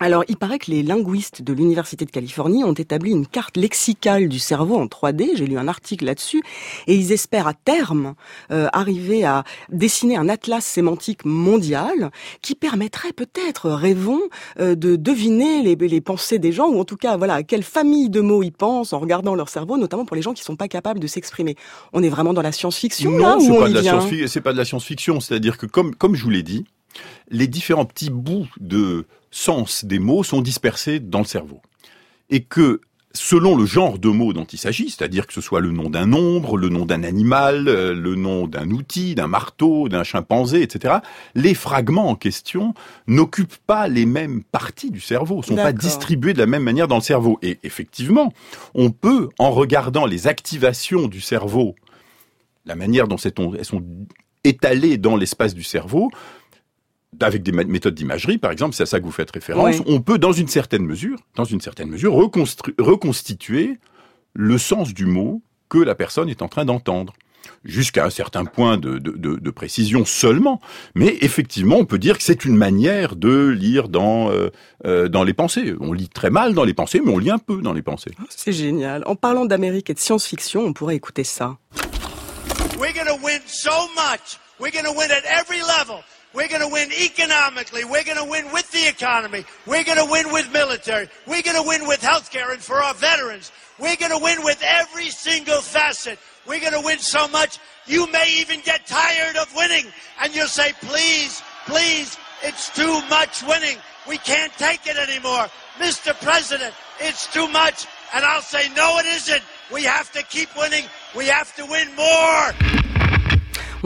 Alors, 0.00 0.24
il 0.28 0.36
paraît 0.36 0.58
que 0.58 0.72
les 0.72 0.82
linguistes 0.82 1.42
de 1.42 1.52
l'Université 1.52 2.04
de 2.04 2.10
Californie 2.10 2.64
ont 2.64 2.72
établi 2.72 3.12
une 3.12 3.28
carte 3.28 3.56
lexicale 3.56 4.28
du 4.28 4.40
cerveau 4.40 4.76
en 4.76 4.86
3D. 4.86 5.36
J'ai 5.36 5.46
lu 5.46 5.56
un 5.56 5.68
article 5.68 6.04
là-dessus. 6.06 6.42
Et 6.88 6.96
ils 6.96 7.12
espèrent 7.12 7.46
à 7.46 7.54
terme 7.54 8.14
euh, 8.50 8.66
arriver 8.72 9.24
à 9.24 9.44
dessiner 9.70 10.16
un 10.16 10.28
atlas 10.28 10.64
sémantique 10.64 11.24
mondial 11.24 12.10
qui 12.42 12.56
permettrait 12.56 13.12
peut-être, 13.12 13.70
rêvons, 13.70 14.22
euh, 14.58 14.74
de 14.74 14.96
deviner 14.96 15.62
les, 15.62 15.76
les, 15.76 16.00
pensées 16.00 16.40
des 16.40 16.50
gens, 16.50 16.68
ou 16.68 16.80
en 16.80 16.84
tout 16.84 16.96
cas, 16.96 17.16
voilà, 17.16 17.34
à 17.34 17.42
quelle 17.44 17.62
famille 17.62 18.10
de 18.10 18.20
mots 18.20 18.42
ils 18.42 18.52
pensent 18.52 18.92
en 18.92 18.98
regardant 18.98 19.36
leur 19.36 19.48
cerveau, 19.48 19.76
notamment 19.76 20.04
pour 20.04 20.16
les 20.16 20.22
gens 20.22 20.34
qui 20.34 20.42
sont 20.42 20.56
pas 20.56 20.68
capables 20.68 20.98
de 20.98 21.06
s'exprimer. 21.06 21.54
On 21.92 22.02
est 22.02 22.08
vraiment 22.08 22.34
dans 22.34 22.42
la 22.42 22.52
science-fiction 22.52 23.16
là, 23.16 23.36
Non, 23.36 23.40
c'est 23.40 23.50
ou 23.50 23.60
pas, 23.60 23.68
de 23.68 23.74
la 23.74 23.82
science-fiction, 23.82 24.26
c'est 24.26 24.40
pas 24.40 24.52
de 24.52 24.58
la 24.58 24.64
science-fiction. 24.64 25.20
C'est-à-dire 25.20 25.56
que, 25.56 25.66
comme, 25.66 25.94
comme 25.94 26.16
je 26.16 26.24
vous 26.24 26.30
l'ai 26.30 26.42
dit, 26.42 26.64
les 27.30 27.46
différents 27.46 27.84
petits 27.84 28.10
bouts 28.10 28.48
de 28.58 29.06
sens 29.34 29.84
des 29.84 29.98
mots 29.98 30.22
sont 30.22 30.40
dispersés 30.40 31.00
dans 31.00 31.18
le 31.18 31.24
cerveau. 31.24 31.60
Et 32.30 32.44
que, 32.44 32.80
selon 33.12 33.56
le 33.56 33.66
genre 33.66 33.98
de 33.98 34.08
mots 34.08 34.32
dont 34.32 34.44
il 34.44 34.58
s'agit, 34.58 34.90
c'est-à-dire 34.90 35.26
que 35.26 35.32
ce 35.32 35.40
soit 35.40 35.60
le 35.60 35.72
nom 35.72 35.90
d'un 35.90 36.06
nombre, 36.06 36.56
le 36.56 36.68
nom 36.68 36.86
d'un 36.86 37.02
animal, 37.02 37.68
euh, 37.68 37.94
le 37.94 38.14
nom 38.14 38.46
d'un 38.46 38.70
outil, 38.70 39.14
d'un 39.14 39.26
marteau, 39.26 39.88
d'un 39.88 40.04
chimpanzé, 40.04 40.62
etc., 40.62 40.96
les 41.34 41.54
fragments 41.54 42.08
en 42.08 42.14
question 42.14 42.74
n'occupent 43.08 43.58
pas 43.66 43.88
les 43.88 44.06
mêmes 44.06 44.44
parties 44.44 44.90
du 44.90 45.00
cerveau, 45.00 45.42
sont 45.42 45.56
pas 45.56 45.72
distribués 45.72 46.32
de 46.32 46.38
la 46.38 46.46
même 46.46 46.62
manière 46.62 46.88
dans 46.88 46.96
le 46.96 47.02
cerveau. 47.02 47.38
Et 47.42 47.58
effectivement, 47.64 48.32
on 48.74 48.90
peut, 48.90 49.28
en 49.38 49.50
regardant 49.50 50.06
les 50.06 50.28
activations 50.28 51.08
du 51.08 51.20
cerveau, 51.20 51.74
la 52.66 52.76
manière 52.76 53.08
dont 53.08 53.16
elles 53.16 53.64
sont 53.64 53.84
étalées 54.44 54.98
dans 54.98 55.16
l'espace 55.16 55.54
du 55.54 55.64
cerveau, 55.64 56.10
avec 57.20 57.42
des 57.42 57.52
méthodes 57.52 57.94
d'imagerie, 57.94 58.38
par 58.38 58.50
exemple, 58.50 58.74
c'est 58.74 58.82
à 58.84 58.86
ça 58.86 59.00
que 59.00 59.04
vous 59.04 59.10
faites 59.12 59.30
référence, 59.30 59.76
Oui. 59.78 59.84
on 59.86 60.00
peut, 60.00 60.18
dans 60.18 60.32
une 60.32 60.48
certaine 60.48 60.84
mesure, 60.84 61.18
dans 61.36 61.44
une 61.44 61.60
certaine 61.60 61.88
mesure, 61.90 62.14
reconstituer 62.78 63.78
le 64.34 64.58
sens 64.58 64.92
du 64.94 65.06
mot 65.06 65.42
que 65.68 65.78
la 65.78 65.94
personne 65.94 66.28
est 66.28 66.42
en 66.42 66.48
train 66.48 66.64
d'entendre. 66.64 67.12
Jusqu'à 67.62 68.04
un 68.06 68.10
certain 68.10 68.44
point 68.46 68.76
de, 68.78 68.98
de- 68.98 69.10
de- 69.16 69.36
de 69.36 69.50
précision 69.50 70.04
seulement. 70.06 70.60
Mais 70.94 71.16
effectivement, 71.20 71.76
on 71.76 71.84
peut 71.84 71.98
dire 71.98 72.16
que 72.16 72.22
c'est 72.22 72.44
une 72.46 72.56
manière 72.56 73.16
de 73.16 73.48
lire 73.48 73.88
dans, 73.88 74.30
euh, 74.30 74.48
euh, 74.86 75.08
dans 75.08 75.24
les 75.24 75.32
pensées. 75.34 75.74
On 75.80 75.92
lit 75.92 76.08
très 76.08 76.30
mal 76.30 76.54
dans 76.54 76.64
les 76.64 76.72
pensées, 76.74 77.00
mais 77.04 77.10
on 77.12 77.18
lit 77.18 77.30
un 77.30 77.38
peu 77.38 77.60
dans 77.62 77.72
les 77.74 77.82
pensées. 77.82 78.10
C'est 78.30 78.52
génial. 78.52 79.02
En 79.06 79.14
parlant 79.16 79.44
d'Amérique 79.46 79.88
et 79.90 79.94
de 79.94 79.98
science-fiction, 79.98 80.62
on 80.62 80.72
pourrait 80.72 80.96
écouter 80.96 81.24
ça. 81.24 81.56
We're 82.78 82.92
going 82.94 83.06
to 83.06 83.22
win 83.24 83.40
so 83.46 83.70
much. 83.94 84.38
We're 84.60 84.72
going 84.72 84.84
to 84.84 84.98
win 84.98 85.10
at 85.10 85.24
every 85.40 85.60
level. 85.60 86.02
We're 86.34 86.48
going 86.48 86.62
to 86.62 86.68
win 86.68 86.90
economically. 86.92 87.84
We're 87.84 88.02
going 88.02 88.18
to 88.18 88.28
win 88.28 88.52
with 88.52 88.70
the 88.72 88.88
economy. 88.88 89.44
We're 89.66 89.84
going 89.84 89.98
to 90.04 90.10
win 90.10 90.32
with 90.32 90.52
military. 90.52 91.08
We're 91.26 91.42
going 91.42 91.56
to 91.56 91.66
win 91.66 91.86
with 91.86 92.00
healthcare 92.00 92.52
and 92.52 92.60
for 92.60 92.82
our 92.82 92.92
veterans. 92.94 93.52
We're 93.78 93.96
going 93.96 94.10
to 94.10 94.18
win 94.18 94.42
with 94.42 94.60
every 94.64 95.10
single 95.10 95.60
facet. 95.60 96.18
We're 96.46 96.60
going 96.60 96.72
to 96.72 96.82
win 96.84 96.98
so 96.98 97.28
much, 97.28 97.58
you 97.86 98.10
may 98.10 98.28
even 98.40 98.60
get 98.60 98.86
tired 98.86 99.36
of 99.36 99.54
winning. 99.54 99.86
And 100.20 100.34
you'll 100.34 100.48
say, 100.48 100.72
please, 100.80 101.40
please, 101.66 102.18
it's 102.42 102.68
too 102.70 103.00
much 103.08 103.42
winning. 103.44 103.78
We 104.08 104.18
can't 104.18 104.52
take 104.54 104.86
it 104.86 104.96
anymore. 104.96 105.46
Mr. 105.78 106.20
President, 106.20 106.74
it's 106.98 107.32
too 107.32 107.48
much. 107.48 107.86
And 108.12 108.24
I'll 108.24 108.42
say, 108.42 108.68
no, 108.74 108.98
it 108.98 109.06
isn't. 109.06 109.42
We 109.72 109.84
have 109.84 110.10
to 110.12 110.22
keep 110.24 110.48
winning. 110.56 110.84
We 111.16 111.26
have 111.26 111.54
to 111.56 111.64
win 111.64 111.94
more. 111.94 112.83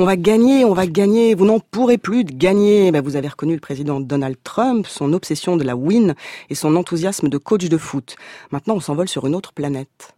On 0.00 0.04
va 0.04 0.14
gagner, 0.14 0.64
on 0.64 0.74
va 0.74 0.86
gagner, 0.86 1.34
vous 1.34 1.44
n'en 1.44 1.58
pourrez 1.58 1.98
plus 1.98 2.22
de 2.22 2.32
gagner. 2.32 2.92
Ben, 2.92 3.02
vous 3.02 3.16
avez 3.16 3.26
reconnu 3.26 3.54
le 3.54 3.60
président 3.60 3.98
Donald 3.98 4.36
Trump, 4.44 4.86
son 4.86 5.12
obsession 5.12 5.56
de 5.56 5.64
la 5.64 5.74
win 5.74 6.14
et 6.50 6.54
son 6.54 6.76
enthousiasme 6.76 7.28
de 7.28 7.36
coach 7.36 7.64
de 7.64 7.76
foot. 7.76 8.14
Maintenant, 8.52 8.76
on 8.76 8.80
s'envole 8.80 9.08
sur 9.08 9.26
une 9.26 9.34
autre 9.34 9.52
planète. 9.52 10.14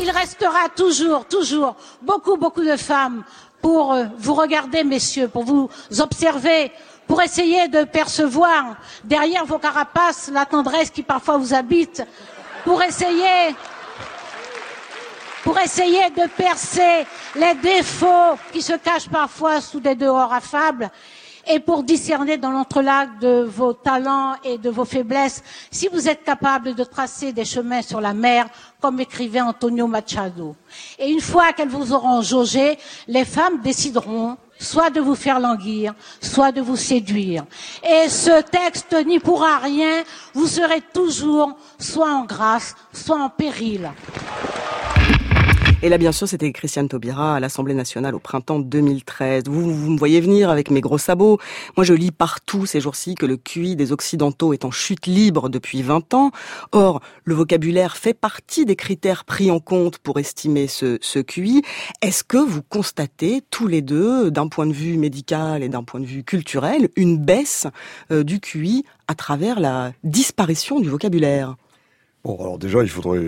Il 0.00 0.08
restera 0.10 0.68
toujours, 0.76 1.26
toujours 1.26 1.74
beaucoup, 2.02 2.36
beaucoup 2.36 2.62
de 2.62 2.76
femmes 2.76 3.24
pour 3.62 3.94
euh, 3.94 4.04
vous 4.16 4.34
regarder, 4.34 4.84
messieurs, 4.84 5.26
pour 5.26 5.42
vous 5.42 5.68
observer, 5.98 6.70
pour 7.08 7.20
essayer 7.20 7.66
de 7.66 7.82
percevoir 7.82 8.76
derrière 9.02 9.44
vos 9.44 9.58
carapaces 9.58 10.30
la 10.32 10.46
tendresse 10.46 10.90
qui 10.90 11.02
parfois 11.02 11.36
vous 11.36 11.52
habite, 11.52 12.04
pour 12.64 12.80
essayer 12.80 13.56
pour 15.42 15.58
essayer 15.58 16.10
de 16.10 16.28
percer 16.36 17.06
les 17.34 17.54
défauts 17.54 18.38
qui 18.52 18.62
se 18.62 18.74
cachent 18.74 19.08
parfois 19.08 19.60
sous 19.60 19.80
des 19.80 19.94
dehors 19.94 20.32
affables 20.32 20.90
et 21.46 21.58
pour 21.58 21.82
discerner 21.82 22.36
dans 22.36 22.50
l'entrelac 22.50 23.18
de 23.18 23.42
vos 23.42 23.72
talents 23.72 24.36
et 24.44 24.58
de 24.58 24.70
vos 24.70 24.84
faiblesses 24.84 25.42
si 25.70 25.88
vous 25.88 26.08
êtes 26.08 26.22
capable 26.24 26.74
de 26.74 26.84
tracer 26.84 27.32
des 27.32 27.44
chemins 27.44 27.82
sur 27.82 28.00
la 28.00 28.14
mer 28.14 28.46
comme 28.80 29.00
écrivait 29.00 29.40
Antonio 29.40 29.86
Machado. 29.86 30.54
Et 30.98 31.10
une 31.10 31.20
fois 31.20 31.52
qu'elles 31.52 31.68
vous 31.68 31.92
auront 31.92 32.22
jaugé, 32.22 32.78
les 33.08 33.24
femmes 33.24 33.60
décideront 33.60 34.36
soit 34.58 34.90
de 34.90 35.00
vous 35.00 35.16
faire 35.16 35.40
languir, 35.40 35.94
soit 36.20 36.52
de 36.52 36.60
vous 36.60 36.76
séduire. 36.76 37.44
Et 37.82 38.08
ce 38.08 38.42
texte 38.42 38.94
n'y 39.04 39.18
pourra 39.18 39.58
rien, 39.58 40.04
vous 40.34 40.46
serez 40.46 40.80
toujours 40.92 41.56
soit 41.78 42.12
en 42.12 42.24
grâce, 42.24 42.76
soit 42.92 43.20
en 43.20 43.28
péril. 43.28 43.90
Et 45.84 45.88
là, 45.88 45.98
bien 45.98 46.12
sûr, 46.12 46.28
c'était 46.28 46.52
Christiane 46.52 46.88
Taubira 46.88 47.34
à 47.34 47.40
l'Assemblée 47.40 47.74
nationale 47.74 48.14
au 48.14 48.20
printemps 48.20 48.60
2013. 48.60 49.42
Vous, 49.48 49.74
vous 49.74 49.90
me 49.90 49.98
voyez 49.98 50.20
venir 50.20 50.48
avec 50.48 50.70
mes 50.70 50.80
gros 50.80 50.96
sabots. 50.96 51.38
Moi, 51.76 51.82
je 51.82 51.92
lis 51.92 52.12
partout 52.12 52.66
ces 52.66 52.80
jours-ci 52.80 53.16
que 53.16 53.26
le 53.26 53.36
QI 53.36 53.74
des 53.74 53.90
Occidentaux 53.90 54.52
est 54.52 54.64
en 54.64 54.70
chute 54.70 55.06
libre 55.06 55.48
depuis 55.48 55.82
20 55.82 56.14
ans. 56.14 56.30
Or, 56.70 57.00
le 57.24 57.34
vocabulaire 57.34 57.96
fait 57.96 58.14
partie 58.14 58.64
des 58.64 58.76
critères 58.76 59.24
pris 59.24 59.50
en 59.50 59.58
compte 59.58 59.98
pour 59.98 60.20
estimer 60.20 60.68
ce, 60.68 60.98
ce 61.00 61.18
QI. 61.18 61.62
Est-ce 62.00 62.22
que 62.22 62.38
vous 62.38 62.62
constatez 62.62 63.42
tous 63.50 63.66
les 63.66 63.82
deux, 63.82 64.30
d'un 64.30 64.46
point 64.46 64.68
de 64.68 64.72
vue 64.72 64.96
médical 64.96 65.64
et 65.64 65.68
d'un 65.68 65.82
point 65.82 65.98
de 65.98 66.06
vue 66.06 66.22
culturel, 66.22 66.90
une 66.94 67.18
baisse 67.18 67.66
euh, 68.12 68.22
du 68.22 68.38
QI 68.38 68.84
à 69.08 69.16
travers 69.16 69.58
la 69.58 69.90
disparition 70.04 70.78
du 70.78 70.88
vocabulaire? 70.88 71.56
Bon, 72.24 72.36
alors 72.40 72.58
déjà, 72.58 72.82
il 72.82 72.88
faudrait 72.88 73.20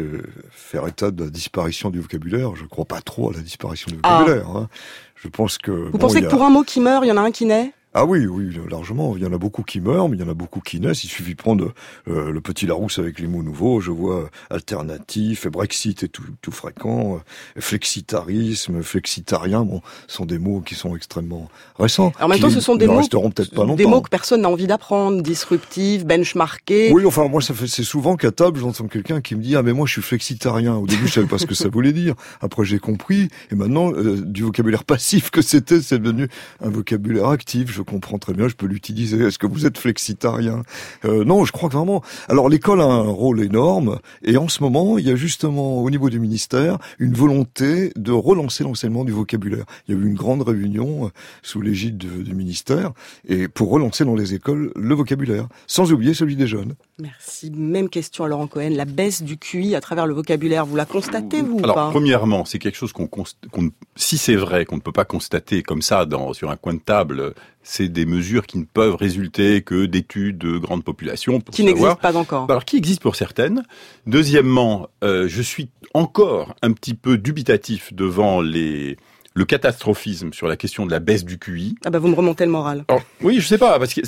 faire 0.51 0.87
état 0.87 1.11
de 1.11 1.25
la 1.25 1.31
disparition 1.31 1.91
du 1.91 2.01
vocabulaire. 2.01 2.55
Je 2.55 2.63
ne 2.63 2.69
crois 2.69 2.85
pas 2.85 3.01
trop 3.01 3.31
à 3.31 3.33
la 3.35 3.41
disparition 3.41 3.91
du 3.91 3.99
Ah. 4.05 4.21
vocabulaire. 4.21 4.49
hein. 4.51 4.69
Je 5.17 5.29
pense 5.29 5.59
que... 5.59 5.71
Vous 5.73 5.91
bon, 5.93 5.99
pensez 5.99 6.21
que 6.23 6.27
pour 6.29 6.43
un 6.45 6.51
mot 6.51 6.63
qui 6.63 6.81
meurt, 6.81 7.05
il 7.05 7.09
y 7.09 7.13
en 7.13 7.17
a 7.17 7.21
un 7.23 7.33
qui 7.33 7.45
naît? 7.47 7.73
Ah 7.97 8.05
oui, 8.05 8.27
oui, 8.27 8.51
largement. 8.69 9.17
Il 9.17 9.23
y 9.23 9.27
en 9.27 9.33
a 9.33 9.39
beaucoup 9.39 9.63
qui 9.63 9.81
meurent, 9.81 10.09
mais 10.09 10.17
il 10.17 10.21
y 10.21 10.25
en 10.25 10.29
a 10.29 10.35
beaucoup 10.35 10.61
qui 10.61 10.81
naissent. 10.81 11.05
Il 11.05 11.09
suffit 11.09 11.33
de 11.33 11.37
prendre 11.37 11.73
euh, 12.09 12.33
le 12.33 12.41
petit 12.41 12.67
Larousse 12.67 12.99
avec 12.99 13.21
les 13.21 13.29
mots 13.29 13.45
nouveaux. 13.45 13.81
Je 13.81 13.93
vois 13.93 14.29
alternatif, 14.51 15.47
et 15.47 15.51
Brexit 15.51 16.03
est 16.03 16.09
tout, 16.09 16.25
tout 16.43 16.51
fréquent, 16.51 17.17
euh, 17.17 17.61
flexitarisme, 17.61 18.83
flexitarien, 18.83 19.65
bon, 19.65 19.81
sont 20.09 20.27
des 20.27 20.39
mots 20.39 20.61
qui 20.61 20.75
sont 20.75 20.97
extrêmement 20.97 21.49
récents. 21.79 22.13
En 22.21 22.27
même 22.27 22.41
temps, 22.41 22.51
ce 22.51 22.61
sont 22.61 22.75
des 22.75 22.89
mots, 22.89 22.97
resteront 22.97 23.31
peut-être 23.31 23.55
pas 23.55 23.63
longtemps. 23.63 23.77
des 23.77 23.87
mots 23.87 24.01
que 24.01 24.11
personne 24.11 24.41
n'a 24.41 24.51
envie 24.51 24.67
d'apprendre, 24.67 25.23
disruptifs, 25.23 26.05
benchmarkés. 26.05 26.91
Oui, 26.93 27.05
enfin 27.07 27.29
moi 27.29 27.43
ça 27.43 27.55
fait 27.55 27.69
c'est 27.69 27.85
souvent 27.85 28.17
qu'à 28.17 28.33
table 28.33 28.59
j'entends 28.59 28.89
quelqu'un 28.89 29.21
qui 29.21 29.37
me 29.37 29.43
dit 29.43 29.55
ah 29.55 29.63
mais 29.63 29.73
moi 29.73 29.87
je 29.87 29.93
suis 29.93 30.03
flexitarien. 30.03 30.75
Au 30.75 30.87
début 30.87 31.07
je 31.07 31.13
savais 31.13 31.27
pas 31.27 31.39
ce 31.39 31.47
que 31.47 31.55
ça 31.55 31.69
voulait 31.69 31.93
dire. 31.93 32.15
Après 32.41 32.65
j'ai 32.65 32.79
compris 32.79 33.29
et 33.53 33.55
maintenant 33.55 33.93
euh, 33.93 34.21
du 34.21 34.43
vocabulaire 34.43 34.85
passif 34.85 35.31
que 35.31 35.43
c'était 35.43 35.81
c'est 35.81 35.99
devenu 36.01 36.29
un 36.61 36.71
vocabulaire 36.71 37.29
actif. 37.29 37.71
Je 37.73 37.84
comprends 37.85 38.19
très 38.19 38.33
bien, 38.33 38.49
je 38.49 38.55
peux 38.55 38.67
l'utiliser. 38.67 39.19
Est-ce 39.27 39.39
que 39.39 39.47
vous 39.47 39.67
êtes 39.67 39.79
flexitarien? 39.79 40.63
Euh, 41.05 41.25
Non, 41.25 41.45
je 41.45 41.53
crois 41.53 41.69
que 41.69 41.77
vraiment. 41.77 42.03
Alors 42.29 42.49
l'école 42.49 42.81
a 42.81 42.85
un 42.85 43.01
rôle 43.03 43.41
énorme 43.43 43.99
et 44.23 44.37
en 44.37 44.49
ce 44.49 44.63
moment 44.63 44.99
il 44.99 45.07
y 45.07 45.11
a 45.11 45.17
justement 45.17 45.83
au 45.83 45.91
niveau 45.91 46.11
du 46.11 46.19
ministère 46.21 46.79
une 46.99 47.15
volonté 47.15 47.93
de 47.97 48.13
relancer 48.13 48.65
l'enseignement 48.65 49.05
du 49.05 49.13
vocabulaire. 49.13 49.65
Il 49.89 49.95
y 49.95 49.99
a 49.99 50.01
eu 50.01 50.07
une 50.07 50.15
grande 50.15 50.43
réunion 50.43 51.07
euh, 51.07 51.09
sous 51.43 51.61
l'égide 51.61 51.97
de- 51.99 52.23
du 52.23 52.35
ministère 52.35 52.93
et 53.29 53.49
pour 53.49 53.71
relancer 53.71 54.05
dans 54.05 54.15
les 54.15 54.35
écoles 54.35 54.73
le 54.77 54.95
vocabulaire, 54.95 55.47
sans 55.67 55.93
oublier 55.93 56.15
celui 56.15 56.37
des 56.37 56.47
jeunes. 56.47 56.75
Merci. 57.01 57.51
Même 57.51 57.89
question 57.89 58.25
à 58.25 58.29
Laurent 58.29 58.47
Cohen. 58.47 58.71
La 58.71 58.85
baisse 58.85 59.23
du 59.23 59.37
QI 59.37 59.75
à 59.75 59.81
travers 59.81 60.07
le 60.07 60.15
vocabulaire, 60.15 60.65
vous 60.67 60.77
la 60.77 60.87
constatez, 60.87 61.43
vous, 61.43 61.57
ou 61.59 61.65
Alors, 61.65 61.75
pas? 61.75 61.91
premièrement, 61.91 62.45
c'est 62.45 62.59
quelque 62.59 62.77
chose 62.77 62.93
qu'on, 62.93 63.07
const- 63.07 63.37
qu'on- 63.51 63.71
si 63.97 64.17
c'est 64.19 64.37
vrai 64.37 64.65
qu'on 64.65 64.77
ne 64.77 64.81
peut 64.81 64.93
pas 64.93 65.05
constater 65.05 65.63
comme 65.63 65.83
ça 65.83 66.07
dans, 66.07 66.33
sur 66.33 66.51
un 66.51 66.57
coin 66.57 66.75
de 66.75 66.79
table, 66.79 67.35
c'est 67.65 67.89
des 67.89 68.05
mesures 68.07 68.47
qui 68.47 68.59
ne 68.59 68.65
peuvent 68.65 68.95
résulter 68.95 69.63
que 69.63 69.87
d'études 69.87 70.39
de 70.39 70.59
grande 70.59 70.85
population. 70.85 71.41
Pour 71.41 71.55
Qui 71.55 71.65
savoir. 71.67 71.97
n'existe 71.97 72.01
pas 72.03 72.17
encore. 72.17 72.47
Alors, 72.49 72.65
qui 72.65 72.77
existe 72.77 73.01
pour 73.03 73.17
certaines. 73.17 73.65
Deuxièmement, 74.07 74.89
euh, 75.03 75.27
je 75.27 75.43
suis 75.43 75.71
encore 75.95 76.55
un 76.63 76.73
petit 76.73 76.95
peu 76.95 77.17
dubitatif 77.19 77.93
devant 77.95 78.43
les, 78.43 78.97
le 79.35 79.45
catastrophisme 79.45 80.33
sur 80.33 80.47
la 80.47 80.57
question 80.57 80.85
de 80.87 80.91
la 80.91 81.01
baisse 81.01 81.25
du 81.25 81.39
QI. 81.39 81.75
Ah 81.85 81.91
bah 81.91 81.99
vous 81.99 82.09
me 82.09 82.15
remontez 82.15 82.45
le 82.45 82.53
moral. 82.53 82.85
Alors, 82.89 83.03
oui, 83.23 83.41
je 83.41 83.47
sais 83.47 83.59
pas, 83.59 83.79
parce 83.79 83.95
qu'il 83.95 84.05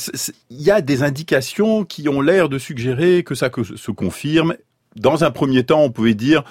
y 0.50 0.70
a 0.70 0.80
des 0.82 1.02
indications 1.02 1.84
qui 1.84 2.08
ont 2.08 2.20
l'air 2.20 2.48
de 2.48 2.58
suggérer 2.58 3.24
que 3.24 3.34
ça 3.34 3.48
que 3.48 3.64
se 3.64 3.90
confirme. 3.90 4.54
Dans 4.96 5.24
un 5.24 5.30
premier 5.30 5.64
temps, 5.64 5.82
on 5.82 5.90
pouvait 5.90 6.14
dire 6.14 6.44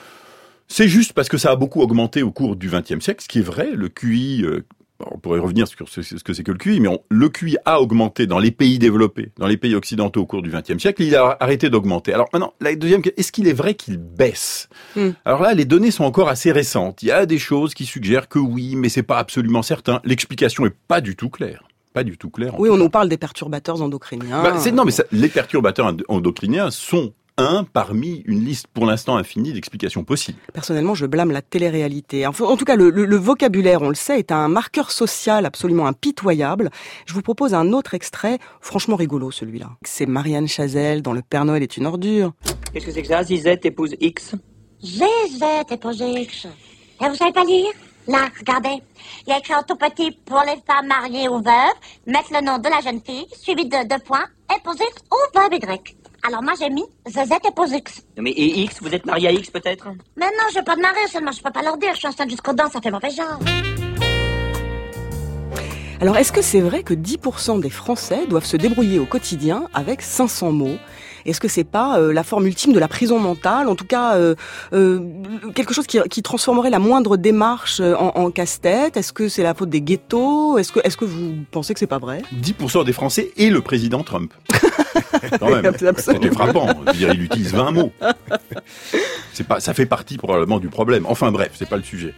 c'est 0.67 0.87
juste 0.87 1.13
parce 1.13 1.29
que 1.29 1.37
ça 1.37 1.51
a 1.51 1.55
beaucoup 1.55 1.81
augmenté 1.81 2.23
au 2.23 2.31
cours 2.31 2.55
du 2.55 2.69
XXe 2.69 2.99
siècle, 3.03 3.21
ce 3.21 3.27
qui 3.27 3.39
est 3.39 3.43
vrai. 3.43 3.69
Le 3.73 3.87
QI 3.87 4.43
euh, 4.43 4.65
on 4.99 5.17
pourrait 5.19 5.39
revenir 5.39 5.67
sur 5.67 5.89
ce, 5.89 6.01
que 6.23 6.33
c'est 6.33 6.43
que 6.43 6.51
le 6.51 6.57
QI, 6.57 6.79
mais 6.79 6.87
on- 6.87 7.01
le 7.09 7.29
QI 7.29 7.57
a 7.65 7.81
augmenté 7.81 8.27
dans 8.27 8.39
les 8.39 8.51
pays 8.51 8.79
développés, 8.79 9.31
dans 9.37 9.47
les 9.47 9.57
pays 9.57 9.75
occidentaux 9.75 10.21
au 10.21 10.25
cours 10.25 10.41
du 10.41 10.49
XXe 10.49 10.77
siècle. 10.79 11.03
Il 11.03 11.15
a 11.15 11.35
arrêté 11.39 11.69
d'augmenter. 11.69 12.13
Alors 12.13 12.27
maintenant, 12.33 12.53
la 12.61 12.73
deuxième, 12.75 13.01
est-ce 13.17 13.31
qu'il 13.31 13.47
est 13.47 13.53
vrai 13.53 13.73
qu'il 13.75 13.97
baisse? 13.97 14.69
Hmm. 14.95 15.09
Alors 15.25 15.41
là, 15.41 15.53
les 15.53 15.65
données 15.65 15.91
sont 15.91 16.05
encore 16.05 16.29
assez 16.29 16.51
récentes. 16.51 17.03
Il 17.03 17.07
y 17.07 17.11
a 17.11 17.25
des 17.25 17.39
choses 17.39 17.73
qui 17.73 17.85
suggèrent 17.85 18.27
que 18.29 18.39
oui, 18.39 18.75
mais 18.75 18.89
c'est 18.89 19.03
pas 19.03 19.17
absolument 19.19 19.61
certain. 19.63 19.99
L'explication 20.05 20.65
est 20.65 20.73
pas 20.87 21.01
du 21.01 21.15
tout 21.15 21.29
claire. 21.29 21.63
Pas 21.93 22.03
du 22.03 22.17
tout 22.17 22.29
claire. 22.29 22.55
en 22.55 22.59
Oui, 22.59 22.69
on 22.69 22.75
nous 22.77 22.89
parle 22.89 23.07
des 23.07 23.17
perturbateurs 23.17 23.81
endocriniens. 23.81 24.43
Bah, 24.43 24.53
non, 24.73 24.83
mais 24.85 24.91
ça- 24.91 25.05
les 25.13 25.29
perturbateurs 25.29 25.85
endo- 25.87 26.03
endocriniens 26.09 26.69
sont 26.69 27.13
un 27.37 27.65
parmi 27.65 28.23
une 28.25 28.45
liste 28.45 28.67
pour 28.67 28.85
l'instant 28.85 29.17
infinie 29.17 29.51
d'explications 29.51 30.03
possibles. 30.03 30.37
Personnellement, 30.53 30.95
je 30.95 31.05
blâme 31.05 31.31
la 31.31 31.41
télé-réalité. 31.41 32.25
Enfin, 32.25 32.45
en 32.45 32.55
tout 32.55 32.65
cas, 32.65 32.75
le, 32.75 32.89
le- 32.89 33.05
le 33.05 33.15
vocabulaire, 33.17 33.81
on 33.81 33.89
le 33.89 33.95
sait, 33.95 34.19
est 34.19 34.31
un 34.31 34.47
marqueur 34.47 34.91
social 34.91 35.45
absolument 35.45 35.85
impitoyable. 35.87 36.69
Je 37.05 37.13
vous 37.13 37.21
propose 37.21 37.53
un 37.53 37.73
autre 37.73 37.93
extrait, 37.93 38.39
franchement 38.61 38.95
rigolo 38.95 39.31
celui-là. 39.31 39.71
C'est 39.85 40.05
Marianne 40.05 40.47
Chazelle 40.47 41.01
dans 41.01 41.13
Le 41.13 41.21
Père 41.21 41.43
Noël 41.45 41.61
est 41.63 41.75
une 41.77 41.85
ordure. 41.85 42.31
Qu'est-ce 42.73 42.85
que 42.85 42.91
c'est 42.91 43.01
que 43.01 43.07
ça? 43.09 43.23
Zizette 43.23 43.65
épouse 43.65 43.95
X? 43.99 44.35
Zézette 44.81 45.71
et 45.71 45.77
posé 45.77 46.09
X. 46.21 46.45
Et 47.03 47.09
vous 47.09 47.15
savez 47.15 47.33
pas 47.33 47.43
lire? 47.43 47.71
Là, 48.07 48.29
regardez. 48.37 48.81
Il 49.25 49.31
y 49.31 49.33
a 49.33 49.39
écrit 49.39 49.55
en 49.55 49.63
tout 49.63 49.75
petit 49.75 50.11
pour 50.25 50.41
les 50.45 50.61
femmes 50.67 50.87
mariées 50.87 51.27
ou 51.27 51.39
veuves, 51.39 51.79
mettre 52.05 52.31
le 52.31 52.45
nom 52.45 52.59
de 52.59 52.69
la 52.69 52.79
jeune 52.81 53.01
fille, 53.03 53.25
suivi 53.35 53.65
de 53.65 53.87
deux 53.89 54.01
points, 54.05 54.25
posé 54.63 54.83
X 54.83 55.01
ou 55.11 55.39
veuve 55.39 55.53
Y. 55.53 55.95
Alors 56.27 56.41
moi 56.41 56.53
j'ai 56.59 56.71
mis 56.71 56.81
et 56.81 57.51
posé 57.55 57.77
X. 57.77 58.01
Non 58.17 58.23
mais 58.23 58.31
et 58.31 58.61
X, 58.61 58.77
vous 58.81 58.93
êtes 58.93 59.05
marié 59.05 59.27
à 59.27 59.31
X 59.31 59.51
peut-être? 59.51 59.87
Mais 60.17 60.25
non, 60.25 60.45
je 60.49 60.55
vais 60.55 60.63
pas 60.63 60.75
de 60.75 60.81
marier, 60.81 61.07
seulement 61.07 61.31
je 61.31 61.41
peux 61.41 61.51
pas 61.51 61.61
leur 61.61 61.77
dire, 61.77 61.91
je 61.93 61.99
suis 61.99 62.07
enceinte 62.07 62.31
jusqu'aux 62.31 62.53
dents, 62.53 62.69
ça 62.69 62.81
fait 62.81 62.89
mauvais 62.89 63.11
genre. 63.11 63.39
Alors, 66.01 66.17
est-ce 66.17 66.33
que 66.33 66.41
c'est 66.41 66.59
vrai 66.59 66.83
que 66.83 66.93
10% 66.93 67.61
des 67.61 67.69
Français 67.69 68.27
doivent 68.27 68.45
se 68.45 68.57
débrouiller 68.57 68.99
au 68.99 69.05
quotidien 69.05 69.69
avec 69.73 70.01
500 70.01 70.51
mots? 70.51 70.77
Est-ce 71.25 71.39
que 71.39 71.47
c'est 71.47 71.63
pas 71.63 71.99
euh, 71.99 72.13
la 72.13 72.23
forme 72.23 72.45
ultime 72.45 72.73
de 72.73 72.79
la 72.79 72.87
prison 72.87 73.19
mentale 73.19 73.67
En 73.67 73.75
tout 73.75 73.85
cas, 73.85 74.15
euh, 74.15 74.35
euh, 74.73 74.99
quelque 75.53 75.73
chose 75.73 75.87
qui, 75.87 75.99
qui 76.09 76.21
transformerait 76.21 76.69
la 76.69 76.79
moindre 76.79 77.17
démarche 77.17 77.79
en, 77.79 78.11
en 78.15 78.31
casse-tête? 78.31 78.97
Est-ce 78.97 79.13
que 79.13 79.27
c'est 79.27 79.43
la 79.43 79.53
faute 79.53 79.69
des 79.69 79.81
ghettos? 79.81 80.57
Est-ce 80.57 80.71
que, 80.71 80.79
est-ce 80.83 80.97
que 80.97 81.05
vous 81.05 81.35
pensez 81.51 81.73
que 81.73 81.79
c'est 81.79 81.87
pas 81.87 81.99
vrai? 81.99 82.21
10% 82.41 82.85
des 82.85 82.93
Français 82.93 83.31
et 83.37 83.49
le 83.49 83.61
président 83.61 84.03
Trump. 84.03 84.33
Quand 85.39 85.49
même. 85.49 85.73
C'était 85.97 86.29
frappant. 86.29 86.67
Je 86.67 86.91
veux 86.91 86.97
dire, 86.97 87.13
il 87.13 87.23
utilise 87.23 87.53
20 87.53 87.71
mots. 87.71 87.91
C'est 89.33 89.45
pas, 89.45 89.59
ça 89.59 89.73
fait 89.73 89.85
partie 89.85 90.17
probablement 90.17 90.59
du 90.59 90.69
problème. 90.69 91.05
Enfin 91.07 91.29
bref, 91.29 91.51
c'est 91.55 91.67
pas 91.67 91.75
le 91.75 91.83
sujet. 91.83 92.13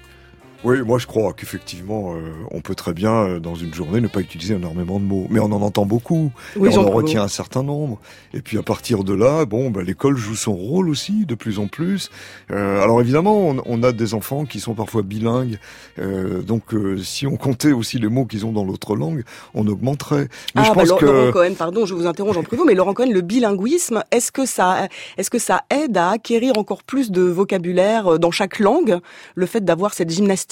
Oui, 0.63 0.81
moi 0.81 0.97
je 0.97 1.05
crois 1.07 1.33
qu'effectivement, 1.33 2.15
euh, 2.15 2.31
on 2.51 2.61
peut 2.61 2.73
très 2.75 2.93
bien, 2.93 3.11
euh, 3.11 3.39
dans 3.39 3.55
une 3.55 3.73
journée, 3.73 4.01
ne 4.01 4.07
pas 4.07 4.21
utiliser 4.21 4.55
énormément 4.55 4.99
de 4.99 5.05
mots. 5.05 5.27
Mais 5.29 5.39
on 5.39 5.45
en 5.51 5.61
entend 5.61 5.85
beaucoup, 5.85 6.31
Oui, 6.55 6.73
et 6.73 6.77
on 6.77 6.87
en 6.87 6.91
retient 6.91 7.21
un 7.21 7.27
certain 7.27 7.61
nombre. 7.61 7.99
Et 8.33 8.41
puis 8.41 8.57
à 8.57 8.63
partir 8.63 9.03
de 9.03 9.13
là, 9.13 9.45
bon, 9.45 9.69
bah, 9.69 9.81
l'école 9.83 10.17
joue 10.17 10.35
son 10.35 10.55
rôle 10.55 10.89
aussi, 10.89 11.25
de 11.25 11.35
plus 11.35 11.59
en 11.59 11.67
plus. 11.67 12.09
Euh, 12.51 12.81
alors 12.81 12.99
évidemment, 13.01 13.37
on, 13.49 13.61
on 13.65 13.83
a 13.83 13.91
des 13.91 14.15
enfants 14.15 14.45
qui 14.45 14.59
sont 14.59 14.73
parfois 14.73 15.03
bilingues. 15.03 15.59
Euh, 15.99 16.41
donc 16.41 16.73
euh, 16.73 16.97
si 16.97 17.27
on 17.27 17.37
comptait 17.37 17.71
aussi 17.71 17.99
les 17.99 18.09
mots 18.09 18.25
qu'ils 18.25 18.45
ont 18.45 18.51
dans 18.51 18.65
l'autre 18.65 18.95
langue, 18.95 19.23
on 19.53 19.67
augmenterait. 19.67 20.27
Mais 20.55 20.61
ah, 20.61 20.63
je 20.63 20.69
bah, 20.69 20.75
pense 20.75 20.87
Laurent- 20.89 20.99
que... 20.99 21.05
Laurent 21.05 21.31
Cohen, 21.33 21.53
pardon, 21.57 21.85
je 21.85 21.93
vous 21.93 22.07
interroge 22.07 22.35
en 22.37 22.43
privé, 22.43 22.63
mais 22.65 22.73
Laurent 22.73 22.95
Cohen, 22.95 23.11
le 23.11 23.21
bilinguisme, 23.21 24.03
est-ce 24.11 24.31
que 24.31 24.45
ça, 24.47 24.87
est-ce 25.17 25.29
que 25.29 25.39
ça 25.39 25.61
aide 25.69 25.97
à 25.97 26.09
acquérir 26.09 26.57
encore 26.57 26.81
plus 26.83 27.11
de 27.11 27.21
vocabulaire 27.21 28.13
euh, 28.13 28.17
dans 28.17 28.31
chaque 28.31 28.57
langue, 28.57 28.97
le 29.35 29.45
fait 29.45 29.63
d'avoir 29.63 29.93
cette 29.93 30.09
gymnastique 30.09 30.46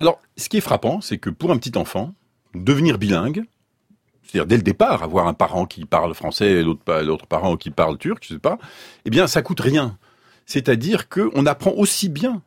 Alors, 0.00 0.20
ce 0.36 0.48
qui 0.48 0.56
est 0.56 0.62
frappant, 0.62 1.00
c'est 1.00 1.18
que 1.18 1.30
pour 1.30 1.50
un 1.50 1.58
petit 1.58 1.76
enfant, 1.78 2.14
devenir 2.54 2.98
bilingue, 2.98 3.44
c'est-à-dire 4.22 4.46
dès 4.46 4.56
le 4.56 4.62
départ, 4.62 5.02
avoir 5.02 5.26
un 5.28 5.34
parent 5.34 5.66
qui 5.66 5.84
parle 5.84 6.14
français 6.14 6.50
et 6.50 6.62
l'autre 6.62 6.82
pa- 6.84 7.02
l'autre 7.02 7.26
parent 7.26 7.56
qui 7.56 7.70
parle 7.70 7.98
turc, 7.98 8.24
je 8.26 8.34
sais 8.34 8.40
pas, 8.40 8.58
eh 9.04 9.10
bien, 9.10 9.26
ça 9.26 9.42
coûte 9.42 9.60
rien. 9.60 9.98
C'est-à-dire 10.46 11.08
qu'on 11.08 11.46
apprend 11.46 11.72
aussi 11.72 12.08
bien 12.08 12.42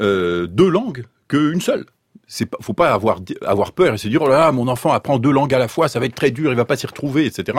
euh, 0.00 0.46
deux 0.46 0.68
langues 0.68 1.04
qu'une 1.28 1.60
seule. 1.60 1.86
C'est 2.28 2.48
faut 2.60 2.72
pas 2.72 2.92
avoir 2.92 3.20
avoir 3.44 3.72
peur 3.72 3.94
et 3.94 3.98
se 3.98 4.08
dire 4.08 4.20
oh 4.22 4.28
là 4.28 4.38
là, 4.38 4.52
mon 4.52 4.66
enfant 4.68 4.92
apprend 4.92 5.18
deux 5.18 5.30
langues 5.30 5.54
à 5.54 5.58
la 5.58 5.68
fois, 5.68 5.88
ça 5.88 6.00
va 6.00 6.06
être 6.06 6.14
très 6.14 6.30
dur, 6.32 6.50
il 6.50 6.56
va 6.56 6.64
pas 6.64 6.76
s'y 6.76 6.86
retrouver, 6.86 7.24
etc. 7.24 7.56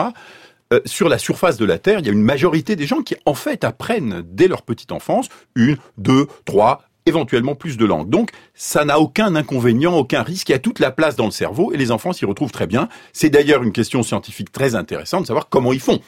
Euh, 0.74 0.80
sur 0.84 1.08
la 1.08 1.16
surface 1.16 1.56
de 1.56 1.64
la 1.64 1.78
Terre, 1.78 2.00
il 2.00 2.06
y 2.06 2.10
a 2.10 2.12
une 2.12 2.22
majorité 2.22 2.76
des 2.76 2.86
gens 2.86 3.00
qui 3.00 3.16
en 3.24 3.32
fait 3.32 3.64
apprennent 3.64 4.22
dès 4.26 4.46
leur 4.46 4.60
petite 4.62 4.92
enfance 4.92 5.28
une, 5.54 5.78
deux, 5.96 6.26
trois, 6.44 6.82
éventuellement 7.08 7.54
plus 7.54 7.76
de 7.76 7.84
langues. 7.84 8.08
Donc 8.08 8.30
ça 8.54 8.84
n'a 8.84 9.00
aucun 9.00 9.34
inconvénient, 9.34 9.94
aucun 9.94 10.22
risque, 10.22 10.48
il 10.48 10.52
y 10.52 10.54
a 10.54 10.58
toute 10.58 10.78
la 10.78 10.90
place 10.90 11.16
dans 11.16 11.24
le 11.24 11.30
cerveau 11.30 11.72
et 11.72 11.76
les 11.76 11.90
enfants 11.90 12.12
s'y 12.12 12.24
retrouvent 12.24 12.52
très 12.52 12.66
bien. 12.66 12.88
C'est 13.12 13.30
d'ailleurs 13.30 13.62
une 13.62 13.72
question 13.72 14.02
scientifique 14.02 14.52
très 14.52 14.74
intéressante 14.74 15.22
de 15.22 15.26
savoir 15.26 15.48
comment 15.48 15.72
ils 15.72 15.80
font 15.80 16.00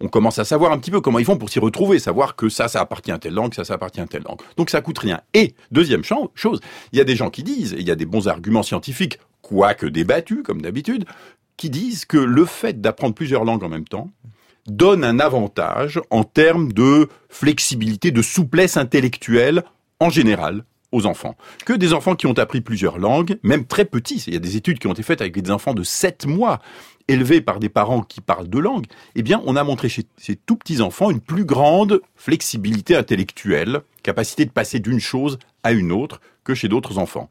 on 0.00 0.08
commence 0.08 0.38
à 0.38 0.44
savoir 0.44 0.72
un 0.72 0.78
petit 0.78 0.90
peu 0.90 1.00
comment 1.00 1.18
ils 1.18 1.24
font 1.24 1.36
pour 1.36 1.48
s'y 1.48 1.58
retrouver, 1.58 1.98
savoir 1.98 2.36
que 2.36 2.48
ça, 2.48 2.68
ça 2.68 2.80
appartient 2.80 3.12
à 3.12 3.18
telle 3.18 3.34
langue, 3.34 3.54
ça, 3.54 3.64
ça 3.64 3.74
appartient 3.74 4.00
à 4.00 4.06
telle 4.06 4.24
langue. 4.24 4.40
Donc 4.56 4.70
ça 4.70 4.80
coûte 4.80 4.98
rien. 4.98 5.20
Et 5.34 5.54
deuxième 5.70 6.02
chose, 6.04 6.60
il 6.92 6.98
y 6.98 7.00
a 7.00 7.04
des 7.04 7.16
gens 7.16 7.30
qui 7.30 7.42
disent, 7.42 7.74
et 7.74 7.80
il 7.80 7.86
y 7.86 7.90
a 7.90 7.94
des 7.94 8.04
bons 8.04 8.28
arguments 8.28 8.62
scientifiques, 8.62 9.18
quoique 9.40 9.86
débattus 9.86 10.42
comme 10.44 10.62
d'habitude, 10.62 11.04
qui 11.56 11.70
disent 11.70 12.04
que 12.04 12.18
le 12.18 12.44
fait 12.44 12.80
d'apprendre 12.80 13.14
plusieurs 13.14 13.44
langues 13.44 13.62
en 13.62 13.68
même 13.68 13.86
temps 13.86 14.10
donne 14.66 15.04
un 15.04 15.20
avantage 15.20 16.00
en 16.10 16.24
termes 16.24 16.72
de 16.72 17.08
flexibilité, 17.28 18.10
de 18.10 18.22
souplesse 18.22 18.76
intellectuelle 18.76 19.62
en 20.00 20.10
général 20.10 20.64
aux 20.92 21.06
enfants. 21.06 21.36
Que 21.66 21.72
des 21.72 21.92
enfants 21.92 22.14
qui 22.14 22.26
ont 22.26 22.38
appris 22.38 22.60
plusieurs 22.60 22.98
langues, 22.98 23.38
même 23.42 23.66
très 23.66 23.84
petits, 23.84 24.22
il 24.26 24.34
y 24.34 24.36
a 24.36 24.40
des 24.40 24.56
études 24.56 24.78
qui 24.78 24.86
ont 24.86 24.92
été 24.92 25.02
faites 25.02 25.20
avec 25.20 25.40
des 25.40 25.50
enfants 25.50 25.74
de 25.74 25.82
7 25.82 26.26
mois, 26.26 26.60
élevés 27.08 27.40
par 27.40 27.60
des 27.60 27.68
parents 27.68 28.02
qui 28.02 28.20
parlent 28.20 28.48
deux 28.48 28.60
langues, 28.60 28.86
eh 29.14 29.22
bien, 29.22 29.42
on 29.44 29.56
a 29.56 29.64
montré 29.64 29.88
chez 29.88 30.04
ces 30.16 30.36
tout 30.36 30.56
petits 30.56 30.80
enfants 30.80 31.10
une 31.10 31.20
plus 31.20 31.44
grande 31.44 32.00
flexibilité 32.14 32.96
intellectuelle, 32.96 33.82
capacité 34.02 34.44
de 34.44 34.50
passer 34.50 34.78
d'une 34.78 35.00
chose 35.00 35.38
à 35.62 35.72
une 35.72 35.92
autre 35.92 36.20
que 36.44 36.54
chez 36.54 36.68
d'autres 36.68 36.98
enfants. 36.98 37.28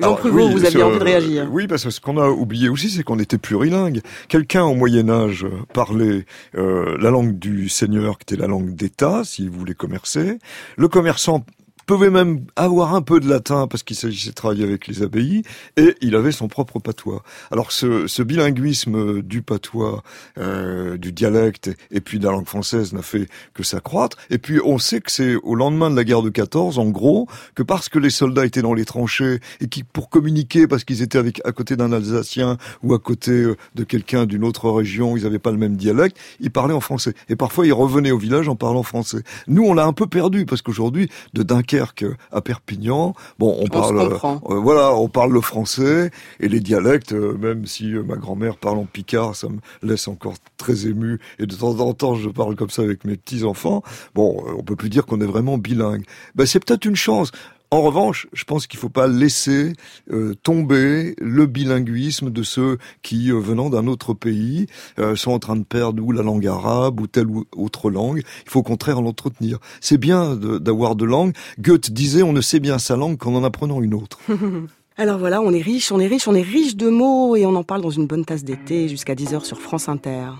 Jean 0.00 0.06
Alors, 0.06 0.18
Pruvot, 0.18 0.46
oui, 0.46 0.52
vous 0.52 0.64
aviez 0.64 0.82
envie 0.82 0.98
de 0.98 1.04
réagir. 1.04 1.48
Oui, 1.50 1.66
parce 1.66 1.84
que 1.84 1.90
ce 1.90 2.00
qu'on 2.00 2.16
a 2.16 2.28
oublié 2.28 2.68
aussi, 2.68 2.88
c'est 2.88 3.02
qu'on 3.02 3.18
était 3.18 3.36
plurilingue. 3.36 4.00
Quelqu'un 4.28 4.64
au 4.64 4.74
Moyen 4.74 5.10
Âge 5.10 5.46
parlait 5.74 6.24
euh, 6.56 6.96
la 6.98 7.10
langue 7.10 7.38
du 7.38 7.68
seigneur, 7.68 8.18
qui 8.18 8.34
était 8.34 8.40
la 8.40 8.48
langue 8.48 8.74
d'État, 8.74 9.22
s'il 9.24 9.50
voulait 9.50 9.74
commercer. 9.74 10.38
Le 10.76 10.88
commerçant 10.88 11.44
pouvait 11.86 12.10
même 12.10 12.44
avoir 12.56 12.94
un 12.94 13.02
peu 13.02 13.20
de 13.20 13.28
latin 13.28 13.66
parce 13.66 13.82
qu'il 13.82 13.96
s'agissait 13.96 14.30
de 14.30 14.34
travailler 14.34 14.64
avec 14.64 14.86
les 14.86 15.02
abbayes 15.02 15.42
et 15.76 15.94
il 16.00 16.14
avait 16.14 16.32
son 16.32 16.48
propre 16.48 16.78
patois. 16.78 17.22
Alors 17.50 17.72
ce, 17.72 18.06
ce 18.06 18.22
bilinguisme 18.22 19.22
du 19.22 19.42
patois, 19.42 20.02
euh, 20.38 20.96
du 20.96 21.12
dialecte 21.12 21.70
et 21.90 22.00
puis 22.00 22.18
de 22.18 22.24
la 22.24 22.32
langue 22.32 22.46
française 22.46 22.92
n'a 22.92 23.02
fait 23.02 23.28
que 23.54 23.62
s'accroître. 23.62 24.16
Et 24.30 24.38
puis 24.38 24.60
on 24.64 24.78
sait 24.78 25.00
que 25.00 25.10
c'est 25.10 25.34
au 25.36 25.54
lendemain 25.54 25.90
de 25.90 25.96
la 25.96 26.04
guerre 26.04 26.22
de 26.22 26.30
14, 26.30 26.78
en 26.78 26.86
gros, 26.86 27.26
que 27.54 27.62
parce 27.62 27.88
que 27.88 27.98
les 27.98 28.10
soldats 28.10 28.46
étaient 28.46 28.62
dans 28.62 28.74
les 28.74 28.84
tranchées 28.84 29.40
et 29.60 29.68
qui 29.68 29.82
pour 29.82 30.10
communiquer 30.10 30.66
parce 30.66 30.84
qu'ils 30.84 31.02
étaient 31.02 31.18
avec 31.18 31.40
à 31.44 31.52
côté 31.52 31.76
d'un 31.76 31.92
Alsacien 31.92 32.56
ou 32.82 32.94
à 32.94 32.98
côté 32.98 33.32
euh, 33.32 33.56
de 33.74 33.84
quelqu'un 33.84 34.26
d'une 34.26 34.44
autre 34.44 34.70
région, 34.70 35.16
ils 35.16 35.24
n'avaient 35.24 35.38
pas 35.38 35.52
le 35.52 35.58
même 35.58 35.76
dialecte, 35.76 36.16
ils 36.40 36.50
parlaient 36.50 36.74
en 36.74 36.80
français. 36.80 37.14
Et 37.28 37.36
parfois 37.36 37.66
ils 37.66 37.72
revenaient 37.72 38.10
au 38.10 38.18
village 38.18 38.48
en 38.48 38.56
parlant 38.56 38.82
français. 38.82 39.22
Nous 39.48 39.64
on 39.64 39.74
l'a 39.74 39.86
un 39.86 39.92
peu 39.92 40.06
perdu 40.06 40.46
parce 40.46 40.62
qu'aujourd'hui 40.62 41.08
de 41.34 41.42
Dunkerque 41.42 41.69
à 41.78 42.40
Perpignan, 42.40 43.14
bon 43.38 43.56
on 43.60 43.66
parle 43.66 44.08
comprend. 44.08 44.40
euh, 44.48 44.54
voilà, 44.54 44.94
on 44.94 45.08
parle 45.08 45.32
le 45.32 45.40
français 45.40 46.10
et 46.40 46.48
les 46.48 46.60
dialectes, 46.60 47.12
euh, 47.12 47.36
même 47.38 47.66
si 47.66 47.94
euh, 47.94 48.02
ma 48.02 48.16
grand-mère 48.16 48.56
parle 48.56 48.78
en 48.78 48.84
picard, 48.84 49.36
ça 49.36 49.48
me 49.48 49.58
laisse 49.82 50.08
encore 50.08 50.34
très 50.56 50.86
ému. 50.86 51.20
Et 51.38 51.46
de 51.46 51.54
temps 51.54 51.78
en 51.80 51.92
temps, 51.94 52.14
je 52.14 52.28
parle 52.28 52.56
comme 52.56 52.70
ça 52.70 52.82
avec 52.82 53.04
mes 53.04 53.16
petits 53.16 53.44
enfants. 53.44 53.82
Bon, 54.14 54.42
euh, 54.46 54.52
on 54.58 54.62
peut 54.62 54.76
plus 54.76 54.90
dire 54.90 55.06
qu'on 55.06 55.20
est 55.20 55.26
vraiment 55.26 55.58
bilingue. 55.58 56.04
Ben, 56.34 56.46
c'est 56.46 56.64
peut-être 56.64 56.84
une 56.84 56.96
chance. 56.96 57.30
En 57.72 57.82
revanche, 57.82 58.26
je 58.32 58.42
pense 58.42 58.66
qu'il 58.66 58.80
faut 58.80 58.88
pas 58.88 59.06
laisser 59.06 59.74
euh, 60.10 60.34
tomber 60.42 61.14
le 61.18 61.46
bilinguisme 61.46 62.30
de 62.30 62.42
ceux 62.42 62.78
qui, 63.02 63.30
euh, 63.30 63.38
venant 63.38 63.70
d'un 63.70 63.86
autre 63.86 64.12
pays, 64.12 64.66
euh, 64.98 65.14
sont 65.14 65.30
en 65.30 65.38
train 65.38 65.54
de 65.54 65.62
perdre 65.62 66.02
ou 66.02 66.10
la 66.10 66.22
langue 66.24 66.48
arabe 66.48 66.98
ou 67.00 67.06
telle 67.06 67.28
ou 67.28 67.44
autre 67.56 67.88
langue. 67.90 68.22
Il 68.44 68.50
faut 68.50 68.58
au 68.58 68.64
contraire 68.64 69.00
l'entretenir. 69.00 69.58
C'est 69.80 69.98
bien 69.98 70.34
de- 70.34 70.58
d'avoir 70.58 70.96
de 70.96 71.04
langues. 71.04 71.32
Goethe 71.60 71.92
disait 71.92 72.24
on 72.24 72.32
ne 72.32 72.40
sait 72.40 72.58
bien 72.58 72.78
sa 72.80 72.96
langue 72.96 73.18
qu'en 73.18 73.34
en 73.36 73.44
apprenant 73.44 73.80
une 73.80 73.94
autre. 73.94 74.18
Alors 74.96 75.18
voilà, 75.18 75.40
on 75.40 75.52
est 75.52 75.62
riche, 75.62 75.92
on 75.92 76.00
est 76.00 76.08
riche, 76.08 76.26
on 76.28 76.34
est 76.34 76.42
riche 76.42 76.74
de 76.76 76.88
mots 76.90 77.36
et 77.36 77.46
on 77.46 77.54
en 77.54 77.62
parle 77.62 77.80
dans 77.82 77.90
une 77.90 78.06
bonne 78.08 78.24
tasse 78.24 78.42
d'été 78.44 78.88
jusqu'à 78.88 79.14
10h 79.14 79.44
sur 79.44 79.60
France 79.60 79.88
Inter. 79.88 80.32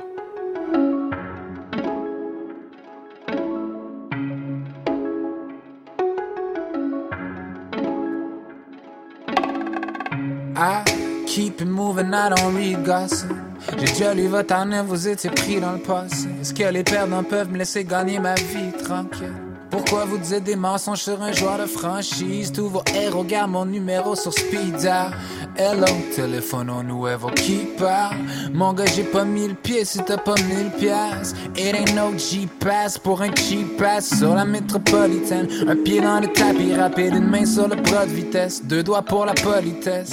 I 10.62 10.85
keep 11.27 11.62
it 11.62 11.66
moving, 11.66 12.12
I 12.12 12.29
don't 12.29 12.55
read 12.55 12.85
gossip. 12.85 13.31
J'ai 13.79 13.87
déjà 13.87 14.12
lu 14.12 14.27
votre 14.27 14.55
année, 14.55 14.83
vous 14.85 15.09
étiez 15.09 15.31
pris 15.31 15.59
dans 15.59 15.73
le 15.73 15.79
passé. 15.79 16.29
Est-ce 16.38 16.53
que 16.53 16.64
les 16.64 16.85
perdants 16.85 17.25
peuvent 17.25 17.51
me 17.51 17.57
laisser 17.57 17.83
gagner 17.83 18.18
ma 18.18 18.35
vie 18.35 18.70
tranquille? 18.85 19.50
Pourquoi 19.71 20.05
vous 20.05 20.19
dites 20.19 20.45
des 20.45 20.57
mensonges 20.57 21.03
sur 21.03 21.23
un 21.23 21.33
joueur 21.33 21.59
de 21.59 21.67
franchise? 21.67 22.51
Tous 22.53 22.69
vos 22.69 22.83
héros 22.95 23.25
gardent 23.25 23.53
mon 23.53 23.65
numéro 23.65 24.17
sur 24.17 24.33
speed 24.33 24.77
dial. 24.77 25.13
hello. 25.57 25.87
Téléphone 26.15 26.71
au 26.71 26.83
nuevo 26.83 27.29
qui 27.29 27.67
parle. 27.79 28.17
Mon 28.53 28.73
gars, 28.73 28.87
j'ai 28.87 29.05
pas 29.05 29.25
mille 29.25 29.55
pieds 29.55 29.85
si 29.85 29.99
t'as 30.03 30.17
pas 30.17 30.35
mille 30.49 30.71
pièces. 30.79 31.35
It 31.57 31.75
ain't 31.75 31.95
no 31.95 32.17
G-Pass 32.17 32.99
pour 32.99 33.23
un 33.23 33.35
cheap 33.35 33.77
pass 33.77 34.19
sur 34.19 34.35
la 34.35 34.45
métropolitaine. 34.45 35.49
Un 35.69 35.77
pied 35.77 36.01
dans 36.01 36.21
le 36.21 36.29
tapis 36.29 36.75
rapide, 36.75 37.15
une 37.15 37.29
main 37.29 37.45
sur 37.45 37.69
le 37.69 37.77
bras 37.77 38.07
de 38.07 38.11
vitesse. 38.13 38.65
Deux 38.65 38.83
doigts 38.83 39.03
pour 39.03 39.25
la 39.27 39.35
politesse. 39.35 40.11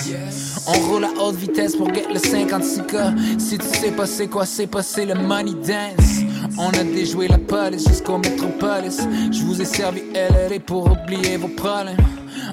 On 0.68 0.74
roule 0.88 1.06
à 1.06 1.22
haute 1.22 1.36
vitesse 1.36 1.76
pour 1.76 1.94
get 1.94 2.06
le 2.10 2.20
56K. 2.20 3.40
Si 3.40 3.58
tu 3.58 3.66
sais 3.66 3.92
pas 3.92 4.06
c'est 4.06 4.28
quoi, 4.28 4.46
c'est 4.46 4.68
pas 4.68 4.84
c'est 4.84 5.06
le 5.06 5.16
money 5.16 5.54
dance. 5.54 6.27
On 6.58 6.70
a 6.70 6.84
déjoué 6.84 7.28
la 7.28 7.38
police 7.38 7.88
jusqu'au 7.88 8.18
métropolis. 8.18 9.00
Je 9.32 9.44
vous 9.44 9.62
ai 9.62 9.66
servi 9.66 10.02
LRE 10.14 10.60
pour 10.66 10.92
oublier 10.92 11.38
vos 11.38 11.48
problèmes. 11.50 11.98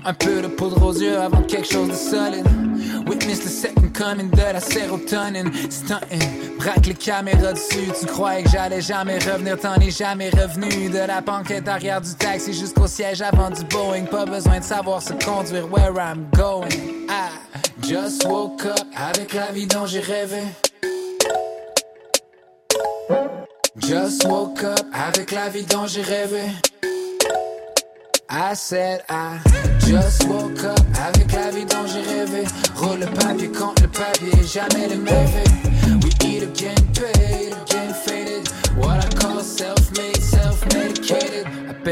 Un 0.05 0.14
peu 0.14 0.42
de 0.42 0.49
poudre 0.49 0.83
aux 0.85 0.92
yeux 0.92 1.18
avant 1.18 1.42
quelque 1.42 1.70
chose 1.70 1.88
de 1.88 1.94
solide. 1.94 2.47
Witness 3.07 3.40
the 3.40 3.49
second 3.49 3.90
coming 3.92 4.31
de 4.31 4.53
la 4.53 4.61
sérotonine. 4.61 5.51
Stunting, 5.70 6.59
braque 6.59 6.87
les 6.87 6.94
caméras 6.94 7.53
dessus. 7.53 7.90
Tu 7.99 8.07
croyais 8.07 8.42
que 8.42 8.51
j'allais 8.51 8.81
jamais 8.81 9.18
revenir, 9.18 9.59
t'en 9.59 9.77
es 9.77 9.90
jamais 9.90 10.31
revenu. 10.31 10.88
De 10.88 11.07
la 11.07 11.20
banquette 11.20 11.68
arrière 11.68 12.01
du 12.01 12.14
taxi 12.14 12.53
jusqu'au 12.53 12.87
siège 12.87 13.23
avant 13.23 13.51
du 13.51 13.62
Boeing. 13.64 14.05
Pas 14.05 14.25
besoin 14.25 14.59
de 14.59 14.64
savoir 14.64 15.03
se 15.03 15.12
conduire 15.12 15.70
where 15.70 15.94
I'm 15.99 16.27
going. 16.33 16.70
I 17.09 17.29
just 17.83 18.27
woke 18.27 18.64
up 18.64 18.87
avec 18.97 19.35
la 19.35 19.53
vie 19.53 19.66
dont 19.66 19.87
j'ai 19.87 20.01
rêvé. 20.01 20.42
Just 23.78 24.24
woke 24.28 24.62
up 24.62 24.87
avec 24.92 25.32
la 25.32 25.48
vie 25.48 25.64
dont 25.64 25.88
j'ai 25.88 26.02
rêvé. 26.02 26.42
I 28.30 28.54
said 28.54 29.02
I 29.08 29.40
just 29.80 30.28
woke 30.28 30.62
up 30.62 30.78
avec 30.96 31.32
la 31.32 31.50
vie 31.50 31.64
dont 31.64 31.84
j'ai 31.87 32.02
rêvé. 32.02 32.44
Roule 32.76 33.00
le 33.00 33.06
papier 33.06 33.48
contre 33.48 33.82
le 33.82 33.88
papier, 33.88 34.30
jamais 34.44 34.87
les 34.87 34.96
mauvais. 34.96 35.44
We 36.02 36.10
eat 36.24 36.44
again, 36.44 36.76
paid, 36.94 37.52
again 37.52 37.92
faded. 37.92 38.48
What 38.76 39.04
I 39.04 39.08
call 39.16 39.40
self-made, 39.40 39.84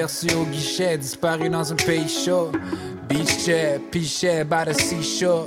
Aperçu 0.03 0.35
au 0.35 0.45
guichet, 0.47 0.99
disparu 0.99 1.49
dans 1.49 1.73
un 1.73 1.77
pays 1.77 2.09
chaud. 2.09 2.51
Beach 3.09 3.45
chair, 3.45 3.79
pichet, 3.93 4.43
by 4.43 4.65
the 4.67 4.73
seashore. 4.73 5.47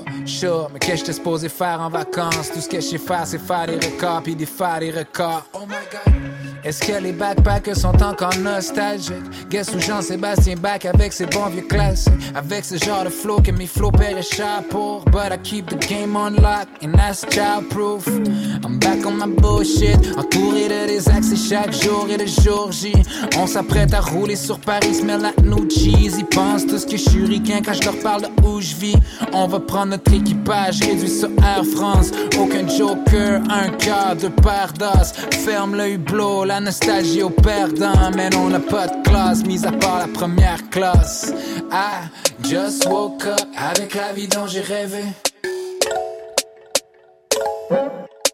Mais 0.71 0.79
qu'est-ce 0.79 0.91
que 0.91 0.97
j'étais 0.99 1.13
supposé 1.13 1.49
faire 1.49 1.81
en 1.81 1.89
vacances? 1.89 2.51
Tout 2.53 2.61
ce 2.61 2.69
que 2.69 2.77
je 2.77 2.81
sais 2.81 2.97
faire, 2.97 3.27
c'est 3.27 3.37
faire 3.37 3.67
des 3.67 3.75
records, 3.75 4.23
puis 4.23 4.33
défaire 4.33 4.79
des 4.79 4.91
records. 4.91 5.45
Oh 5.53 5.65
my 5.67 5.75
god. 5.91 6.44
Est-ce 6.65 6.79
que 6.79 6.99
les 6.99 7.11
backpackers 7.11 7.77
sont 7.77 8.01
encore 8.01 8.35
nostalgiques? 8.39 9.13
Guess 9.51 9.75
où 9.75 9.79
Jean-Sébastien 9.79 10.55
back 10.55 10.85
avec 10.85 11.13
ses 11.13 11.27
bons 11.27 11.45
vieux 11.45 11.61
classiques? 11.61 12.11
Avec 12.33 12.65
ce 12.65 12.83
genre 12.83 13.03
de 13.03 13.09
flow 13.09 13.39
que 13.39 13.51
mes 13.51 13.67
flows 13.67 13.91
paieraient 13.91 14.23
cher 14.23 14.63
pour. 14.71 15.05
But 15.05 15.31
I 15.31 15.37
keep 15.43 15.67
the 15.67 15.77
game 15.87 16.15
on 16.15 16.31
lock 16.41 16.67
and 16.83 16.93
that's 16.93 17.23
child-proof. 17.29 18.07
I'm 18.07 18.79
back 18.79 19.05
on 19.05 19.11
my 19.11 19.27
bullshit, 19.39 19.95
entouré 20.17 20.67
de 20.67 20.87
des 20.87 21.07
accès 21.07 21.35
chaque 21.35 21.71
jour 21.71 22.07
et 22.09 22.17
de 22.17 22.25
jour 22.25 22.71
J. 22.71 22.93
On 23.37 23.45
s'apprête 23.45 23.93
à 23.93 24.01
rouler 24.01 24.35
sur 24.35 24.59
Paris, 24.59 24.95
smell 24.95 25.21
like 25.21 25.39
new 25.43 25.69
cheese. 25.69 26.15
Ils 26.17 26.25
pensent 26.25 26.65
tous 26.65 26.85
que 26.85 26.97
je 26.97 27.09
suis 27.09 27.25
ricain 27.25 27.59
quand 27.63 27.73
je 27.73 27.83
leur 27.83 27.99
parle 27.99 28.23
de 28.23 28.27
où 28.43 28.59
je 28.59 28.73
vis. 28.75 28.95
On 29.33 29.45
va 29.45 29.59
prendre 29.59 29.91
notre 29.91 30.11
équipage, 30.11 30.79
réduit 30.81 31.09
sur 31.09 31.29
Air 31.43 31.63
France. 31.75 32.09
Aucun 32.39 32.67
joker, 32.67 33.41
un 33.51 33.69
quart 33.69 34.15
de 34.15 34.29
paire 34.29 34.73
d'os. 34.79 35.13
Ferme 35.45 35.75
le 35.75 35.91
hublot, 35.91 36.45
nostalgie 36.59 37.23
au 37.23 37.29
perdant. 37.29 38.11
Mais 38.15 38.29
on 38.35 38.49
n'a 38.49 38.59
pas 38.59 38.87
de 38.87 39.03
classe, 39.07 39.43
mis 39.45 39.65
à 39.65 39.71
part 39.71 39.99
la 39.99 40.07
première 40.07 40.69
classe. 40.69 41.33
I 41.71 42.09
just 42.43 42.85
woke 42.87 43.25
up 43.25 43.45
avec 43.57 43.95
la 43.95 44.13
vie 44.13 44.27
dont 44.27 44.47
j'ai 44.47 44.61
rêvé. 44.61 45.03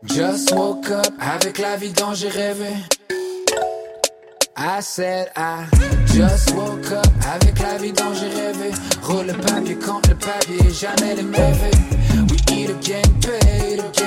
Just 0.06 0.52
woke 0.54 0.90
up 0.90 1.14
avec 1.20 1.58
la 1.58 1.78
vie 1.78 1.94
dont 1.94 2.14
j'ai 2.14 2.30
rêvé. 2.30 2.74
I 4.58 4.80
said 4.82 5.32
I 5.36 5.66
just 6.14 6.54
woke 6.54 6.92
up 6.92 7.08
avec 7.34 7.58
la 7.60 7.78
vie 7.78 7.94
dont 7.94 8.14
j'ai 8.14 8.28
rêvé. 8.28 8.72
Roule 9.02 9.28
le 9.28 9.34
papier 9.34 9.76
contre 9.76 10.10
le 10.10 10.16
papier, 10.16 10.70
jamais 10.70 11.16
les 11.16 11.24
mauvais. 11.24 11.72
We 12.30 12.38
eat 12.52 12.70
again, 12.70 13.02
paid 13.22 13.80
again, 13.80 14.01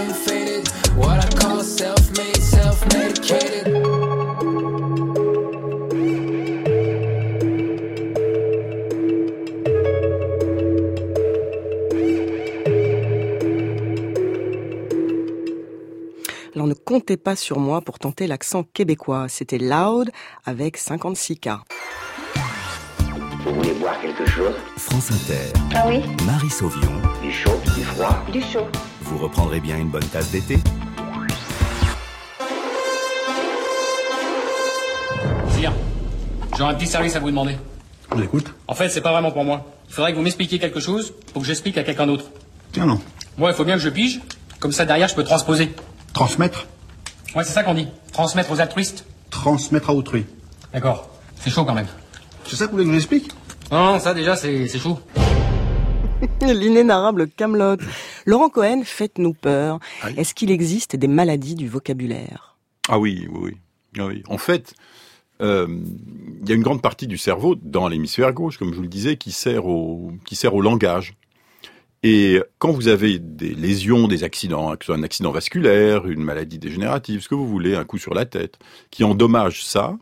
comptez 16.85 17.17
pas 17.17 17.35
sur 17.37 17.59
moi 17.59 17.81
pour 17.81 17.99
tenter 17.99 18.27
l'accent 18.27 18.63
québécois. 18.63 19.27
C'était 19.29 19.59
Loud 19.59 20.11
avec 20.45 20.79
56K. 20.79 21.59
Vous 23.45 23.55
voulez 23.55 23.75
boire 23.75 24.01
quelque 24.01 24.27
chose? 24.27 24.55
France 24.77 25.11
Inter. 25.11 25.53
Ah 25.75 25.85
oui? 25.89 26.01
Marie 26.25 26.51
Sauvion. 26.51 26.93
Du 27.23 27.31
chaud, 27.33 27.61
du 27.77 27.83
froid, 27.83 28.19
du 28.33 28.41
chaud. 28.41 28.67
Vous 29.03 29.19
reprendrez 29.19 29.61
bien 29.61 29.77
une 29.79 29.91
bonne 29.91 30.05
tasse 30.05 30.31
d'été? 30.31 30.59
Julien, 35.55 35.75
j'aurais 36.57 36.73
un 36.73 36.75
petit 36.75 36.87
service 36.87 37.17
à 37.17 37.21
vous 37.21 37.31
demander. 37.31 37.57
Je 38.15 38.21
l'écoute. 38.21 38.55
En 38.67 38.75
fait, 38.75 38.89
c'est 38.89 39.01
pas 39.03 39.13
vraiment 39.13 39.31
pour 39.33 39.45
moi. 39.45 39.67
Il 39.89 39.95
faudrait 39.95 40.13
que 40.13 40.17
vous 40.17 40.23
m'expliquiez 40.23 40.59
quelque 40.59 40.81
chose 40.81 41.13
pour 41.33 41.43
que 41.43 41.49
j'explique 41.49 41.77
à 41.79 41.83
quelqu'un 41.83 42.07
d'autre. 42.07 42.27
Tiens, 42.73 42.87
non. 42.87 43.01
Moi, 43.37 43.51
il 43.51 43.55
faut 43.55 43.65
bien 43.65 43.75
que 43.75 43.83
je 43.83 43.91
pige. 43.91 44.21
Comme 44.59 44.73
ça, 44.73 44.85
derrière, 44.87 45.09
je 45.09 45.15
peux 45.15 45.25
transposer. 45.25 45.71
Transmettre? 46.15 46.67
Ouais, 47.35 47.43
c'est 47.43 47.53
ça 47.53 47.65
qu'on 47.65 47.75
dit. 47.75 47.89
Transmettre 48.13 48.53
aux 48.53 48.61
altruistes. 48.61 49.05
Transmettre 49.31 49.91
à 49.91 49.95
autrui. 49.95 50.25
D'accord. 50.73 51.11
C'est 51.35 51.51
chaud 51.51 51.65
quand 51.65 51.75
même. 51.75 51.89
C'est 52.47 52.55
ça 52.57 52.67
que 52.67 52.71
vous 52.71 52.77
voulez 52.77 52.85
que 52.85 52.91
je 52.91 52.95
vous 52.95 53.01
explique 53.01 53.33
Non, 53.73 53.93
non, 53.95 53.99
ça 53.99 54.15
déjà, 54.15 54.37
c'est 54.37 54.69
c'est 54.69 54.79
chaud. 54.79 55.01
L'inénarrable 56.41 57.29
Camelot. 57.29 57.77
Laurent 58.25 58.51
Cohen, 58.51 58.83
faites-nous 58.85 59.35
peur. 59.35 59.81
Est-ce 60.17 60.35
qu'il 60.35 60.51
existe 60.51 60.95
des 60.95 61.09
maladies 61.09 61.57
du 61.57 61.69
vocabulaire? 61.69 62.57
Ah 62.89 62.99
oui, 62.99 63.27
oui, 63.31 63.41
oui. 63.43 63.57
Ah 63.99 64.07
oui. 64.07 64.23
En 64.29 64.39
fait, 64.39 64.75
euh, 65.41 65.67
il 66.43 66.49
y 66.49 66.53
a 66.53 66.55
une 66.55 66.63
grande 66.63 66.83
partie 66.83 67.07
du 67.09 67.19
cerveau 67.19 67.57
dans 67.57 67.89
l'hémisphère 67.89 68.33
gauche, 68.33 68.59
comme 68.59 68.71
je 68.71 68.77
vous 68.77 68.83
le 68.83 68.89
disais, 68.89 69.17
qui 69.17 69.33
sert 69.33 69.67
au, 69.67 70.13
qui 70.25 70.37
sert 70.37 70.55
au 70.55 70.61
langage. 70.61 71.15
Et 72.07 72.43
quand 72.59 72.71
vous 72.71 72.89
avez 72.89 73.19
des 73.19 73.55
lésions, 73.55 74.09
des 74.09 74.25
accidents, 74.25 74.77
que 74.77 74.85
ce 74.85 74.93
soit 74.93 74.97
un 74.97 75.03
accident 75.03 75.31
vasculaire, 75.31 76.07
une 76.07 76.23
maladie 76.23 76.59
dégénérative, 76.59 77.23
ce 77.23 77.31
que 77.31 77.35
vous 77.35 77.49
voulez, 77.49 77.77
un 77.77 77.85
coup 77.85 77.97
sur 77.97 78.13
la 78.13 78.27
tête, 78.27 78.59
qui 78.91 79.05
endommage 79.05 79.65
ça, 79.65 79.97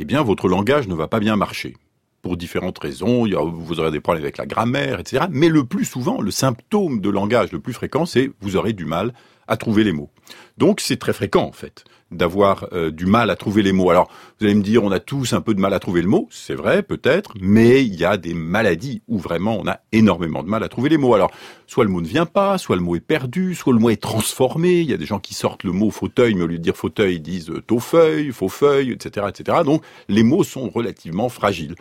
eh 0.00 0.04
bien 0.04 0.20
votre 0.22 0.48
langage 0.48 0.88
ne 0.88 0.96
va 0.96 1.06
pas 1.06 1.20
bien 1.20 1.36
marcher. 1.36 1.76
Pour 2.22 2.36
différentes 2.36 2.80
raisons, 2.80 3.28
vous 3.52 3.78
aurez 3.78 3.92
des 3.92 4.00
problèmes 4.00 4.24
avec 4.24 4.36
la 4.36 4.46
grammaire, 4.46 4.98
etc. 4.98 5.26
Mais 5.30 5.48
le 5.48 5.62
plus 5.62 5.84
souvent, 5.84 6.20
le 6.20 6.32
symptôme 6.32 7.00
de 7.00 7.08
langage 7.08 7.52
le 7.52 7.60
plus 7.60 7.72
fréquent, 7.72 8.04
c'est 8.04 8.32
vous 8.40 8.56
aurez 8.56 8.72
du 8.72 8.84
mal 8.84 9.14
à 9.46 9.56
trouver 9.56 9.84
les 9.84 9.92
mots. 9.92 10.10
Donc 10.58 10.80
c'est 10.80 10.96
très 10.96 11.12
fréquent 11.12 11.44
en 11.44 11.52
fait 11.52 11.84
d'avoir 12.14 12.66
euh, 12.72 12.90
du 12.90 13.06
mal 13.06 13.30
à 13.30 13.36
trouver 13.36 13.62
les 13.62 13.72
mots. 13.72 13.90
Alors 13.90 14.10
vous 14.38 14.46
allez 14.46 14.54
me 14.54 14.62
dire, 14.62 14.82
on 14.82 14.90
a 14.90 15.00
tous 15.00 15.32
un 15.32 15.40
peu 15.40 15.54
de 15.54 15.60
mal 15.60 15.74
à 15.74 15.78
trouver 15.78 16.02
le 16.02 16.08
mot, 16.08 16.28
c'est 16.30 16.54
vrai 16.54 16.82
peut-être, 16.82 17.34
mais 17.40 17.84
il 17.84 17.94
y 17.94 18.04
a 18.04 18.16
des 18.16 18.34
maladies 18.34 19.02
où 19.08 19.18
vraiment 19.18 19.58
on 19.60 19.66
a 19.68 19.80
énormément 19.92 20.42
de 20.42 20.48
mal 20.48 20.62
à 20.62 20.68
trouver 20.68 20.88
les 20.88 20.98
mots. 20.98 21.14
Alors 21.14 21.30
soit 21.66 21.84
le 21.84 21.90
mot 21.90 22.00
ne 22.00 22.06
vient 22.06 22.26
pas, 22.26 22.58
soit 22.58 22.76
le 22.76 22.82
mot 22.82 22.96
est 22.96 23.00
perdu, 23.00 23.54
soit 23.54 23.72
le 23.72 23.78
mot 23.78 23.90
est 23.90 24.00
transformé. 24.00 24.80
Il 24.80 24.90
y 24.90 24.94
a 24.94 24.96
des 24.96 25.06
gens 25.06 25.20
qui 25.20 25.34
sortent 25.34 25.64
le 25.64 25.72
mot 25.72 25.90
fauteuil, 25.90 26.34
mais 26.34 26.42
au 26.42 26.46
lieu 26.46 26.58
de 26.58 26.62
dire 26.62 26.76
fauteuil, 26.76 27.16
ils 27.16 27.22
disent 27.22 27.50
euh, 27.50 27.60
taux 27.60 27.80
feuille, 27.80 28.32
faux 28.32 28.48
feuille, 28.48 28.92
etc., 28.92 29.26
etc. 29.28 29.58
Donc 29.64 29.82
les 30.08 30.22
mots 30.22 30.44
sont 30.44 30.68
relativement 30.68 31.28
fragiles. 31.28 31.74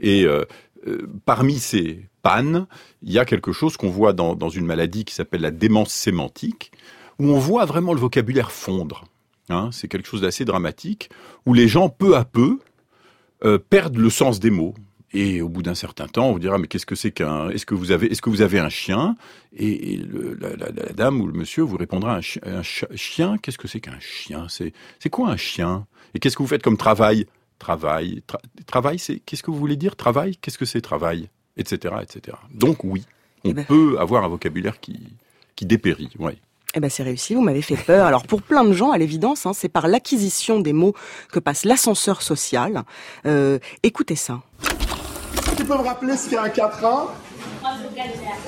Et 0.00 0.24
euh, 0.24 0.44
parmi 1.24 1.58
ces 1.58 2.00
pannes, 2.22 2.66
il 3.02 3.12
y 3.12 3.18
a 3.18 3.24
quelque 3.24 3.52
chose 3.52 3.76
qu'on 3.76 3.90
voit 3.90 4.12
dans, 4.12 4.34
dans 4.34 4.48
une 4.48 4.66
maladie 4.66 5.04
qui 5.04 5.14
s'appelle 5.14 5.42
la 5.42 5.50
démence 5.50 5.92
sémantique, 5.92 6.72
où 7.18 7.26
on 7.26 7.38
voit 7.38 7.64
vraiment 7.64 7.92
le 7.92 8.00
vocabulaire 8.00 8.52
fondre. 8.52 9.04
Hein, 9.52 9.68
c'est 9.72 9.86
quelque 9.88 10.08
chose 10.08 10.22
d'assez 10.22 10.44
dramatique, 10.44 11.10
où 11.46 11.54
les 11.54 11.68
gens, 11.68 11.88
peu 11.88 12.16
à 12.16 12.24
peu, 12.24 12.58
euh, 13.44 13.58
perdent 13.58 13.96
le 13.98 14.10
sens 14.10 14.40
des 14.40 14.50
mots. 14.50 14.74
Et 15.14 15.42
au 15.42 15.48
bout 15.50 15.62
d'un 15.62 15.74
certain 15.74 16.06
temps, 16.08 16.28
on 16.28 16.32
vous 16.32 16.38
dira 16.38 16.56
mais 16.56 16.66
qu'est-ce 16.68 16.86
que 16.86 16.94
c'est 16.94 17.10
qu'un 17.10 17.50
Est-ce 17.50 17.66
que 17.66 17.74
vous 17.74 17.90
avez 17.90 18.10
Est-ce 18.10 18.22
que 18.22 18.30
vous 18.30 18.40
avez 18.40 18.58
un 18.58 18.70
chien? 18.70 19.14
Et, 19.54 19.92
et 19.92 19.96
le- 19.98 20.32
la, 20.40 20.56
la- 20.56 20.70
la 20.70 20.92
dame 20.94 21.20
ou 21.20 21.26
le 21.26 21.34
monsieur 21.34 21.62
vous 21.62 21.76
répondra 21.76 22.14
un, 22.16 22.22
chi- 22.22 22.40
un 22.44 22.62
cha- 22.62 22.86
chien. 22.94 23.36
Qu'est-ce 23.36 23.58
que 23.58 23.68
c'est 23.68 23.80
qu'un 23.80 24.00
chien? 24.00 24.46
C'est 24.48 24.72
c'est 25.00 25.10
quoi 25.10 25.28
un 25.28 25.36
chien? 25.36 25.86
Et 26.14 26.18
qu'est-ce 26.18 26.34
que 26.36 26.42
vous 26.42 26.48
faites 26.48 26.62
comme 26.62 26.78
travail? 26.78 27.26
Travail. 27.58 28.22
Tra- 28.26 28.40
travail, 28.66 28.98
c'est 28.98 29.18
qu'est-ce 29.18 29.42
que 29.42 29.50
vous 29.50 29.58
voulez 29.58 29.76
dire? 29.76 29.96
Travail? 29.96 30.36
Qu'est-ce 30.38 30.56
que 30.56 30.64
c'est 30.64 30.80
travail? 30.80 31.28
Etc. 31.58 31.94
Etc. 32.00 32.34
Donc 32.54 32.82
oui, 32.82 33.04
on 33.44 33.52
peut 33.66 33.96
avoir 33.98 34.24
un 34.24 34.28
vocabulaire 34.28 34.80
qui 34.80 34.98
qui 35.56 35.66
dépérit. 35.66 36.08
Ouais. 36.18 36.38
Eh 36.74 36.80
ben 36.80 36.88
c'est 36.88 37.02
réussi, 37.02 37.34
vous 37.34 37.42
m'avez 37.42 37.60
fait 37.60 37.76
peur. 37.76 38.06
Alors 38.06 38.26
pour 38.26 38.40
plein 38.42 38.64
de 38.64 38.72
gens, 38.72 38.92
à 38.92 38.98
l'évidence, 38.98 39.44
hein, 39.44 39.52
c'est 39.54 39.68
par 39.68 39.88
l'acquisition 39.88 40.60
des 40.60 40.72
mots 40.72 40.94
que 41.30 41.38
passe 41.38 41.64
l'ascenseur 41.64 42.22
social. 42.22 42.82
Euh, 43.26 43.58
écoutez 43.82 44.16
ça. 44.16 44.40
Tu 45.56 45.64
peux 45.64 45.74
me 45.74 45.82
rappeler 45.82 46.16
ce 46.16 46.30
qu'est 46.30 46.38
un 46.38 46.48
4 46.48 46.84
1 46.84 47.06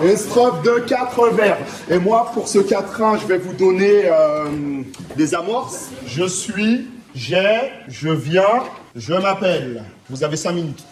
Une 0.03 0.17
strophe 0.17 0.63
de 0.63 0.81
quatre 0.81 1.29
vers. 1.31 1.59
Et 1.91 1.99
moi, 1.99 2.31
pour 2.33 2.49
ce 2.49 2.59
quatrain, 2.59 3.19
je 3.19 3.27
vais 3.27 3.39
vous 3.39 3.53
donner 3.53 4.07
euh, 4.07 4.83
des 5.17 5.35
amorces. 5.35 5.91
Je 6.07 6.25
suis, 6.25 6.89
j'ai, 7.15 7.61
je 7.89 8.09
viens, 8.09 8.65
je 8.97 9.15
m'appelle. 9.15 9.85
Vous 10.09 10.25
avez 10.25 10.37
cinq 10.37 10.53
minutes. 10.53 10.85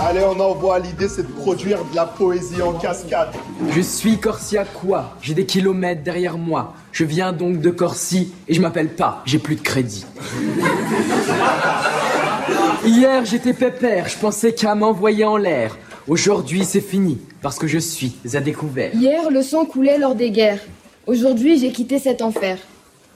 Allez, 0.00 0.22
on 0.24 0.38
envoie. 0.38 0.78
L'idée, 0.78 1.08
c'est 1.08 1.24
de 1.24 1.32
produire 1.32 1.78
de 1.90 1.96
la 1.96 2.06
poésie 2.06 2.62
en 2.62 2.72
cascade. 2.72 3.30
Je 3.70 3.80
suis 3.80 4.16
Corsia 4.18 4.64
quoi? 4.64 5.16
J'ai 5.20 5.34
des 5.34 5.44
kilomètres 5.44 6.02
derrière 6.02 6.38
moi. 6.38 6.74
Je 6.92 7.04
viens 7.04 7.32
donc 7.32 7.60
de 7.60 7.70
Corsie 7.70 8.32
et 8.46 8.54
je 8.54 8.60
m'appelle 8.60 8.90
pas. 8.90 9.22
J'ai 9.26 9.40
plus 9.40 9.56
de 9.56 9.60
crédit. 9.60 10.06
Hier, 12.84 13.24
j'étais 13.24 13.52
pépère. 13.52 14.08
Je 14.08 14.16
pensais 14.18 14.52
qu'à 14.52 14.76
m'envoyer 14.76 15.24
en 15.24 15.36
l'air. 15.36 15.76
Aujourd'hui, 16.06 16.64
c'est 16.64 16.80
fini 16.80 17.18
parce 17.42 17.58
que 17.58 17.66
je 17.66 17.78
suis 17.78 18.16
à 18.34 18.40
découvert. 18.40 18.94
Hier, 18.94 19.30
le 19.30 19.42
sang 19.42 19.64
coulait 19.64 19.98
lors 19.98 20.14
des 20.14 20.30
guerres. 20.30 20.60
Aujourd'hui, 21.06 21.58
j'ai 21.58 21.72
quitté 21.72 21.98
cet 21.98 22.22
enfer. 22.22 22.58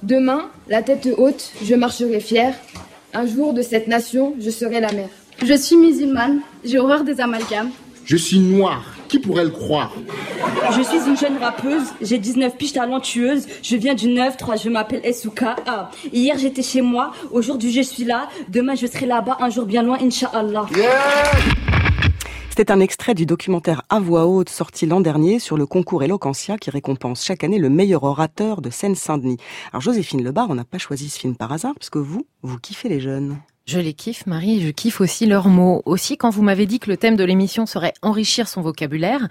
Demain, 0.02 0.50
la 0.68 0.82
tête 0.82 1.08
haute, 1.16 1.52
je 1.62 1.76
marcherai 1.76 2.18
fier. 2.18 2.54
Un 3.14 3.26
jour 3.26 3.54
de 3.54 3.62
cette 3.62 3.86
nation, 3.86 4.34
je 4.40 4.50
serai 4.50 4.80
la 4.80 4.90
mère. 4.90 5.10
Je 5.44 5.54
suis 5.54 5.76
musulmane, 5.76 6.40
j'ai 6.64 6.78
horreur 6.78 7.02
des 7.02 7.20
amalgames. 7.20 7.70
Je 8.04 8.16
suis 8.16 8.38
noir. 8.38 8.84
Qui 9.08 9.18
pourrait 9.18 9.44
le 9.44 9.50
croire? 9.50 9.92
Je 10.76 10.82
suis 10.82 10.98
une 11.06 11.16
jeune 11.16 11.36
rappeuse, 11.38 11.82
j'ai 12.00 12.18
19 12.18 12.56
piges 12.56 12.74
talentueuses, 12.74 13.48
je 13.60 13.76
viens 13.76 13.94
du 13.94 14.06
9-3, 14.06 14.62
je 14.62 14.68
m'appelle 14.68 15.00
Esuka. 15.04 15.56
Ah, 15.66 15.90
hier 16.12 16.38
j'étais 16.38 16.62
chez 16.62 16.80
moi, 16.80 17.12
aujourd'hui 17.32 17.72
je 17.72 17.82
suis 17.82 18.04
là, 18.04 18.28
demain 18.48 18.76
je 18.76 18.86
serai 18.86 19.06
là-bas, 19.06 19.38
un 19.40 19.50
jour 19.50 19.66
bien 19.66 19.82
loin, 19.82 19.98
Inch'Allah. 20.00 20.66
C'était 22.48 22.70
un 22.70 22.80
extrait 22.80 23.14
du 23.14 23.26
documentaire 23.26 23.82
à 23.88 23.98
voix 23.98 24.26
haute 24.26 24.48
sorti 24.48 24.86
l'an 24.86 25.00
dernier 25.00 25.40
sur 25.40 25.56
le 25.56 25.66
concours 25.66 26.04
Eloquentia 26.04 26.56
qui 26.56 26.70
récompense 26.70 27.24
chaque 27.24 27.42
année 27.42 27.58
le 27.58 27.68
meilleur 27.68 28.04
orateur 28.04 28.62
de 28.62 28.70
Seine-Saint-Denis. 28.70 29.38
Alors 29.72 29.82
Joséphine 29.82 30.22
Lebar, 30.22 30.48
on 30.50 30.54
n'a 30.54 30.64
pas 30.64 30.78
choisi 30.78 31.08
ce 31.08 31.18
film 31.18 31.34
par 31.34 31.50
hasard 31.50 31.74
parce 31.74 31.90
que 31.90 31.98
vous, 31.98 32.26
vous 32.42 32.58
kiffez 32.58 32.88
les 32.88 33.00
jeunes. 33.00 33.38
Je 33.64 33.78
les 33.78 33.92
kiffe, 33.94 34.26
Marie, 34.26 34.60
je 34.60 34.70
kiffe 34.70 35.00
aussi 35.00 35.24
leurs 35.24 35.48
mots. 35.48 35.82
Aussi, 35.84 36.16
quand 36.16 36.30
vous 36.30 36.42
m'avez 36.42 36.66
dit 36.66 36.80
que 36.80 36.90
le 36.90 36.96
thème 36.96 37.16
de 37.16 37.22
l'émission 37.22 37.64
serait 37.64 37.94
enrichir 38.02 38.48
son 38.48 38.60
vocabulaire, 38.60 39.28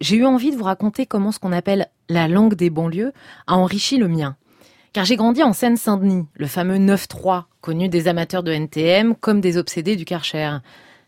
j'ai 0.00 0.16
eu 0.16 0.24
envie 0.24 0.50
de 0.50 0.56
vous 0.56 0.64
raconter 0.64 1.04
comment 1.04 1.30
ce 1.30 1.38
qu'on 1.38 1.52
appelle 1.52 1.88
la 2.08 2.26
langue 2.26 2.54
des 2.54 2.70
banlieues 2.70 3.12
a 3.46 3.56
enrichi 3.56 3.98
le 3.98 4.08
mien. 4.08 4.36
Car 4.94 5.04
j'ai 5.04 5.16
grandi 5.16 5.42
en 5.42 5.52
Seine-Saint-Denis, 5.52 6.24
le 6.34 6.46
fameux 6.46 6.78
9-3, 6.78 7.44
connu 7.60 7.90
des 7.90 8.08
amateurs 8.08 8.42
de 8.42 8.50
NTM 8.50 9.14
comme 9.14 9.42
des 9.42 9.58
obsédés 9.58 9.96
du 9.96 10.06
Karcher. 10.06 10.56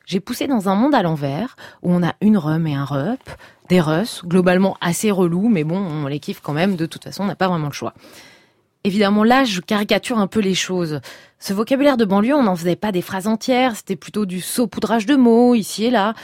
J'ai 0.04 0.20
poussé 0.20 0.46
dans 0.46 0.68
un 0.68 0.74
monde 0.74 0.94
à 0.94 1.02
l'envers, 1.02 1.57
où 1.83 1.92
on 1.92 2.02
a 2.02 2.14
une 2.20 2.37
rhum 2.37 2.66
et 2.66 2.74
un 2.74 2.85
rup, 2.85 3.31
des 3.70 3.81
russes, 3.81 4.22
globalement 4.26 4.76
assez 4.83 5.11
relous, 5.11 5.48
mais 5.48 5.64
bon, 5.64 5.78
on 5.78 6.07
les 6.07 6.20
kiffe 6.20 6.40
quand 6.40 6.52
même, 6.52 6.76
de 6.76 6.85
toute 6.85 7.04
façon, 7.04 7.22
on 7.22 7.26
n'a 7.26 7.35
pas 7.35 7.48
vraiment 7.48 7.68
le 7.68 7.72
choix. 7.72 7.94
Évidemment, 8.88 9.22
là, 9.22 9.44
je 9.44 9.61
caricature 9.61 10.16
un 10.16 10.27
peu 10.27 10.40
les 10.40 10.55
choses. 10.55 11.01
Ce 11.38 11.53
vocabulaire 11.53 11.98
de 11.98 12.07
banlieue, 12.07 12.35
on 12.35 12.44
n'en 12.44 12.57
faisait 12.57 12.74
pas 12.74 12.90
des 12.90 13.03
phrases 13.03 13.27
entières, 13.27 13.77
c'était 13.77 13.96
plutôt 13.96 14.24
du 14.24 14.40
saupoudrage 14.40 15.05
de 15.05 15.14
mots, 15.14 15.55
ici 15.55 15.85
et 15.85 15.90
là. 15.90 16.14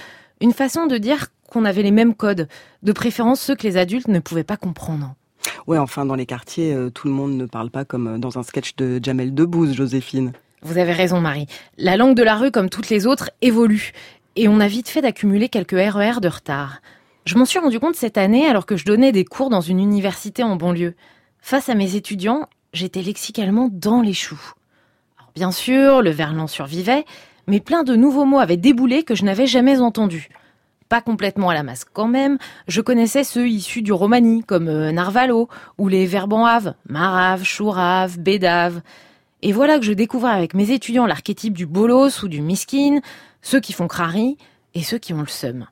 Une 0.41 0.55
façon 0.55 0.87
de 0.87 0.97
dire 0.97 1.27
qu'on 1.51 1.67
avait 1.67 1.83
les 1.83 1.91
mêmes 1.91 2.15
codes, 2.15 2.49
de 2.83 2.93
préférence 2.93 3.43
ceux 3.43 3.55
que 3.55 3.65
les 3.65 3.77
adultes 3.77 4.09
ne 4.09 4.19
pouvaient 4.19 4.45
pas 4.45 4.57
comprendre. 4.57 5.15
Ouais, 5.67 5.77
enfin, 5.77 6.07
dans 6.07 6.15
les 6.15 6.25
quartiers, 6.25 6.73
euh, 6.73 6.89
tout 6.89 7.07
le 7.07 7.13
monde 7.13 7.37
ne 7.37 7.45
parle 7.45 7.69
pas 7.69 7.85
comme 7.85 8.15
euh, 8.15 8.19
dans 8.19 8.39
un 8.39 8.43
sketch 8.43 8.77
de 8.77 8.99
Jamel 9.03 9.35
Debbouze, 9.35 9.75
Joséphine. 9.75 10.33
Vous 10.63 10.79
avez 10.79 10.95
raison, 10.95 11.21
Marie. 11.21 11.49
La 11.77 11.99
langue 11.99 12.17
de 12.17 12.23
la 12.23 12.37
rue, 12.37 12.51
comme 12.51 12.71
toutes 12.71 12.89
les 12.89 13.07
autres, 13.07 13.31
évolue. 13.43 13.93
Et 14.37 14.49
on 14.49 14.59
a 14.59 14.69
vite 14.69 14.89
fait 14.89 15.03
d'accumuler 15.03 15.51
quelques 15.51 15.73
RER 15.73 16.23
de 16.23 16.29
retard. 16.29 16.81
Je 17.27 17.37
m'en 17.37 17.45
suis 17.45 17.59
rendu 17.59 17.79
compte 17.79 17.95
cette 17.95 18.17
année 18.17 18.47
alors 18.47 18.65
que 18.65 18.79
je 18.79 18.87
donnais 18.87 19.13
des 19.13 19.27
cours 19.27 19.51
dans 19.51 19.61
une 19.61 19.81
université 19.81 20.43
en 20.43 20.57
banlieue. 20.57 20.95
Face 21.47 21.69
à 21.69 21.75
mes 21.75 21.95
étudiants, 21.95 22.49
j'étais 22.75 23.03
lexicalement 23.03 23.71
dans 23.73 24.03
les 24.03 24.13
choux. 24.13 24.53
Bien 25.35 25.51
sûr, 25.51 26.03
le 26.03 26.11
verlan 26.11 26.47
survivait, 26.47 27.05
mais 27.47 27.61
plein 27.61 27.83
de 27.83 27.97
nouveaux 27.97 28.25
mots 28.25 28.39
avaient 28.39 28.57
déboulé 28.57 29.03
que 29.03 29.15
je 29.15 29.25
n'avais 29.25 29.47
jamais 29.47 29.81
entendus. 29.81 30.29
Pas 30.89 31.01
complètement 31.01 31.49
à 31.49 31.55
la 31.55 31.63
masse 31.63 31.85
quand 31.85 32.09
même, 32.09 32.39
je 32.69 32.81
connaissais 32.81 33.25
ceux 33.25 33.49
issus 33.49 33.83
du 33.83 33.93
romani, 33.93 34.45
comme 34.45 34.69
euh, 34.69 34.93
narvalo, 34.93 35.49
ou 35.79 35.89
les 35.89 36.07
verbes 36.07 36.35
en 36.35 36.45
ave, 36.45 36.75
marave, 36.89 37.43
chourave, 37.43 38.19
bédave. 38.19 38.83
Et 39.43 39.53
voilà 39.53 39.79
que 39.79 39.85
je 39.85 39.93
découvrais 39.93 40.33
avec 40.33 40.55
mes 40.55 40.71
étudiants 40.71 41.07
l'archétype 41.07 41.55
du 41.55 41.67
bolos 41.67 42.23
ou 42.23 42.29
du 42.29 42.43
miskin, 42.43 43.01
ceux 43.43 43.61
qui 43.61 43.73
font 43.73 43.89
crari 43.89 44.37
et 44.75 44.83
ceux 44.83 44.99
qui 44.99 45.15
ont 45.15 45.21
le 45.21 45.27
seum. 45.27 45.67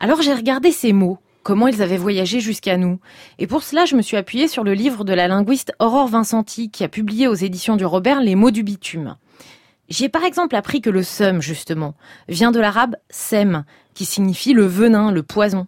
Alors 0.00 0.20
j'ai 0.20 0.34
regardé 0.34 0.72
ces 0.72 0.92
mots, 0.92 1.18
comment 1.44 1.68
ils 1.68 1.82
avaient 1.82 1.98
voyagé 1.98 2.40
jusqu'à 2.40 2.76
nous. 2.76 2.98
Et 3.38 3.46
pour 3.46 3.62
cela, 3.62 3.84
je 3.84 3.94
me 3.94 4.02
suis 4.02 4.16
appuyée 4.16 4.48
sur 4.48 4.64
le 4.64 4.72
livre 4.72 5.04
de 5.04 5.12
la 5.12 5.28
linguiste 5.28 5.72
Aurore 5.78 6.08
Vincenti, 6.08 6.70
qui 6.70 6.82
a 6.82 6.88
publié 6.88 7.28
aux 7.28 7.34
éditions 7.34 7.76
du 7.76 7.84
Robert 7.84 8.20
Les 8.20 8.34
mots 8.34 8.50
du 8.50 8.64
bitume. 8.64 9.16
J'y 9.88 10.04
ai 10.04 10.08
par 10.08 10.24
exemple 10.24 10.56
appris 10.56 10.80
que 10.80 10.90
le 10.90 11.02
seum, 11.02 11.42
justement, 11.42 11.94
vient 12.28 12.50
de 12.50 12.58
l'arabe 12.58 12.96
sem, 13.10 13.64
qui 13.92 14.06
signifie 14.06 14.54
le 14.54 14.64
venin, 14.64 15.12
le 15.12 15.22
poison. 15.22 15.66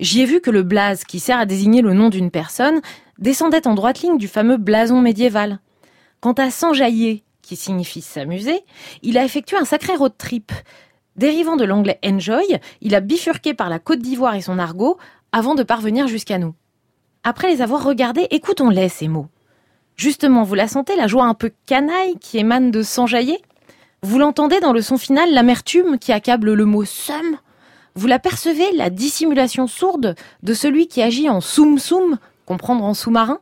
J'y 0.00 0.22
ai 0.22 0.24
vu 0.24 0.40
que 0.40 0.50
le 0.50 0.62
blaze, 0.62 1.04
qui 1.04 1.20
sert 1.20 1.38
à 1.38 1.44
désigner 1.44 1.82
le 1.82 1.92
nom 1.92 2.08
d'une 2.08 2.30
personne, 2.30 2.80
descendait 3.18 3.68
en 3.68 3.74
droite 3.74 4.00
ligne 4.00 4.16
du 4.16 4.28
fameux 4.28 4.56
blason 4.56 5.02
médiéval. 5.02 5.60
Quant 6.20 6.32
à 6.32 6.50
s'enjailler, 6.50 7.22
qui 7.42 7.56
signifie 7.56 8.00
s'amuser, 8.00 8.60
il 9.02 9.18
a 9.18 9.24
effectué 9.24 9.58
un 9.58 9.64
sacré 9.66 9.94
road 9.94 10.14
trip. 10.16 10.52
Dérivant 11.16 11.56
de 11.56 11.64
l'anglais 11.64 11.98
enjoy, 12.04 12.58
il 12.80 12.94
a 12.94 13.00
bifurqué 13.00 13.54
par 13.54 13.68
la 13.68 13.78
Côte 13.78 14.00
d'Ivoire 14.00 14.34
et 14.34 14.40
son 14.40 14.58
argot 14.58 14.98
avant 15.32 15.54
de 15.54 15.62
parvenir 15.62 16.08
jusqu'à 16.08 16.38
nous. 16.38 16.54
Après 17.24 17.50
les 17.50 17.62
avoir 17.62 17.84
regardés, 17.84 18.26
écoutons-les 18.30 18.88
ces 18.88 19.08
mots. 19.08 19.28
Justement, 19.96 20.44
vous 20.44 20.54
la 20.54 20.68
sentez, 20.68 20.96
la 20.96 21.06
joie 21.06 21.24
un 21.24 21.34
peu 21.34 21.52
canaille 21.66 22.16
qui 22.18 22.38
émane 22.38 22.70
de 22.70 22.82
s'enjailler? 22.82 23.38
Vous 24.02 24.18
l'entendez 24.18 24.60
dans 24.60 24.72
le 24.72 24.80
son 24.80 24.96
final, 24.96 25.30
l'amertume 25.34 25.98
qui 25.98 26.12
accable 26.12 26.54
le 26.54 26.64
mot 26.64 26.86
somme 26.86 27.36
Vous 27.94 28.06
l'apercevez, 28.06 28.72
la 28.72 28.88
dissimulation 28.88 29.66
sourde 29.66 30.14
de 30.42 30.54
celui 30.54 30.88
qui 30.88 31.02
agit 31.02 31.28
en 31.28 31.42
soum-soum, 31.42 32.18
comprendre 32.46 32.82
en 32.84 32.94
sous-marin? 32.94 33.40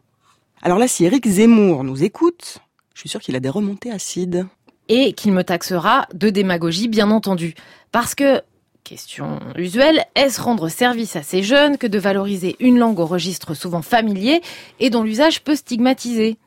Alors 0.62 0.78
là, 0.78 0.88
si 0.88 1.04
Eric 1.04 1.28
Zemmour 1.28 1.84
nous 1.84 2.02
écoute, 2.02 2.58
je 2.94 3.00
suis 3.00 3.08
sûre 3.08 3.20
qu'il 3.20 3.36
a 3.36 3.40
des 3.40 3.48
remontées 3.48 3.92
acides. 3.92 4.48
Et 4.88 5.12
qu'il 5.12 5.32
me 5.32 5.44
taxera 5.44 6.06
de 6.14 6.30
démagogie, 6.30 6.88
bien 6.88 7.10
entendu. 7.10 7.54
Parce 7.92 8.14
que, 8.14 8.42
question 8.84 9.38
usuelle, 9.56 10.04
est-ce 10.14 10.40
rendre 10.40 10.68
service 10.68 11.14
à 11.16 11.22
ces 11.22 11.42
jeunes 11.42 11.76
que 11.76 11.86
de 11.86 11.98
valoriser 11.98 12.56
une 12.58 12.78
langue 12.78 12.98
au 12.98 13.06
registre 13.06 13.54
souvent 13.54 13.82
familier 13.82 14.40
et 14.80 14.90
dont 14.90 15.02
l'usage 15.02 15.42
peut 15.42 15.56
stigmatiser? 15.56 16.38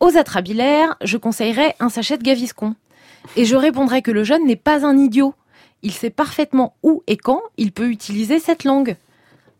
Aux 0.00 0.16
atrabilaires, 0.16 0.96
je 1.02 1.16
conseillerais 1.16 1.74
un 1.80 1.88
sachet 1.88 2.18
de 2.18 2.22
Gaviscon. 2.22 2.74
Et 3.36 3.44
je 3.44 3.56
répondrai 3.56 4.02
que 4.02 4.10
le 4.10 4.24
jeune 4.24 4.46
n'est 4.46 4.56
pas 4.56 4.86
un 4.86 4.96
idiot. 4.96 5.34
Il 5.82 5.92
sait 5.92 6.10
parfaitement 6.10 6.74
où 6.82 7.02
et 7.06 7.16
quand 7.16 7.40
il 7.56 7.72
peut 7.72 7.88
utiliser 7.88 8.38
cette 8.38 8.64
langue. 8.64 8.96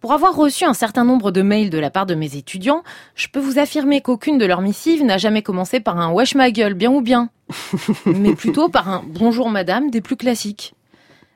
Pour 0.01 0.13
avoir 0.13 0.37
reçu 0.37 0.65
un 0.65 0.75
certain 0.75 1.05
nombre 1.05 1.31
de 1.31 1.43
mails 1.43 1.71
de 1.71 1.79
la 1.79 1.91
part 1.91 2.07
de 2.07 2.15
mes 2.15 2.37
étudiants, 2.37 2.83
je 3.15 3.29
peux 3.29 3.41
vous 3.41 3.59
affirmer 3.59 4.01
qu'aucune 4.01 4.39
de 4.39 4.47
leurs 4.47 4.61
missives 4.61 5.05
n'a 5.05 5.19
jamais 5.19 5.43
commencé 5.43 5.81
par 5.81 5.99
un 5.99 6.13
wesh 6.13 6.35
ma 6.35 6.51
gueule, 6.51 6.75
bien 6.75 6.93
ou 6.93 7.01
bien, 7.01 7.31
mais 8.07 8.35
plutôt 8.35 8.69
par 8.69 8.89
un 8.89 9.05
bonjour 9.07 9.51
madame 9.51 9.91
des 9.91 10.01
plus 10.01 10.17
classiques. 10.17 10.75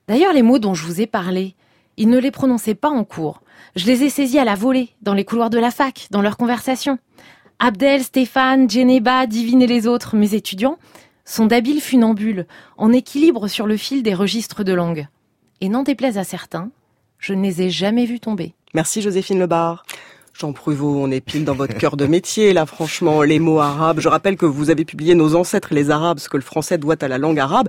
D'ailleurs, 0.09 0.33
les 0.33 0.43
mots 0.43 0.59
dont 0.59 0.75
je 0.75 0.85
vous 0.85 1.01
ai 1.01 1.07
parlé, 1.07 1.55
ils 1.97 2.09
ne 2.09 2.19
les 2.19 2.31
prononçaient 2.31 2.75
pas 2.75 2.91
en 2.91 3.05
cours. 3.05 3.43
Je 3.77 3.87
les 3.87 4.03
ai 4.03 4.11
saisis 4.11 4.39
à 4.39 4.45
la 4.45 4.55
volée, 4.55 4.91
dans 5.03 5.15
les 5.15 5.25
couloirs 5.25 5.51
de 5.51 5.59
la 5.59 5.71
fac, 5.71 6.09
dans 6.11 6.23
leurs 6.23 6.37
conversations. 6.37 6.99
Abdel, 7.59 8.03
Stéphane, 8.03 8.69
Djeneba, 8.69 9.27
Divine 9.27 9.63
et 9.63 9.67
les 9.67 9.87
autres, 9.87 10.17
mes 10.17 10.35
étudiants, 10.35 10.79
sont 11.25 11.47
d'habiles 11.47 11.81
funambules, 11.81 12.47
en 12.77 12.93
équilibre 12.93 13.49
sur 13.49 13.67
le 13.67 13.77
fil 13.77 14.03
des 14.03 14.15
registres 14.15 14.65
de 14.65 14.73
langue. 14.73 15.07
Et 15.61 15.69
n'en 15.69 15.83
déplaise 15.83 16.19
à 16.19 16.25
certains, 16.25 16.71
je 17.19 17.35
ne 17.35 17.43
les 17.43 17.63
ai 17.63 17.71
jamais 17.71 18.07
vus 18.07 18.19
tomber. 18.19 18.55
Merci 18.75 19.03
Joséphine 19.03 19.39
Lebar. 19.39 19.85
Jean 20.41 20.55
Pruvot, 20.55 20.97
on 20.97 21.11
est 21.11 21.21
pile 21.21 21.45
dans 21.45 21.55
votre 21.55 21.77
cœur 21.77 21.99
de 21.99 22.07
métier, 22.07 22.55
là, 22.55 22.65
franchement, 22.65 23.23
les 23.23 23.39
mots 23.39 23.61
arabes. 23.61 24.01
Je 24.01 24.09
rappelle 24.09 24.39
que 24.39 24.47
vous 24.47 24.71
avez 24.71 24.87
publié 24.87 25.15
Nos 25.15 25.35
ancêtres 25.35 25.75
les 25.75 25.91
arabes, 25.91 26.19
ce 26.19 26.31
que 26.31 26.39
le 26.39 26.43
français 26.43 26.79
doit 26.79 26.97
à 27.03 27.09
la 27.09 27.19
langue 27.19 27.39
arabe. 27.39 27.69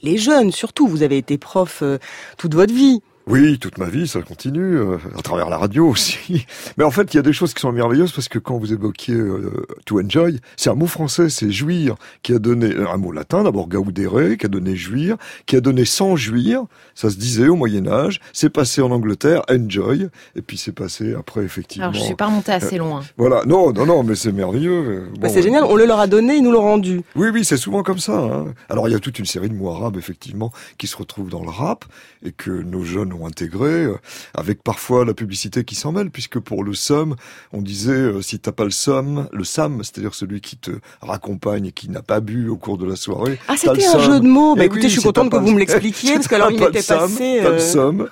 Les 0.00 0.16
jeunes, 0.16 0.50
surtout, 0.50 0.88
vous 0.88 1.02
avez 1.02 1.18
été 1.18 1.36
prof 1.36 1.80
euh, 1.82 1.98
toute 2.38 2.54
votre 2.54 2.72
vie. 2.72 3.02
Oui, 3.28 3.58
toute 3.58 3.78
ma 3.78 3.86
vie, 3.86 4.06
ça 4.06 4.22
continue, 4.22 4.76
euh, 4.76 4.98
à 5.18 5.20
travers 5.20 5.50
la 5.50 5.58
radio 5.58 5.88
aussi. 5.88 6.46
Mais 6.76 6.84
en 6.84 6.92
fait, 6.92 7.12
il 7.12 7.16
y 7.16 7.18
a 7.18 7.22
des 7.22 7.32
choses 7.32 7.54
qui 7.54 7.60
sont 7.60 7.72
merveilleuses 7.72 8.12
parce 8.12 8.28
que 8.28 8.38
quand 8.38 8.56
vous 8.56 8.72
évoquiez 8.72 9.14
euh, 9.14 9.66
to 9.84 10.00
enjoy, 10.00 10.38
c'est 10.56 10.70
un 10.70 10.76
mot 10.76 10.86
français, 10.86 11.28
c'est 11.28 11.50
jouir, 11.50 11.96
qui 12.22 12.32
a 12.32 12.38
donné 12.38 12.72
un 12.76 12.96
mot 12.98 13.10
latin, 13.10 13.42
d'abord 13.42 13.66
gaudere, 13.66 14.36
qui 14.38 14.46
a 14.46 14.48
donné 14.48 14.76
jouir, 14.76 15.16
qui 15.46 15.56
a 15.56 15.60
donné 15.60 15.84
sans 15.84 16.14
jouir. 16.14 16.66
Ça 16.94 17.10
se 17.10 17.16
disait 17.16 17.48
au 17.48 17.56
Moyen 17.56 17.88
Âge. 17.88 18.20
C'est 18.32 18.48
passé 18.48 18.80
en 18.80 18.92
Angleterre, 18.92 19.42
enjoy, 19.50 20.08
et 20.36 20.42
puis 20.42 20.56
c'est 20.56 20.70
passé 20.70 21.14
après 21.18 21.42
effectivement. 21.42 21.88
Alors 21.88 21.94
je 21.94 22.04
suis 22.04 22.14
pas 22.14 22.26
remonté 22.26 22.52
assez 22.52 22.78
loin. 22.78 23.02
Voilà, 23.16 23.42
non, 23.44 23.72
non, 23.72 23.86
non, 23.86 24.04
mais 24.04 24.14
c'est 24.14 24.30
merveilleux. 24.30 25.10
Bon, 25.18 25.28
c'est 25.28 25.42
génial, 25.42 25.64
on 25.64 25.74
le 25.74 25.84
leur 25.84 25.98
a 25.98 26.06
donné, 26.06 26.36
ils 26.36 26.44
nous 26.44 26.52
l'ont 26.52 26.62
rendu. 26.62 27.02
Oui, 27.16 27.30
oui, 27.32 27.44
c'est 27.44 27.56
souvent 27.56 27.82
comme 27.82 27.98
ça. 27.98 28.16
Hein. 28.16 28.54
Alors 28.68 28.88
il 28.88 28.92
y 28.92 28.94
a 28.94 29.00
toute 29.00 29.18
une 29.18 29.26
série 29.26 29.48
de 29.48 29.54
mots 29.54 29.70
arabes 29.70 29.96
effectivement 29.96 30.52
qui 30.78 30.86
se 30.86 30.96
retrouvent 30.96 31.28
dans 31.28 31.42
le 31.42 31.50
rap 31.50 31.84
et 32.24 32.30
que 32.30 32.50
nos 32.50 32.84
jeunes 32.84 33.15
l'ont 33.16 33.26
intégré, 33.26 33.84
euh, 33.84 33.96
avec 34.34 34.62
parfois 34.62 35.04
la 35.04 35.14
publicité 35.14 35.64
qui 35.64 35.74
s'en 35.74 35.92
mêle, 35.92 36.10
puisque 36.10 36.38
pour 36.38 36.64
le 36.64 36.74
somme, 36.74 37.16
on 37.52 37.62
disait 37.62 37.92
euh, 37.92 38.22
si 38.22 38.38
t'as 38.38 38.52
pas 38.52 38.64
le 38.64 38.70
somme, 38.70 39.28
le 39.32 39.44
sam, 39.44 39.82
c'est-à-dire 39.82 40.14
celui 40.14 40.40
qui 40.40 40.56
te 40.56 40.70
raccompagne 41.00 41.66
et 41.66 41.72
qui 41.72 41.88
n'a 41.90 42.02
pas 42.02 42.20
bu 42.20 42.48
au 42.48 42.56
cours 42.56 42.78
de 42.78 42.86
la 42.86 42.96
soirée. 42.96 43.38
Ah, 43.48 43.54
c'était 43.56 43.86
un 43.86 43.98
jeu 43.98 44.20
de 44.20 44.26
mots. 44.26 44.54
Bah, 44.54 44.62
Eh 44.62 44.66
écoutez, 44.66 44.82
oui, 44.82 44.88
je 44.88 44.92
suis 44.92 45.00
si 45.00 45.06
contente 45.06 45.30
que 45.30 45.36
vous 45.36 45.52
me 45.52 45.58
l'expliquiez, 45.58 46.14
parce 46.14 46.28
qu'alors 46.28 46.50
il 46.50 46.58
somme, 46.82 47.00
passé, 47.00 47.40
le 47.40 47.46
euh, 47.46 47.58
somme. 47.58 48.08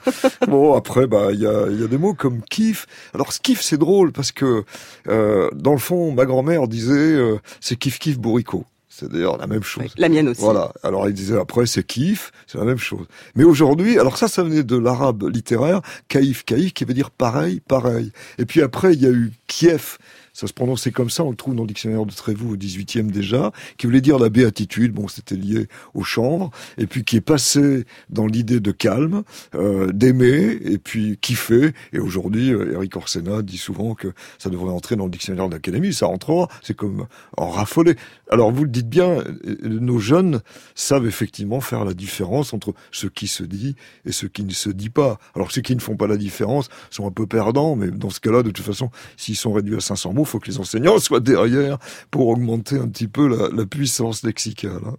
Bon, 0.48 0.74
après, 0.74 1.06
bah, 1.06 1.28
il 1.32 1.40
y 1.40 1.46
a, 1.46 1.66
il 1.70 1.80
y 1.80 1.84
a 1.84 1.86
des 1.86 1.98
mots 1.98 2.14
comme 2.14 2.42
kiff. 2.42 2.86
Alors, 3.14 3.32
ce 3.32 3.40
kiff, 3.40 3.60
c'est 3.60 3.78
drôle 3.78 4.12
parce 4.12 4.32
que, 4.32 4.64
euh, 5.08 5.48
dans 5.54 5.72
le 5.72 5.78
fond, 5.78 6.12
ma 6.12 6.24
grand-mère 6.24 6.68
disait, 6.68 6.92
euh, 6.92 7.38
c'est 7.60 7.76
kiff 7.76 7.98
kiff 7.98 8.18
bourricot. 8.18 8.64
C'est 8.96 9.10
d'ailleurs 9.10 9.38
la 9.38 9.48
même 9.48 9.64
chose. 9.64 9.92
la 9.96 10.08
mienne 10.08 10.28
aussi. 10.28 10.40
Voilà. 10.40 10.72
Alors, 10.84 11.08
il 11.08 11.14
disait 11.14 11.36
après, 11.36 11.66
c'est 11.66 11.84
kiff, 11.84 12.30
c'est 12.46 12.58
la 12.58 12.64
même 12.64 12.78
chose. 12.78 13.06
Mais 13.34 13.42
aujourd'hui, 13.42 13.98
alors 13.98 14.16
ça, 14.16 14.28
ça 14.28 14.44
venait 14.44 14.62
de 14.62 14.76
l'arabe 14.76 15.28
littéraire, 15.28 15.80
kaïf, 16.06 16.44
kaïf, 16.44 16.72
qui 16.74 16.84
veut 16.84 16.94
dire 16.94 17.10
pareil, 17.10 17.60
pareil. 17.66 18.12
Et 18.38 18.44
puis 18.44 18.62
après, 18.62 18.94
il 18.94 19.02
y 19.02 19.06
a 19.06 19.10
eu 19.10 19.32
Kiev. 19.48 19.98
Ça 20.34 20.48
se 20.48 20.52
prononçait 20.52 20.90
comme 20.90 21.10
ça, 21.10 21.22
on 21.22 21.30
le 21.30 21.36
trouve 21.36 21.54
dans 21.54 21.62
le 21.62 21.68
dictionnaire 21.68 22.04
de 22.04 22.12
Trévoux 22.12 22.54
au 22.54 22.56
18e 22.56 23.06
déjà, 23.06 23.52
qui 23.78 23.86
voulait 23.86 24.00
dire 24.00 24.18
la 24.18 24.30
béatitude, 24.30 24.92
bon 24.92 25.06
c'était 25.06 25.36
lié 25.36 25.68
au 25.94 26.02
chanvre, 26.02 26.50
et 26.76 26.88
puis 26.88 27.04
qui 27.04 27.16
est 27.16 27.20
passé 27.20 27.84
dans 28.10 28.26
l'idée 28.26 28.58
de 28.58 28.72
calme, 28.72 29.22
euh, 29.54 29.92
d'aimer, 29.92 30.58
et 30.64 30.78
puis 30.78 31.18
kiffer, 31.20 31.70
et 31.92 32.00
aujourd'hui 32.00 32.52
euh, 32.52 32.74
Eric 32.74 32.96
Orsena 32.96 33.42
dit 33.42 33.58
souvent 33.58 33.94
que 33.94 34.08
ça 34.38 34.50
devrait 34.50 34.72
entrer 34.72 34.96
dans 34.96 35.04
le 35.04 35.10
dictionnaire 35.10 35.48
de 35.48 35.54
l'Académie, 35.54 35.94
ça 35.94 36.06
rentrera, 36.06 36.48
c'est 36.62 36.74
comme 36.74 37.06
en 37.36 37.48
raffoler. 37.48 37.94
Alors 38.28 38.50
vous 38.50 38.64
le 38.64 38.70
dites 38.70 38.88
bien, 38.88 39.18
euh, 39.18 39.56
nos 39.62 40.00
jeunes 40.00 40.40
savent 40.74 41.06
effectivement 41.06 41.60
faire 41.60 41.84
la 41.84 41.94
différence 41.94 42.52
entre 42.52 42.74
ce 42.90 43.06
qui 43.06 43.28
se 43.28 43.44
dit 43.44 43.76
et 44.04 44.10
ce 44.10 44.26
qui 44.26 44.42
ne 44.42 44.52
se 44.52 44.70
dit 44.70 44.90
pas. 44.90 45.20
Alors 45.36 45.52
ceux 45.52 45.62
qui 45.62 45.76
ne 45.76 45.80
font 45.80 45.96
pas 45.96 46.08
la 46.08 46.16
différence 46.16 46.70
sont 46.90 47.06
un 47.06 47.12
peu 47.12 47.28
perdants, 47.28 47.76
mais 47.76 47.92
dans 47.92 48.10
ce 48.10 48.18
cas-là, 48.18 48.42
de 48.42 48.50
toute 48.50 48.66
façon, 48.66 48.90
s'ils 49.16 49.36
sont 49.36 49.52
réduits 49.52 49.76
à 49.76 49.80
500 49.80 50.12
mots, 50.12 50.23
il 50.24 50.28
faut 50.28 50.40
que 50.40 50.48
les 50.50 50.58
enseignants 50.58 50.98
soient 50.98 51.20
derrière 51.20 51.78
pour 52.10 52.28
augmenter 52.28 52.76
un 52.78 52.88
petit 52.88 53.08
peu 53.08 53.28
la, 53.28 53.48
la 53.54 53.64
puissance 53.66 54.22
lexicale. 54.24 54.80
hein. 54.86 54.96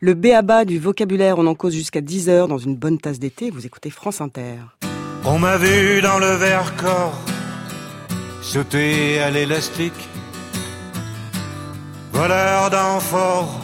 Le 0.00 0.14
béaba 0.14 0.64
du 0.64 0.78
vocabulaire, 0.78 1.38
on 1.38 1.46
en 1.46 1.54
cause 1.54 1.74
jusqu'à 1.74 2.00
10 2.00 2.28
heures 2.28 2.48
dans 2.48 2.58
une 2.58 2.76
bonne 2.76 2.98
tasse 2.98 3.18
d'été. 3.18 3.50
Vous 3.50 3.64
écoutez 3.66 3.90
France 3.90 4.20
Inter. 4.20 4.56
On 5.24 5.38
m'a 5.38 5.56
vu 5.56 6.00
dans 6.02 6.18
le 6.18 6.32
verre 6.36 6.74
corps 6.76 7.18
sauter 8.42 9.18
à 9.18 9.30
l'élastique, 9.30 9.92
voleur 12.12 12.70
d'amphores 12.70 13.60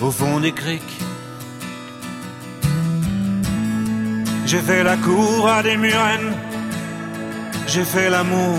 au 0.00 0.10
fond 0.10 0.40
des 0.40 0.52
criques. 0.52 0.82
J'ai 4.44 4.58
fait 4.58 4.82
la 4.82 4.96
cour 4.96 5.48
à 5.48 5.62
des 5.62 5.76
murennes, 5.76 6.34
j'ai 7.68 7.84
fait 7.84 8.10
l'amour, 8.10 8.58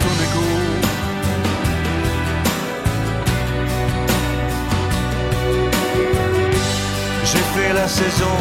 J'ai 7.31 7.45
fait 7.55 7.71
la 7.73 7.87
saison 7.87 8.37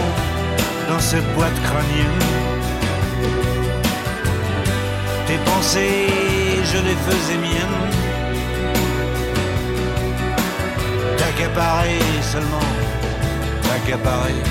dans 0.89 0.99
cette 0.99 1.29
boîte 1.35 1.59
crânienne. 1.63 2.23
Tes 5.29 5.39
pensées, 5.49 6.09
je 6.73 6.79
les 6.87 6.97
faisais 7.07 7.39
miennes. 7.47 7.83
T'accaparer 11.19 12.01
seulement, 12.33 12.69
t'accaparer. 13.63 14.43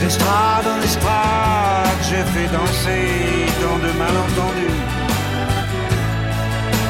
D'estrade 0.00 0.66
en 0.74 0.82
estrade, 0.82 2.00
j'ai 2.08 2.24
fait 2.32 2.48
danser 2.56 3.04
tant 3.60 3.78
de 3.86 3.90
malentendus. 4.02 4.80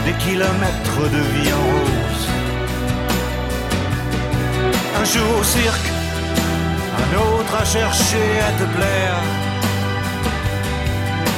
Des 0.05 0.17
kilomètres 0.25 1.11
de 1.17 1.23
vie 1.33 1.53
en 1.53 1.65
rose. 1.73 2.16
Jour 5.13 5.39
au 5.39 5.45
cirque, 5.45 5.89
un 7.03 7.11
autre 7.17 7.55
à 7.55 7.65
chercher 7.65 8.29
à 8.49 8.51
te 8.59 8.65
plaire. 8.77 9.19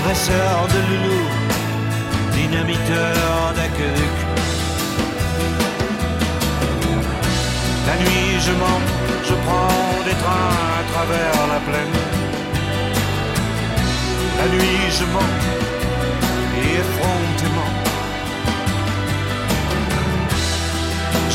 Dresseur 0.05 0.67
de 0.75 0.79
loulou, 0.89 1.23
dynamiteur 2.33 3.53
d'aqueduc. 3.57 4.17
La 7.87 7.97
nuit, 8.03 8.41
je 8.47 8.53
mens, 8.53 8.81
je 9.29 9.35
prends 9.45 10.05
des 10.07 10.17
trains 10.23 10.57
à 10.79 10.83
travers 10.93 11.47
la 11.53 11.61
plaine. 11.69 11.97
La 14.39 14.47
nuit, 14.55 14.85
je 14.99 15.05
mens, 15.15 15.35
et 16.61 16.69
effrontément. 16.83 17.38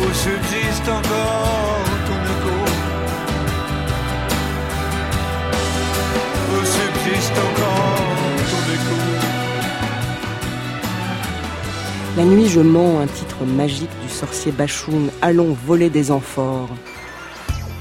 où 0.00 0.12
subsiste 0.14 0.88
encore 0.88 1.84
ton 2.06 2.18
écho. 2.34 2.56
Où 6.52 6.58
subsiste 6.64 7.32
encore 7.32 8.06
ton 8.50 8.62
écho. 8.72 8.98
La 12.16 12.24
nuit, 12.24 12.48
je 12.48 12.60
mens, 12.60 13.00
un 13.00 13.06
titre 13.06 13.44
magique 13.44 13.90
du 14.02 14.08
sorcier 14.08 14.52
Bachoun. 14.52 15.10
Allons 15.22 15.56
voler 15.66 15.90
des 15.90 16.10
amphores. 16.10 16.70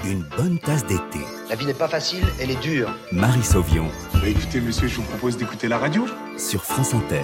une 0.06 0.24
bonne 0.38 0.60
tasse 0.60 0.86
d'été. 0.86 1.20
La 1.50 1.56
vie 1.56 1.66
n'est 1.66 1.74
pas 1.74 1.88
facile, 1.88 2.24
elle 2.40 2.52
est 2.52 2.62
dure. 2.62 2.90
Marie 3.12 3.44
Sauvion. 3.44 3.88
Bah 4.14 4.28
écoutez, 4.28 4.62
monsieur, 4.62 4.88
je 4.88 4.98
vous 4.98 5.04
propose 5.04 5.38
d'écouter 5.38 5.68
la 5.68 5.78
radio. 5.78 6.06
Sur 6.38 6.64
France 6.64 6.94
Inter. 6.94 7.24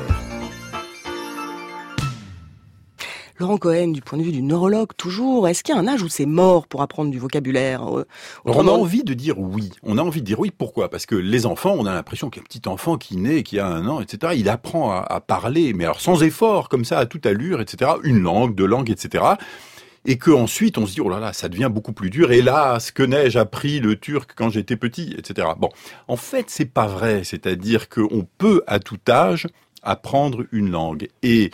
Laurent 3.37 3.57
Cohen, 3.57 3.89
du 3.89 4.01
point 4.01 4.17
de 4.17 4.23
vue 4.23 4.31
du 4.31 4.41
neurologue, 4.41 4.91
toujours, 4.95 5.49
est-ce 5.49 5.61
qu'il 5.61 5.75
y 5.75 5.77
a 5.77 5.81
un 5.81 5.87
âge 5.87 6.01
où 6.01 6.07
c'est 6.07 6.25
mort 6.25 6.67
pour 6.67 6.81
apprendre 6.81 7.11
du 7.11 7.19
vocabulaire 7.19 7.99
euh, 7.99 8.05
On 8.45 8.65
a 8.65 8.71
envie 8.71 9.03
de 9.03 9.13
dire 9.13 9.37
oui. 9.37 9.71
On 9.83 9.97
a 9.97 10.01
envie 10.01 10.21
de 10.21 10.25
dire 10.25 10.39
oui. 10.39 10.53
Pourquoi? 10.57 10.89
Parce 10.89 11.05
que 11.05 11.15
les 11.15 11.45
enfants, 11.45 11.75
on 11.77 11.85
a 11.85 11.93
l'impression 11.93 12.29
qu'un 12.29 12.41
petit 12.41 12.61
enfant 12.69 12.97
qui 12.97 13.17
naît, 13.17 13.43
qui 13.43 13.59
a 13.59 13.67
un 13.67 13.87
an, 13.87 13.99
etc., 13.99 14.33
il 14.37 14.47
apprend 14.47 14.91
à, 14.91 14.99
à 14.99 15.19
parler, 15.19 15.73
mais 15.73 15.83
alors 15.83 15.99
sans 15.99 16.23
effort, 16.23 16.69
comme 16.69 16.85
ça, 16.85 16.97
à 16.97 17.05
toute 17.05 17.25
allure, 17.25 17.59
etc., 17.59 17.91
une 18.03 18.21
langue, 18.21 18.55
deux 18.55 18.67
langues, 18.67 18.89
etc., 18.89 19.23
et 20.05 20.17
que 20.17 20.31
ensuite 20.31 20.77
on 20.77 20.85
se 20.85 20.93
dit 20.93 21.01
oh 21.01 21.09
là 21.09 21.19
là 21.19 21.33
ça 21.33 21.49
devient 21.49 21.69
beaucoup 21.71 21.91
plus 21.91 22.11
dur 22.11 22.31
hélas 22.31 22.91
que 22.91 23.01
n'ai-je 23.01 23.39
appris 23.39 23.79
le 23.79 23.95
turc 23.95 24.33
quand 24.35 24.51
j'étais 24.51 24.75
petit 24.75 25.15
etc 25.17 25.47
bon 25.57 25.69
en 26.07 26.15
fait 26.15 26.45
c'est 26.49 26.71
pas 26.71 26.85
vrai 26.85 27.23
c'est-à-dire 27.23 27.89
qu'on 27.89 28.27
peut 28.37 28.61
à 28.67 28.77
tout 28.77 28.99
âge 29.09 29.47
apprendre 29.81 30.43
une 30.51 30.69
langue 30.69 31.07
et 31.23 31.49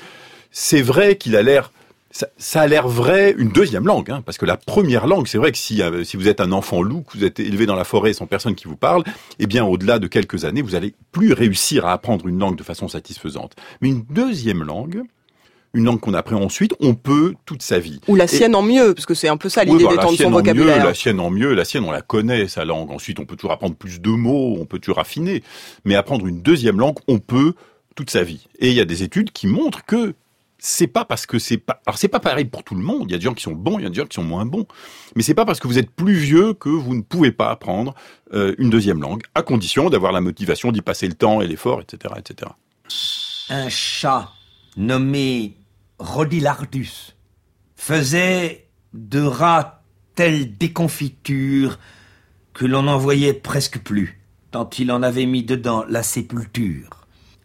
c'est 0.51 0.81
vrai 0.81 1.17
qu'il 1.17 1.35
a 1.35 1.41
l'air 1.41 1.71
ça, 2.11 2.61
a 2.61 2.67
l'air 2.67 2.87
vrai 2.87 3.33
une 3.37 3.49
deuxième 3.49 3.87
langue, 3.87 4.11
hein, 4.11 4.21
parce 4.25 4.37
que 4.37 4.45
la 4.45 4.57
première 4.57 5.07
langue, 5.07 5.27
c'est 5.27 5.37
vrai 5.37 5.51
que 5.51 5.57
si, 5.57 5.81
euh, 5.81 6.03
si 6.03 6.17
vous 6.17 6.27
êtes 6.27 6.41
un 6.41 6.51
enfant 6.51 6.81
loup, 6.81 7.01
que 7.01 7.17
vous 7.17 7.23
êtes 7.23 7.39
élevé 7.39 7.65
dans 7.65 7.75
la 7.75 7.85
forêt 7.85 8.13
sans 8.13 8.27
personne 8.27 8.55
qui 8.55 8.65
vous 8.67 8.75
parle, 8.75 9.03
eh 9.39 9.47
bien 9.47 9.63
au-delà 9.63 9.99
de 9.99 10.07
quelques 10.07 10.45
années, 10.45 10.61
vous 10.61 10.75
allez 10.75 10.93
plus 11.11 11.33
réussir 11.33 11.85
à 11.85 11.93
apprendre 11.93 12.27
une 12.27 12.37
langue 12.37 12.57
de 12.57 12.63
façon 12.63 12.87
satisfaisante. 12.87 13.55
Mais 13.81 13.89
une 13.89 14.03
deuxième 14.09 14.63
langue, 14.63 15.03
une 15.73 15.85
langue 15.85 16.01
qu'on 16.01 16.13
apprend 16.13 16.41
ensuite, 16.41 16.73
on 16.81 16.95
peut 16.95 17.33
toute 17.45 17.61
sa 17.61 17.79
vie. 17.79 18.01
Ou 18.09 18.15
la 18.15 18.27
sienne 18.27 18.55
en 18.55 18.61
mieux, 18.61 18.93
parce 18.93 19.05
que 19.05 19.13
c'est 19.13 19.29
un 19.29 19.37
peu 19.37 19.47
ça 19.47 19.63
l'idée 19.63 19.87
d'étendre 19.87 20.17
son 20.17 20.31
vocabulaire. 20.31 20.79
Mieux, 20.79 20.83
la 20.83 20.93
sienne 20.93 21.19
en 21.21 21.29
mieux, 21.29 21.53
la 21.53 21.63
sienne 21.63 21.85
on 21.85 21.91
la 21.91 22.01
connaît, 22.01 22.47
sa 22.49 22.65
langue. 22.65 22.91
Ensuite, 22.91 23.19
on 23.19 23.25
peut 23.25 23.37
toujours 23.37 23.53
apprendre 23.53 23.75
plus 23.75 24.01
de 24.01 24.09
mots, 24.09 24.57
on 24.59 24.65
peut 24.65 24.79
toujours 24.79 24.97
raffiner. 24.97 25.43
Mais 25.85 25.95
apprendre 25.95 26.27
une 26.27 26.41
deuxième 26.41 26.79
langue, 26.79 26.97
on 27.07 27.19
peut 27.19 27.53
toute 27.95 28.09
sa 28.09 28.23
vie. 28.23 28.47
Et 28.59 28.69
il 28.69 28.75
y 28.75 28.81
a 28.81 28.85
des 28.85 29.03
études 29.03 29.31
qui 29.31 29.47
montrent 29.47 29.85
que 29.85 30.13
c'est 30.63 30.87
pas 30.87 31.05
parce 31.05 31.25
que 31.25 31.39
c'est 31.39 31.57
pas 31.57 31.81
alors 31.87 31.97
c'est 31.97 32.07
pas 32.07 32.19
pareil 32.19 32.45
pour 32.45 32.63
tout 32.63 32.75
le 32.75 32.83
monde. 32.83 33.05
Il 33.09 33.11
y 33.11 33.15
a 33.15 33.17
des 33.17 33.23
gens 33.23 33.33
qui 33.33 33.43
sont 33.43 33.51
bons 33.53 33.79
il 33.79 33.83
y 33.83 33.85
a 33.85 33.89
des 33.89 33.95
gens 33.95 34.05
qui 34.05 34.15
sont 34.15 34.23
moins 34.23 34.45
bons. 34.45 34.67
Mais 35.15 35.23
c'est 35.23 35.33
pas 35.33 35.43
parce 35.43 35.59
que 35.59 35.67
vous 35.67 35.79
êtes 35.79 35.89
plus 35.89 36.13
vieux 36.13 36.53
que 36.53 36.69
vous 36.69 36.95
ne 36.95 37.01
pouvez 37.01 37.31
pas 37.31 37.49
apprendre 37.49 37.95
euh, 38.33 38.53
une 38.59 38.69
deuxième 38.69 39.01
langue 39.01 39.23
à 39.33 39.41
condition 39.41 39.89
d'avoir 39.89 40.11
la 40.11 40.21
motivation 40.21 40.71
d'y 40.71 40.81
passer 40.81 41.07
le 41.07 41.15
temps 41.15 41.41
et 41.41 41.47
l'effort 41.47 41.81
etc 41.81 42.13
etc 42.17 42.51
un 43.49 43.69
chat 43.69 44.31
nommé 44.77 45.57
Rodilardus 45.97 47.15
faisait 47.75 48.67
de 48.93 49.21
rats 49.21 49.83
telle 50.15 50.57
déconfiture 50.57 51.79
que 52.53 52.65
l'on 52.65 52.83
n'en 52.83 52.97
voyait 52.97 53.33
presque 53.33 53.79
plus, 53.79 54.21
tant 54.51 54.69
il 54.77 54.91
en 54.91 55.03
avait 55.03 55.25
mis 55.25 55.43
dedans 55.43 55.85
la 55.87 56.03
sépulture. 56.03 57.00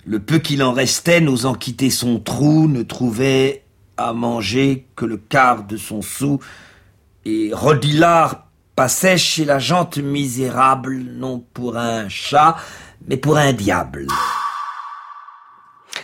Le 0.09 0.21
peu 0.21 0.39
qu'il 0.39 0.63
en 0.63 0.73
restait, 0.73 1.21
n'osant 1.21 1.55
quitter 1.55 1.91
son 1.91 2.21
trou, 2.21 2.69
ne 2.69 2.83
trouvait 2.83 3.65
à 3.97 4.13
manger 4.13 4.87
que 4.95 5.05
le 5.05 5.17
quart 5.17 5.65
de 5.65 5.77
son 5.77 6.01
sou, 6.01 6.39
et 7.25 7.51
Rodilard 7.53 8.47
passait 8.77 9.19
chez 9.19 9.45
la 9.45 9.59
gente 9.59 9.99
misérable, 9.99 10.97
non 10.97 11.45
pour 11.53 11.77
un 11.77 12.09
chat, 12.09 12.57
mais 13.09 13.17
pour 13.17 13.37
un 13.37 13.53
diable. 13.53 14.07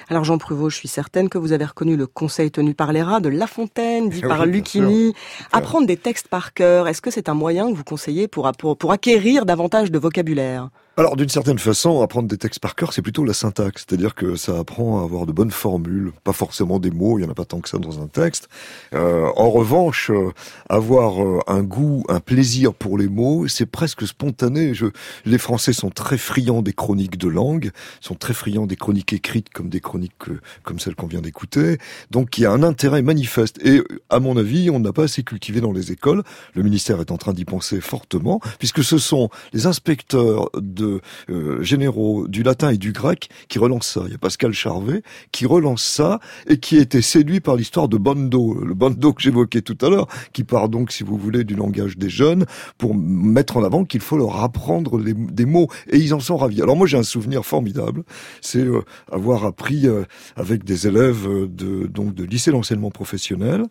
Alors 0.08 0.24
Jean 0.24 0.36
Pruvot, 0.36 0.68
je 0.68 0.76
suis 0.76 0.88
certaine 0.88 1.28
que 1.28 1.38
vous 1.38 1.52
avez 1.52 1.64
reconnu 1.64 1.96
le 1.96 2.08
conseil 2.08 2.50
tenu 2.50 2.74
par 2.74 2.92
les 2.92 3.04
rats 3.04 3.20
de 3.20 3.28
La 3.28 3.46
Fontaine, 3.46 4.08
dit 4.08 4.20
par 4.28 4.46
Lucchini. 4.46 5.14
Apprendre 5.52 5.86
des 5.86 5.96
textes 5.96 6.26
par 6.26 6.54
cœur, 6.54 6.88
est-ce 6.88 7.02
que 7.02 7.12
c'est 7.12 7.28
un 7.28 7.34
moyen 7.34 7.70
que 7.70 7.76
vous 7.76 7.84
conseillez 7.84 8.26
pour, 8.26 8.50
pour 8.76 8.90
acquérir 8.90 9.46
davantage 9.46 9.92
de 9.92 9.98
vocabulaire? 10.00 10.70
Alors 10.98 11.16
d'une 11.16 11.30
certaine 11.30 11.58
façon, 11.58 12.02
apprendre 12.02 12.28
des 12.28 12.36
textes 12.36 12.60
par 12.60 12.74
cœur, 12.74 12.92
c'est 12.92 13.00
plutôt 13.00 13.24
la 13.24 13.32
syntaxe, 13.32 13.86
c'est-à-dire 13.88 14.14
que 14.14 14.36
ça 14.36 14.58
apprend 14.58 15.00
à 15.00 15.04
avoir 15.04 15.24
de 15.24 15.32
bonnes 15.32 15.50
formules, 15.50 16.12
pas 16.22 16.34
forcément 16.34 16.78
des 16.78 16.90
mots, 16.90 17.18
il 17.18 17.22
y 17.22 17.24
en 17.24 17.30
a 17.30 17.34
pas 17.34 17.46
tant 17.46 17.60
que 17.60 17.70
ça 17.70 17.78
dans 17.78 18.02
un 18.02 18.08
texte. 18.08 18.50
Euh, 18.92 19.30
en 19.36 19.50
revanche, 19.50 20.10
euh, 20.10 20.32
avoir 20.68 21.24
euh, 21.24 21.40
un 21.46 21.62
goût, 21.62 22.04
un 22.10 22.20
plaisir 22.20 22.74
pour 22.74 22.98
les 22.98 23.08
mots, 23.08 23.48
c'est 23.48 23.64
presque 23.64 24.06
spontané. 24.06 24.74
Je, 24.74 24.84
les 25.24 25.38
Français 25.38 25.72
sont 25.72 25.88
très 25.88 26.18
friands 26.18 26.60
des 26.60 26.74
chroniques 26.74 27.16
de 27.16 27.28
langue, 27.28 27.70
sont 28.02 28.14
très 28.14 28.34
friands 28.34 28.66
des 28.66 28.76
chroniques 28.76 29.14
écrites 29.14 29.48
comme 29.48 29.70
des 29.70 29.80
chroniques 29.80 30.12
comme 30.62 30.78
celles 30.78 30.94
qu'on 30.94 31.06
vient 31.06 31.22
d'écouter. 31.22 31.78
Donc 32.10 32.36
il 32.36 32.42
y 32.42 32.46
a 32.46 32.52
un 32.52 32.62
intérêt 32.62 33.00
manifeste. 33.00 33.58
Et 33.64 33.82
à 34.10 34.20
mon 34.20 34.36
avis, 34.36 34.68
on 34.68 34.78
n'a 34.78 34.92
pas 34.92 35.04
assez 35.04 35.22
cultivé 35.22 35.62
dans 35.62 35.72
les 35.72 35.90
écoles. 35.90 36.22
Le 36.54 36.62
ministère 36.62 37.00
est 37.00 37.10
en 37.10 37.16
train 37.16 37.32
d'y 37.32 37.46
penser 37.46 37.80
fortement, 37.80 38.40
puisque 38.58 38.84
ce 38.84 38.98
sont 38.98 39.30
les 39.54 39.64
inspecteurs 39.64 40.50
de 40.54 40.81
euh, 40.82 41.62
généraux 41.62 42.26
du 42.28 42.42
latin 42.42 42.70
et 42.70 42.78
du 42.78 42.92
grec 42.92 43.28
qui 43.48 43.58
relancent 43.58 43.88
ça. 43.88 44.02
Il 44.06 44.12
y 44.12 44.14
a 44.14 44.18
Pascal 44.18 44.52
Charvet 44.52 45.02
qui 45.32 45.46
relance 45.46 45.82
ça 45.82 46.20
et 46.48 46.58
qui 46.58 46.76
était 46.76 47.02
séduit 47.02 47.40
par 47.40 47.56
l'histoire 47.56 47.88
de 47.88 47.96
Bando, 47.96 48.54
le 48.54 48.74
Bando 48.74 49.12
que 49.12 49.22
j'évoquais 49.22 49.62
tout 49.62 49.78
à 49.80 49.88
l'heure, 49.88 50.06
qui 50.32 50.44
part 50.44 50.68
donc, 50.68 50.92
si 50.92 51.02
vous 51.02 51.16
voulez, 51.16 51.44
du 51.44 51.54
langage 51.54 51.96
des 51.96 52.10
jeunes 52.10 52.46
pour 52.78 52.94
mettre 52.94 53.56
en 53.56 53.64
avant 53.64 53.84
qu'il 53.84 54.00
faut 54.00 54.16
leur 54.16 54.42
apprendre 54.42 55.02
des 55.02 55.46
mots 55.46 55.68
et 55.90 55.98
ils 55.98 56.14
en 56.14 56.20
sont 56.20 56.36
ravis. 56.36 56.62
Alors 56.62 56.76
moi 56.76 56.86
j'ai 56.86 56.98
un 56.98 57.02
souvenir 57.02 57.44
formidable, 57.44 58.04
c'est 58.40 58.58
euh, 58.58 58.82
avoir 59.10 59.44
appris 59.44 59.86
euh, 59.86 60.04
avec 60.36 60.64
des 60.64 60.86
élèves 60.86 61.26
de 61.26 61.86
donc 61.86 62.14
de 62.14 62.24
lycée 62.24 62.50
d'enseignement 62.50 62.90
professionnel 62.90 63.64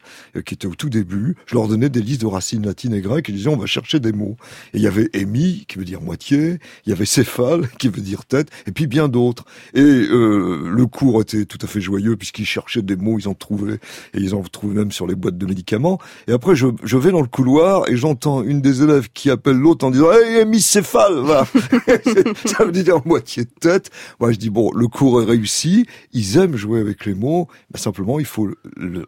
qui 0.46 0.54
étaient 0.54 0.68
au 0.68 0.76
tout 0.76 0.90
début. 0.90 1.36
Je 1.46 1.56
leur 1.56 1.68
donnais 1.68 1.90
des 1.90 2.02
listes 2.02 2.22
de 2.22 2.28
racines 2.28 2.66
latines 2.66 2.94
et 2.94 3.02
grecques 3.02 3.30
et 3.30 3.34
disaient 3.34 3.50
on 3.50 3.58
va 3.58 3.66
chercher 3.66 4.00
des 4.00 4.12
mots. 4.12 4.38
Et 4.74 4.78
il 4.78 4.82
y 4.82 4.88
avait 4.88 5.10
émi 5.14 5.66
qui 5.68 5.78
veut 5.78 5.86
dire 5.86 6.02
moitié, 6.02 6.60
il 6.86 6.90
y 6.90 6.94
avait 6.94 7.01
céphale, 7.06 7.70
qui 7.80 7.90
veut 7.90 8.02
dire 8.02 8.26
tête, 8.26 8.50
et 8.68 8.72
puis 8.72 8.88
bien 8.88 9.08
d'autres. 9.08 9.46
Et 9.74 9.82
euh, 9.82 10.70
le 10.70 10.86
cours 10.86 11.22
était 11.22 11.46
tout 11.46 11.60
à 11.62 11.68
fait 11.68 11.82
joyeux, 11.82 12.16
puisqu'ils 12.16 12.46
cherchaient 12.46 12.82
des 12.82 12.96
mots, 12.96 13.18
ils 13.20 13.28
en 13.28 13.34
trouvaient, 13.34 13.80
et 14.14 14.20
ils 14.20 14.36
en 14.36 14.42
trouvaient 14.44 14.76
même 14.76 14.92
sur 14.92 15.08
les 15.08 15.16
boîtes 15.16 15.38
de 15.38 15.46
médicaments. 15.46 16.00
Et 16.28 16.34
après, 16.34 16.56
je, 16.56 16.68
je 16.84 16.98
vais 16.98 17.12
dans 17.12 17.22
le 17.22 17.28
couloir, 17.28 17.90
et 17.90 17.96
j'entends 17.96 18.44
une 18.44 18.62
des 18.62 18.84
élèves 18.84 19.10
qui 19.14 19.30
appelle 19.30 19.58
l'autre 19.58 19.86
en 19.86 19.92
disant 19.92 20.12
«Hey, 20.14 20.46
Miss 20.46 20.66
Céphale 20.66 21.24
Ça 22.46 22.66
veut 22.66 22.72
dire 22.72 23.06
moitié 23.06 23.46
tête. 23.46 23.90
Moi, 24.20 24.32
je 24.32 24.38
dis, 24.38 24.50
bon, 24.50 24.72
le 24.74 24.88
cours 24.88 25.22
est 25.22 25.26
réussi, 25.26 25.86
ils 26.14 26.38
aiment 26.38 26.56
jouer 26.56 26.80
avec 26.80 27.06
les 27.06 27.14
mots, 27.14 27.48
mais 27.74 27.80
simplement, 27.80 28.20
il 28.20 28.26
faut 28.26 28.50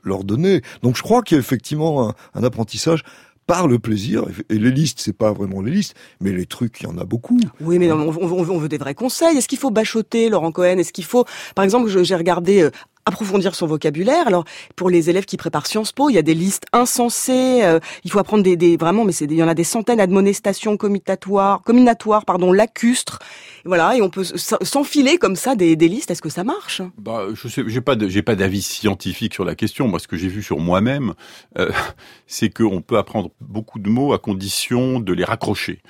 leur 0.03 0.23
donner. 0.23 0.61
Donc, 0.81 0.97
je 0.97 1.01
crois 1.01 1.21
qu'il 1.21 1.35
y 1.35 1.37
a 1.37 1.41
effectivement 1.41 2.09
un, 2.09 2.15
un 2.33 2.43
apprentissage 2.43 3.03
par 3.47 3.67
le 3.67 3.79
plaisir. 3.79 4.25
Et 4.49 4.57
les 4.57 4.71
listes, 4.71 4.99
c'est 5.01 5.17
pas 5.17 5.31
vraiment 5.31 5.61
les 5.61 5.71
listes, 5.71 5.95
mais 6.21 6.31
les 6.31 6.45
trucs, 6.45 6.81
il 6.81 6.83
y 6.83 6.87
en 6.87 6.97
a 6.97 7.05
beaucoup. 7.05 7.39
Oui, 7.61 7.79
mais 7.79 7.91
on, 7.91 8.09
on, 8.09 8.57
veut 8.57 8.69
des 8.69 8.77
vrais 8.77 8.95
conseils. 8.95 9.37
Est-ce 9.37 9.47
qu'il 9.47 9.57
faut 9.57 9.71
bachoter 9.71 10.29
Laurent 10.29 10.51
Cohen? 10.51 10.77
Est-ce 10.77 10.93
qu'il 10.93 11.05
faut, 11.05 11.25
par 11.55 11.63
exemple, 11.63 11.89
j'ai 12.03 12.15
regardé 12.15 12.61
euh, 12.61 12.71
approfondir 13.05 13.55
son 13.55 13.67
vocabulaire. 13.67 14.27
Alors 14.27 14.45
pour 14.75 14.89
les 14.89 15.09
élèves 15.09 15.25
qui 15.25 15.37
préparent 15.37 15.67
Sciences 15.67 15.91
Po, 15.91 16.09
il 16.09 16.13
y 16.13 16.17
a 16.17 16.21
des 16.21 16.33
listes 16.33 16.65
insensées. 16.73 17.61
Euh, 17.63 17.79
il 18.03 18.11
faut 18.11 18.19
apprendre 18.19 18.43
des, 18.43 18.55
des 18.55 18.77
vraiment, 18.77 19.05
mais 19.05 19.11
c'est 19.11 19.25
il 19.25 19.33
y 19.33 19.43
en 19.43 19.47
a 19.47 19.53
des 19.53 19.63
centaines 19.63 19.97
d'admonestations 19.97 20.77
comminatoires, 20.77 21.61
comminatoires, 21.63 22.25
pardon, 22.25 22.51
lacustres. 22.51 23.19
Voilà, 23.65 23.95
et 23.95 24.01
on 24.01 24.09
peut 24.09 24.25
s'enfiler 24.25 25.17
comme 25.17 25.37
ça 25.37 25.55
des, 25.55 25.77
des 25.77 25.87
listes. 25.87 26.11
Est-ce 26.11 26.21
que 26.21 26.29
ça 26.29 26.43
marche? 26.43 26.81
Bah, 26.97 27.27
je 27.33 27.47
sais, 27.47 27.63
j'ai 27.65 27.79
pas, 27.79 27.95
j'ai 28.07 28.21
pas 28.21 28.35
d'avis 28.35 28.61
scientifique 28.61 29.33
sur 29.33 29.45
la 29.45 29.55
question. 29.55 29.87
Moi, 29.87 29.99
ce 29.99 30.07
que 30.07 30.17
j'ai 30.17 30.27
vu 30.27 30.43
sur 30.43 30.59
moi-même, 30.59 31.13
euh, 31.57 31.71
c'est 32.27 32.49
qu'on 32.49 32.81
peut 32.81 32.97
apprendre 32.97 33.31
beaucoup 33.39 33.79
de 33.79 33.89
mots 33.89 34.11
à 34.11 34.19
condition 34.19 34.99
de 34.99 35.13
les 35.13 35.23
raccrocher. 35.23 35.81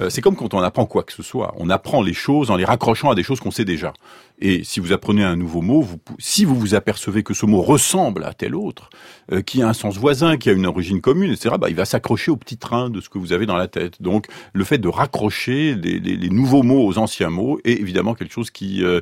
Euh, 0.00 0.08
c'est 0.08 0.22
comme 0.22 0.36
quand 0.36 0.54
on 0.54 0.60
apprend 0.60 0.86
quoi 0.86 1.02
que 1.02 1.12
ce 1.12 1.22
soit. 1.22 1.54
On 1.58 1.68
apprend 1.68 2.00
les 2.00 2.14
choses 2.14 2.50
en 2.50 2.56
les 2.56 2.64
raccrochant 2.64 3.10
à 3.10 3.14
des 3.14 3.22
choses 3.22 3.40
qu'on 3.40 3.50
sait 3.50 3.66
déjà. 3.66 3.92
Et 4.40 4.64
si 4.64 4.80
vous 4.80 4.92
apprenez 4.92 5.24
un 5.24 5.36
nouveau 5.36 5.60
mot, 5.60 5.82
vous, 5.82 5.98
si 6.18 6.44
vous 6.44 6.54
vous 6.54 6.74
apercevez 6.74 7.22
que 7.24 7.34
ce 7.34 7.44
mot 7.44 7.60
ressemble 7.60 8.24
à 8.24 8.32
tel 8.32 8.54
autre, 8.54 8.88
euh, 9.32 9.42
qui 9.42 9.62
a 9.62 9.68
un 9.68 9.72
sens 9.72 9.98
voisin, 9.98 10.36
qui 10.36 10.48
a 10.48 10.52
une 10.52 10.66
origine 10.66 11.00
commune, 11.00 11.32
etc., 11.32 11.56
bah, 11.60 11.68
il 11.68 11.74
va 11.74 11.84
s'accrocher 11.84 12.30
au 12.30 12.36
petit 12.36 12.56
train 12.56 12.88
de 12.88 13.00
ce 13.00 13.08
que 13.08 13.18
vous 13.18 13.32
avez 13.32 13.46
dans 13.46 13.56
la 13.56 13.66
tête. 13.66 14.00
Donc, 14.00 14.26
le 14.52 14.64
fait 14.64 14.78
de 14.78 14.88
raccrocher 14.88 15.74
les, 15.74 15.98
les, 15.98 16.16
les 16.16 16.30
nouveaux 16.30 16.62
mots 16.62 16.86
aux 16.86 16.98
anciens 16.98 17.17
mots 17.26 17.60
est 17.64 17.72
évidemment 17.72 18.14
quelque 18.14 18.32
chose 18.32 18.50
qui 18.50 18.82
euh, 18.84 19.00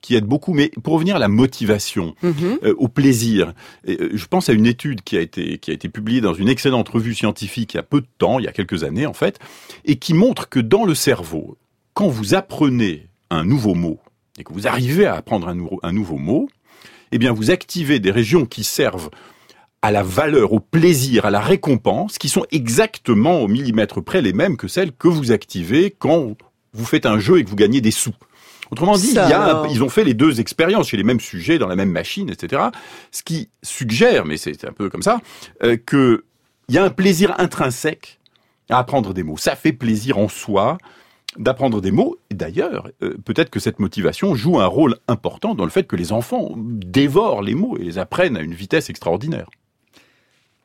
qui 0.00 0.14
aide 0.14 0.24
beaucoup. 0.24 0.54
Mais 0.54 0.70
pour 0.82 0.94
revenir 0.94 1.16
à 1.16 1.18
la 1.18 1.28
motivation, 1.28 2.14
mhm. 2.22 2.58
euh, 2.62 2.74
au 2.78 2.88
plaisir, 2.88 3.54
je 3.86 4.26
pense 4.26 4.48
à 4.48 4.52
une 4.52 4.66
étude 4.66 5.02
qui 5.02 5.16
a 5.16 5.20
été 5.20 5.58
qui 5.58 5.70
a 5.70 5.74
été 5.74 5.88
publiée 5.88 6.20
dans 6.20 6.34
une 6.34 6.48
excellente 6.48 6.88
revue 6.88 7.14
scientifique 7.14 7.74
il 7.74 7.76
y 7.78 7.80
a 7.80 7.84
peu 7.84 8.00
de 8.00 8.08
temps, 8.18 8.38
il 8.38 8.44
y 8.44 8.48
a 8.48 8.52
quelques 8.52 8.84
années 8.84 9.06
en 9.06 9.14
fait, 9.14 9.38
et 9.84 9.96
qui 9.96 10.14
montre 10.14 10.48
que 10.48 10.60
dans 10.60 10.84
le 10.84 10.94
cerveau, 10.94 11.56
quand 11.94 12.08
vous 12.08 12.34
apprenez 12.34 13.08
un 13.30 13.44
nouveau 13.44 13.74
mot 13.74 13.98
et 14.38 14.44
que 14.44 14.52
vous 14.52 14.66
arrivez 14.66 15.06
à 15.06 15.14
apprendre 15.14 15.48
un, 15.48 15.58
un 15.82 15.92
nouveau 15.92 16.18
mot, 16.18 16.48
eh 17.12 17.18
bien 17.18 17.32
vous 17.32 17.50
activez 17.50 17.98
des 17.98 18.10
régions 18.10 18.46
qui 18.46 18.64
servent 18.64 19.10
à 19.82 19.90
la 19.90 20.02
valeur, 20.02 20.52
au 20.52 20.60
plaisir, 20.60 21.26
à 21.26 21.30
la 21.30 21.40
récompense, 21.40 22.18
qui 22.18 22.28
sont 22.28 22.44
exactement 22.50 23.40
au 23.40 23.48
millimètre 23.48 24.02
près 24.02 24.20
les 24.20 24.32
mêmes 24.32 24.56
que 24.56 24.68
celles 24.68 24.92
que 24.92 25.06
vous 25.06 25.32
activez 25.32 25.94
quand 25.96 26.36
vous 26.76 26.84
faites 26.84 27.06
un 27.06 27.18
jeu 27.18 27.38
et 27.38 27.44
que 27.44 27.50
vous 27.50 27.56
gagnez 27.56 27.80
des 27.80 27.90
sous. 27.90 28.14
Autrement 28.70 28.96
dit, 28.96 29.10
il 29.10 29.14
y 29.14 29.18
a, 29.18 29.62
ils 29.70 29.82
ont 29.82 29.88
fait 29.88 30.04
les 30.04 30.14
deux 30.14 30.40
expériences 30.40 30.88
chez 30.88 30.96
les 30.96 31.04
mêmes 31.04 31.20
sujets, 31.20 31.58
dans 31.58 31.68
la 31.68 31.76
même 31.76 31.90
machine, 31.90 32.30
etc. 32.30 32.62
Ce 33.12 33.22
qui 33.22 33.48
suggère, 33.62 34.24
mais 34.24 34.36
c'est 34.36 34.64
un 34.64 34.72
peu 34.72 34.90
comme 34.90 35.02
ça, 35.02 35.20
euh, 35.62 35.76
qu'il 35.76 36.18
y 36.68 36.78
a 36.78 36.84
un 36.84 36.90
plaisir 36.90 37.34
intrinsèque 37.38 38.18
à 38.68 38.78
apprendre 38.78 39.14
des 39.14 39.22
mots. 39.22 39.36
Ça 39.36 39.54
fait 39.54 39.72
plaisir 39.72 40.18
en 40.18 40.28
soi 40.28 40.78
d'apprendre 41.38 41.80
des 41.80 41.92
mots. 41.92 42.16
D'ailleurs, 42.32 42.88
euh, 43.02 43.16
peut-être 43.24 43.50
que 43.50 43.60
cette 43.60 43.78
motivation 43.78 44.34
joue 44.34 44.58
un 44.58 44.66
rôle 44.66 44.96
important 45.06 45.54
dans 45.54 45.64
le 45.64 45.70
fait 45.70 45.84
que 45.84 45.96
les 45.96 46.12
enfants 46.12 46.52
dévorent 46.56 47.42
les 47.42 47.54
mots 47.54 47.76
et 47.78 47.84
les 47.84 47.98
apprennent 47.98 48.36
à 48.36 48.40
une 48.40 48.54
vitesse 48.54 48.90
extraordinaire. 48.90 49.48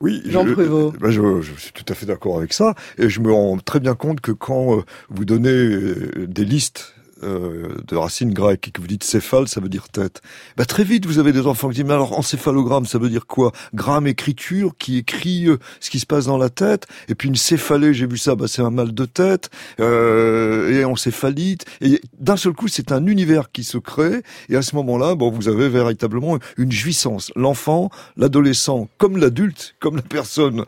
Oui, 0.02 0.22
Jean 0.26 0.45
je, 0.47 0.54
Prévost. 0.54 0.97
ben, 0.99 1.12
je, 1.12 1.41
je 1.41 1.54
suis 1.54 1.72
tout 1.72 1.86
à 1.88 1.93
fait 1.93 2.06
d'accord 2.06 2.38
avec 2.38 2.54
ça. 2.54 2.76
Et 2.97 3.10
je 3.10 3.20
me 3.22 3.32
rends 3.32 3.58
très 3.58 3.80
bien 3.80 3.95
compte 3.95 4.20
que 4.20 4.32
quand 4.32 4.78
euh, 4.78 4.82
vous 5.10 5.26
donnez 5.26 5.49
euh, 5.49 6.26
des 6.28 6.43
listes 6.45 6.95
euh, 7.24 7.76
de 7.88 7.95
racines 7.95 8.34
grecques 8.34 8.67
et 8.67 8.72
que 8.72 8.82
vous 8.82 8.88
dites 8.88 9.03
céphale, 9.03 9.47
ça 9.47 9.61
veut 9.61 9.69
dire 9.69 9.89
tête. 9.89 10.22
Bah, 10.57 10.65
très 10.65 10.84
vite, 10.84 11.05
vous 11.05 11.19
avez 11.19 11.32
des 11.32 11.47
enfants 11.47 11.69
qui 11.69 11.76
disent, 11.76 11.86
mais 11.86 11.93
alors 11.93 12.17
encéphalogramme, 12.17 12.86
ça 12.86 12.97
veut 12.97 13.09
dire 13.09 13.28
quoi? 13.28 13.51
Gramme, 13.74 14.07
écriture, 14.07 14.74
qui 14.78 14.97
écrit 14.97 15.47
euh, 15.47 15.57
ce 15.80 15.89
qui 15.89 15.99
se 15.99 16.05
passe 16.05 16.26
dans 16.26 16.38
la 16.38 16.49
tête. 16.49 16.88
Et 17.07 17.15
puis 17.15 17.30
une 17.30 17.36
céphalée, 17.36 17.93
j'ai 17.93 18.07
vu 18.07 18.17
ça, 18.17 18.36
bah, 18.36 18.45
c'est 18.47 18.61
un 18.61 18.69
mal 18.69 18.93
de 18.93 19.05
tête. 19.05 19.49
Euh, 19.80 20.72
et 20.72 20.86
encéphalite. 20.86 21.65
Et 21.82 22.01
d'un 22.19 22.38
seul 22.38 22.53
coup, 22.53 22.67
c'est 22.67 22.91
un 22.91 23.05
univers 23.05 23.51
qui 23.51 23.63
se 23.63 23.78
crée. 23.78 24.22
Et 24.49 24.55
à 24.55 24.61
ce 24.61 24.76
moment-là, 24.76 25.15
bon, 25.15 25.32
vous 25.32 25.47
avez 25.47 25.69
véritablement 25.69 26.38
une 26.57 26.72
jouissance. 26.72 27.32
L'enfant, 27.36 27.89
l'adolescent, 28.17 28.89
comme 28.97 29.17
l'adulte, 29.17 29.76
comme 29.80 29.95
la 29.95 30.01
personne 30.01 30.65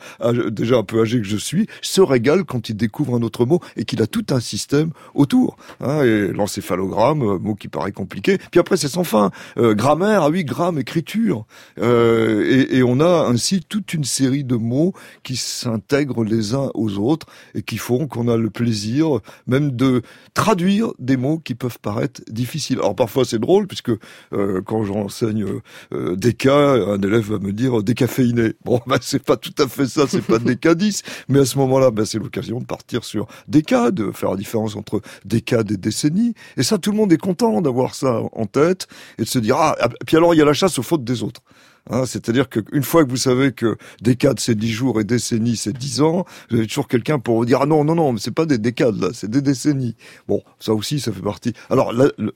déjà 0.51 0.78
un 0.78 0.84
peu 0.84 1.01
âgée 1.01 1.20
que 1.20 1.28
je 1.28 1.38
suis, 1.38 1.68
se 1.82 2.01
régale 2.01 2.43
quand 2.43 2.70
il 2.70 2.76
découvre 2.76 3.16
un 3.16 3.22
autre 3.22 3.45
mot 3.45 3.60
et 3.76 3.86
qu'il 3.86 4.01
a 4.01 4.08
tout 4.08 4.26
un 4.30 4.39
système 4.39 4.91
autour. 5.14 5.58
Hein, 5.82 6.04
et 6.04 6.32
l'encéphalogramme, 6.44 7.24
euh, 7.24 7.39
mot 7.39 7.56
qui 7.56 7.68
paraît 7.68 7.91
compliqué. 7.91 8.38
Puis 8.52 8.60
après, 8.60 8.78
c'est 8.78 8.88
sans 8.88 9.04
fin. 9.04 9.32
Euh, 9.58 9.74
grammaire, 9.74 10.24
ah 10.24 10.30
oui, 10.30 10.44
gramme, 10.44 10.78
écriture. 10.78 11.46
Euh, 11.80 12.68
et, 12.70 12.78
et 12.78 12.84
on 12.84 13.00
a 13.00 13.28
ainsi 13.28 13.62
toute 13.68 13.94
une 13.94 14.04
série 14.04 14.44
de 14.44 14.56
mots 14.56 14.94
qui 15.24 15.36
s'intègrent 15.36 16.24
les 16.24 16.54
uns 16.54 16.70
aux 16.74 16.98
autres 16.98 17.28
et 17.56 17.62
qui 17.62 17.78
font 17.78 18.08
qu'on 18.08 18.28
a 18.28 18.38
le 18.38 18.50
plaisir 18.50 19.20
même 19.48 19.72
de 19.72 20.02
traduire 20.34 20.94
des 21.00 21.18
mots 21.18 21.39
qui 21.39 21.56
peuvent 21.56 21.80
paraître 21.80 22.22
difficiles. 22.30 22.80
Alors 22.80 22.96
parfois 22.96 23.26
c'est 23.26 23.39
drôle 23.39 23.68
puisque 23.68 23.91
euh, 24.34 24.62
quand 24.66 24.84
j'enseigne 24.84 25.46
euh, 25.94 26.16
des 26.16 26.34
cas, 26.34 26.74
un 26.74 27.02
élève 27.02 27.32
va 27.32 27.39
me 27.39 27.52
dire 27.52 27.84
décaféiné. 27.84 28.54
Bon, 28.66 28.80
bah 28.88 28.98
c'est 29.02 29.24
pas 29.24 29.38
tout 29.38 29.54
à 29.58 29.68
fait 29.68 29.86
ça, 29.86 30.06
c'est 30.08 30.22
pas 30.22 30.39
décadis, 30.39 31.04
mais 31.30 31.39
à 31.39 31.46
ce 31.46 31.58
moment-là, 31.60 31.91
bah, 31.91 32.06
c'est 32.06 32.20
l'occasion 32.20 32.60
de 32.60 32.66
partir 32.66 33.04
sur 33.04 33.28
décades, 33.48 33.96
de 33.96 34.12
faire 34.12 34.32
la 34.32 34.38
différence 34.38 34.76
entre 34.76 35.02
décades 35.26 35.72
et 35.72 35.78
décennies. 35.78 36.33
Et 36.58 36.64
ça, 36.64 36.78
tout 36.78 36.92
le 36.92 36.98
monde 36.98 37.12
est 37.14 37.18
content 37.18 37.62
d'avoir 37.62 37.96
ça 37.96 38.22
en 38.32 38.46
tête 38.46 38.88
et 39.18 39.24
de 39.24 39.28
se 39.28 39.40
dire 39.40 39.58
ah, 39.58 39.76
puis 40.06 40.18
alors 40.18 40.34
il 40.34 40.38
y 40.38 40.42
a 40.42 40.46
la 40.46 40.54
chasse 40.54 40.78
aux 40.80 40.84
fautes 40.84 41.04
des 41.04 41.24
autres. 41.24 41.42
Hein, 41.90 42.06
C'est-à-dire 42.06 42.48
qu'une 42.48 42.84
fois 42.84 43.04
que 43.04 43.10
vous 43.10 43.18
savez 43.18 43.52
que 43.52 43.78
décade 44.02 44.40
c'est 44.40 44.56
10 44.56 44.72
jours 44.72 45.02
et 45.02 45.04
décennie 45.04 45.58
c'est 45.58 45.74
10 45.74 46.02
ans, 46.02 46.26
vous 46.50 46.58
avez 46.58 46.68
toujours 46.68 46.88
quelqu'un 46.88 47.20
pour 47.20 47.36
vous 47.36 47.46
dire 47.46 47.60
ah 47.62 47.66
non 47.66 47.84
non 47.84 47.96
non 47.96 48.14
mais 48.14 48.20
c'est 48.20 48.32
pas 48.32 48.46
des 48.46 48.58
décades 48.58 49.02
là, 49.02 49.10
c'est 49.14 49.30
des 49.30 49.42
décennies. 49.42 49.96
Bon, 50.28 50.42
ça 50.60 50.74
aussi 50.74 51.02
ça 51.02 51.12
fait 51.12 51.22
partie. 51.22 51.54
Alors 51.70 51.92
la, 51.92 52.06
la, 52.18 52.32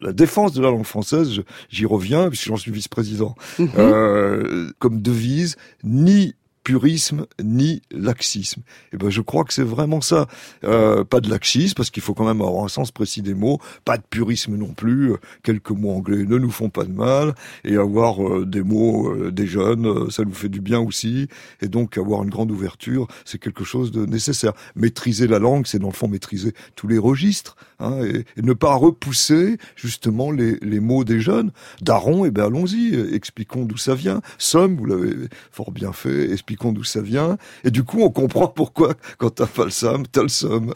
la 0.00 0.12
défense 0.12 0.52
de 0.52 0.62
la 0.62 0.70
langue 0.70 0.84
française, 0.84 1.40
j'y 1.70 1.86
reviens 1.86 2.28
puisque 2.28 2.46
j'en 2.46 2.56
suis 2.56 2.70
vice-président. 2.70 3.34
Mhm. 3.58 3.70
Euh, 3.78 4.70
comme 4.78 5.02
devise 5.02 5.56
ni 5.82 6.34
purisme 6.68 7.24
ni 7.42 7.80
laxisme. 7.90 8.60
Et 8.92 8.98
ben 8.98 9.08
je 9.08 9.22
crois 9.22 9.44
que 9.44 9.54
c'est 9.54 9.62
vraiment 9.62 10.02
ça. 10.02 10.26
Euh, 10.64 11.02
pas 11.02 11.22
de 11.22 11.30
laxisme 11.30 11.72
parce 11.74 11.88
qu'il 11.88 12.02
faut 12.02 12.12
quand 12.12 12.26
même 12.26 12.42
avoir 12.42 12.62
un 12.62 12.68
sens 12.68 12.90
précis 12.90 13.22
des 13.22 13.32
mots. 13.32 13.58
Pas 13.86 13.96
de 13.96 14.02
purisme 14.02 14.54
non 14.54 14.74
plus. 14.74 15.12
Euh, 15.12 15.16
Quelques 15.42 15.70
mots 15.70 15.92
anglais 15.92 16.26
ne 16.26 16.36
nous 16.36 16.50
font 16.50 16.68
pas 16.68 16.84
de 16.84 16.92
mal 16.92 17.34
et 17.64 17.76
avoir 17.76 18.22
euh, 18.22 18.44
des 18.44 18.62
mots 18.62 19.08
euh, 19.08 19.30
des 19.32 19.46
jeunes, 19.46 20.10
ça 20.10 20.24
nous 20.24 20.34
fait 20.34 20.50
du 20.50 20.60
bien 20.60 20.78
aussi. 20.78 21.28
Et 21.62 21.68
donc 21.68 21.96
avoir 21.96 22.22
une 22.22 22.28
grande 22.28 22.50
ouverture, 22.50 23.08
c'est 23.24 23.38
quelque 23.38 23.64
chose 23.64 23.90
de 23.90 24.04
nécessaire. 24.04 24.52
Maîtriser 24.76 25.26
la 25.26 25.38
langue, 25.38 25.66
c'est 25.66 25.78
dans 25.78 25.88
le 25.88 25.94
fond 25.94 26.06
maîtriser 26.06 26.52
tous 26.76 26.86
les 26.86 26.98
registres 26.98 27.56
hein, 27.78 27.96
et, 28.04 28.26
et 28.36 28.42
ne 28.42 28.52
pas 28.52 28.74
repousser 28.74 29.56
justement 29.74 30.30
les, 30.30 30.58
les 30.60 30.80
mots 30.80 31.04
des 31.04 31.20
jeunes. 31.20 31.50
Daron, 31.80 32.26
eh 32.26 32.30
ben 32.30 32.44
allons-y, 32.44 32.94
expliquons 33.14 33.64
d'où 33.64 33.78
ça 33.78 33.94
vient. 33.94 34.20
Somme, 34.36 34.76
vous 34.76 34.84
l'avez 34.84 35.14
fort 35.50 35.70
bien 35.70 35.94
fait, 35.94 36.30
d'où 36.64 36.84
ça 36.84 37.00
vient. 37.00 37.36
Et 37.64 37.70
du 37.70 37.84
coup, 37.84 38.02
on 38.02 38.10
comprend 38.10 38.48
pourquoi 38.48 38.94
quand 39.18 39.30
t'as 39.30 39.46
pas 39.46 39.64
le 39.64 39.70
somme, 39.70 40.06
t'as 40.06 40.22
le 40.22 40.28
somme. 40.28 40.74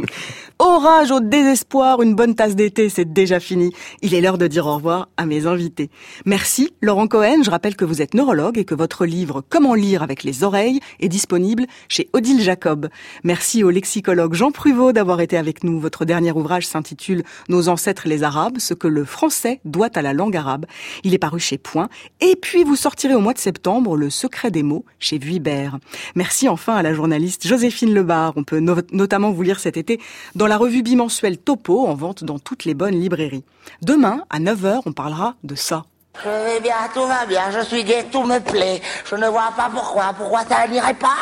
Orage 0.58 1.10
au 1.10 1.20
désespoir, 1.20 2.02
une 2.02 2.14
bonne 2.14 2.34
tasse 2.34 2.56
d'été, 2.56 2.88
c'est 2.88 3.12
déjà 3.12 3.38
fini. 3.38 3.72
Il 4.02 4.14
est 4.14 4.20
l'heure 4.20 4.38
de 4.38 4.46
dire 4.46 4.66
au 4.66 4.74
revoir 4.74 5.08
à 5.16 5.26
mes 5.26 5.46
invités. 5.46 5.90
Merci, 6.24 6.70
Laurent 6.82 7.06
Cohen. 7.06 7.42
Je 7.44 7.50
rappelle 7.50 7.76
que 7.76 7.84
vous 7.84 8.02
êtes 8.02 8.14
neurologue 8.14 8.58
et 8.58 8.64
que 8.64 8.74
votre 8.74 9.06
livre 9.06 9.42
Comment 9.48 9.74
lire 9.74 10.02
avec 10.02 10.24
les 10.24 10.42
oreilles 10.42 10.80
est 11.00 11.08
disponible 11.08 11.66
chez 11.88 12.08
Odile 12.12 12.40
Jacob. 12.40 12.88
Merci 13.22 13.62
au 13.62 13.70
lexicologue 13.70 14.34
Jean 14.34 14.50
Pruvot 14.50 14.92
d'avoir 14.92 15.20
été 15.20 15.36
avec 15.36 15.62
nous. 15.64 15.78
Votre 15.78 16.04
dernier 16.04 16.32
ouvrage 16.32 16.66
s'intitule 16.66 17.22
Nos 17.48 17.68
ancêtres 17.68 18.08
les 18.08 18.22
Arabes, 18.22 18.58
ce 18.58 18.74
que 18.74 18.88
le 18.88 19.04
français 19.04 19.60
doit 19.64 19.90
à 19.94 20.02
la 20.02 20.12
langue 20.12 20.36
arabe. 20.36 20.66
Il 21.04 21.14
est 21.14 21.18
paru 21.18 21.40
chez 21.40 21.58
Point. 21.58 21.88
Et 22.20 22.36
puis 22.36 22.64
vous 22.64 22.76
sortirez 22.76 23.14
au 23.14 23.20
mois 23.20 23.34
de 23.34 23.38
septembre 23.38 23.96
Le 23.96 24.10
secret 24.10 24.50
des 24.50 24.62
mots 24.62 24.84
chez 24.98 25.17
Vuibert. 25.18 25.78
Merci 26.14 26.48
enfin 26.48 26.76
à 26.76 26.82
la 26.82 26.94
journaliste 26.94 27.46
Joséphine 27.46 27.92
Lebar. 27.94 28.32
On 28.36 28.44
peut 28.44 28.60
no- 28.60 28.76
notamment 28.92 29.30
vous 29.30 29.42
lire 29.42 29.60
cet 29.60 29.76
été 29.76 30.00
dans 30.34 30.46
la 30.46 30.56
revue 30.56 30.82
bimensuelle 30.82 31.38
Topo, 31.38 31.86
en 31.86 31.94
vente 31.94 32.24
dans 32.24 32.38
toutes 32.38 32.64
les 32.64 32.74
bonnes 32.74 32.98
librairies. 33.00 33.44
Demain, 33.82 34.22
à 34.30 34.38
9h, 34.40 34.80
on 34.86 34.92
parlera 34.92 35.34
de 35.44 35.54
ça. 35.54 35.84
Je 36.24 36.28
vais 36.28 36.60
bien, 36.60 36.74
tout 36.94 37.06
va 37.06 37.26
bien, 37.26 37.42
je 37.52 37.64
suis 37.64 37.84
gai, 37.84 38.04
tout 38.10 38.24
me 38.24 38.40
plaît. 38.40 38.80
Je 39.08 39.14
ne 39.14 39.28
vois 39.28 39.52
pas 39.56 39.70
pourquoi, 39.72 40.12
pourquoi 40.16 40.40
ça 40.48 40.66
n'irait 40.66 40.94
pas. 40.94 41.14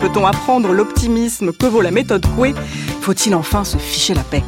Peut-on 0.00 0.26
apprendre 0.26 0.72
l'optimisme? 0.72 1.52
Que 1.52 1.66
vaut 1.66 1.80
la 1.80 1.90
méthode 1.90 2.26
Coué? 2.34 2.54
Faut-il 3.00 3.34
enfin 3.34 3.64
se 3.64 3.76
ficher 3.76 4.14
la 4.14 4.22
paix? 4.24 4.42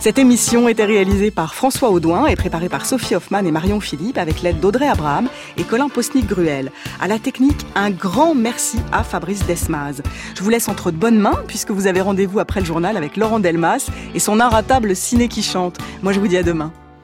Cette 0.00 0.18
émission 0.18 0.66
était 0.66 0.86
réalisée 0.86 1.30
par 1.30 1.54
François 1.54 1.90
Audouin 1.90 2.26
et 2.26 2.34
préparée 2.34 2.70
par 2.70 2.86
Sophie 2.86 3.14
Hoffman 3.14 3.44
et 3.44 3.50
Marion 3.50 3.80
Philippe 3.80 4.16
avec 4.16 4.40
l'aide 4.40 4.58
d'Audrey 4.58 4.88
Abraham 4.88 5.28
et 5.58 5.62
Colin 5.62 5.90
Posnick-Gruel. 5.90 6.72
À 7.00 7.06
la 7.06 7.18
technique, 7.18 7.66
un 7.74 7.90
grand 7.90 8.34
merci 8.34 8.78
à 8.92 9.04
Fabrice 9.04 9.44
Desmaz. 9.44 10.00
Je 10.34 10.42
vous 10.42 10.48
laisse 10.48 10.70
entre 10.70 10.90
de 10.90 10.96
bonnes 10.96 11.18
mains 11.18 11.42
puisque 11.46 11.70
vous 11.70 11.86
avez 11.86 12.00
rendez-vous 12.00 12.38
après 12.38 12.60
le 12.60 12.66
journal 12.66 12.96
avec 12.96 13.18
Laurent 13.18 13.40
Delmas 13.40 13.90
et 14.14 14.20
son 14.20 14.40
inratable 14.40 14.96
ciné 14.96 15.28
qui 15.28 15.42
chante. 15.42 15.76
Moi 16.02 16.14
je 16.14 16.20
vous 16.20 16.28
dis 16.28 16.38
à 16.38 16.42
demain. 16.42 16.72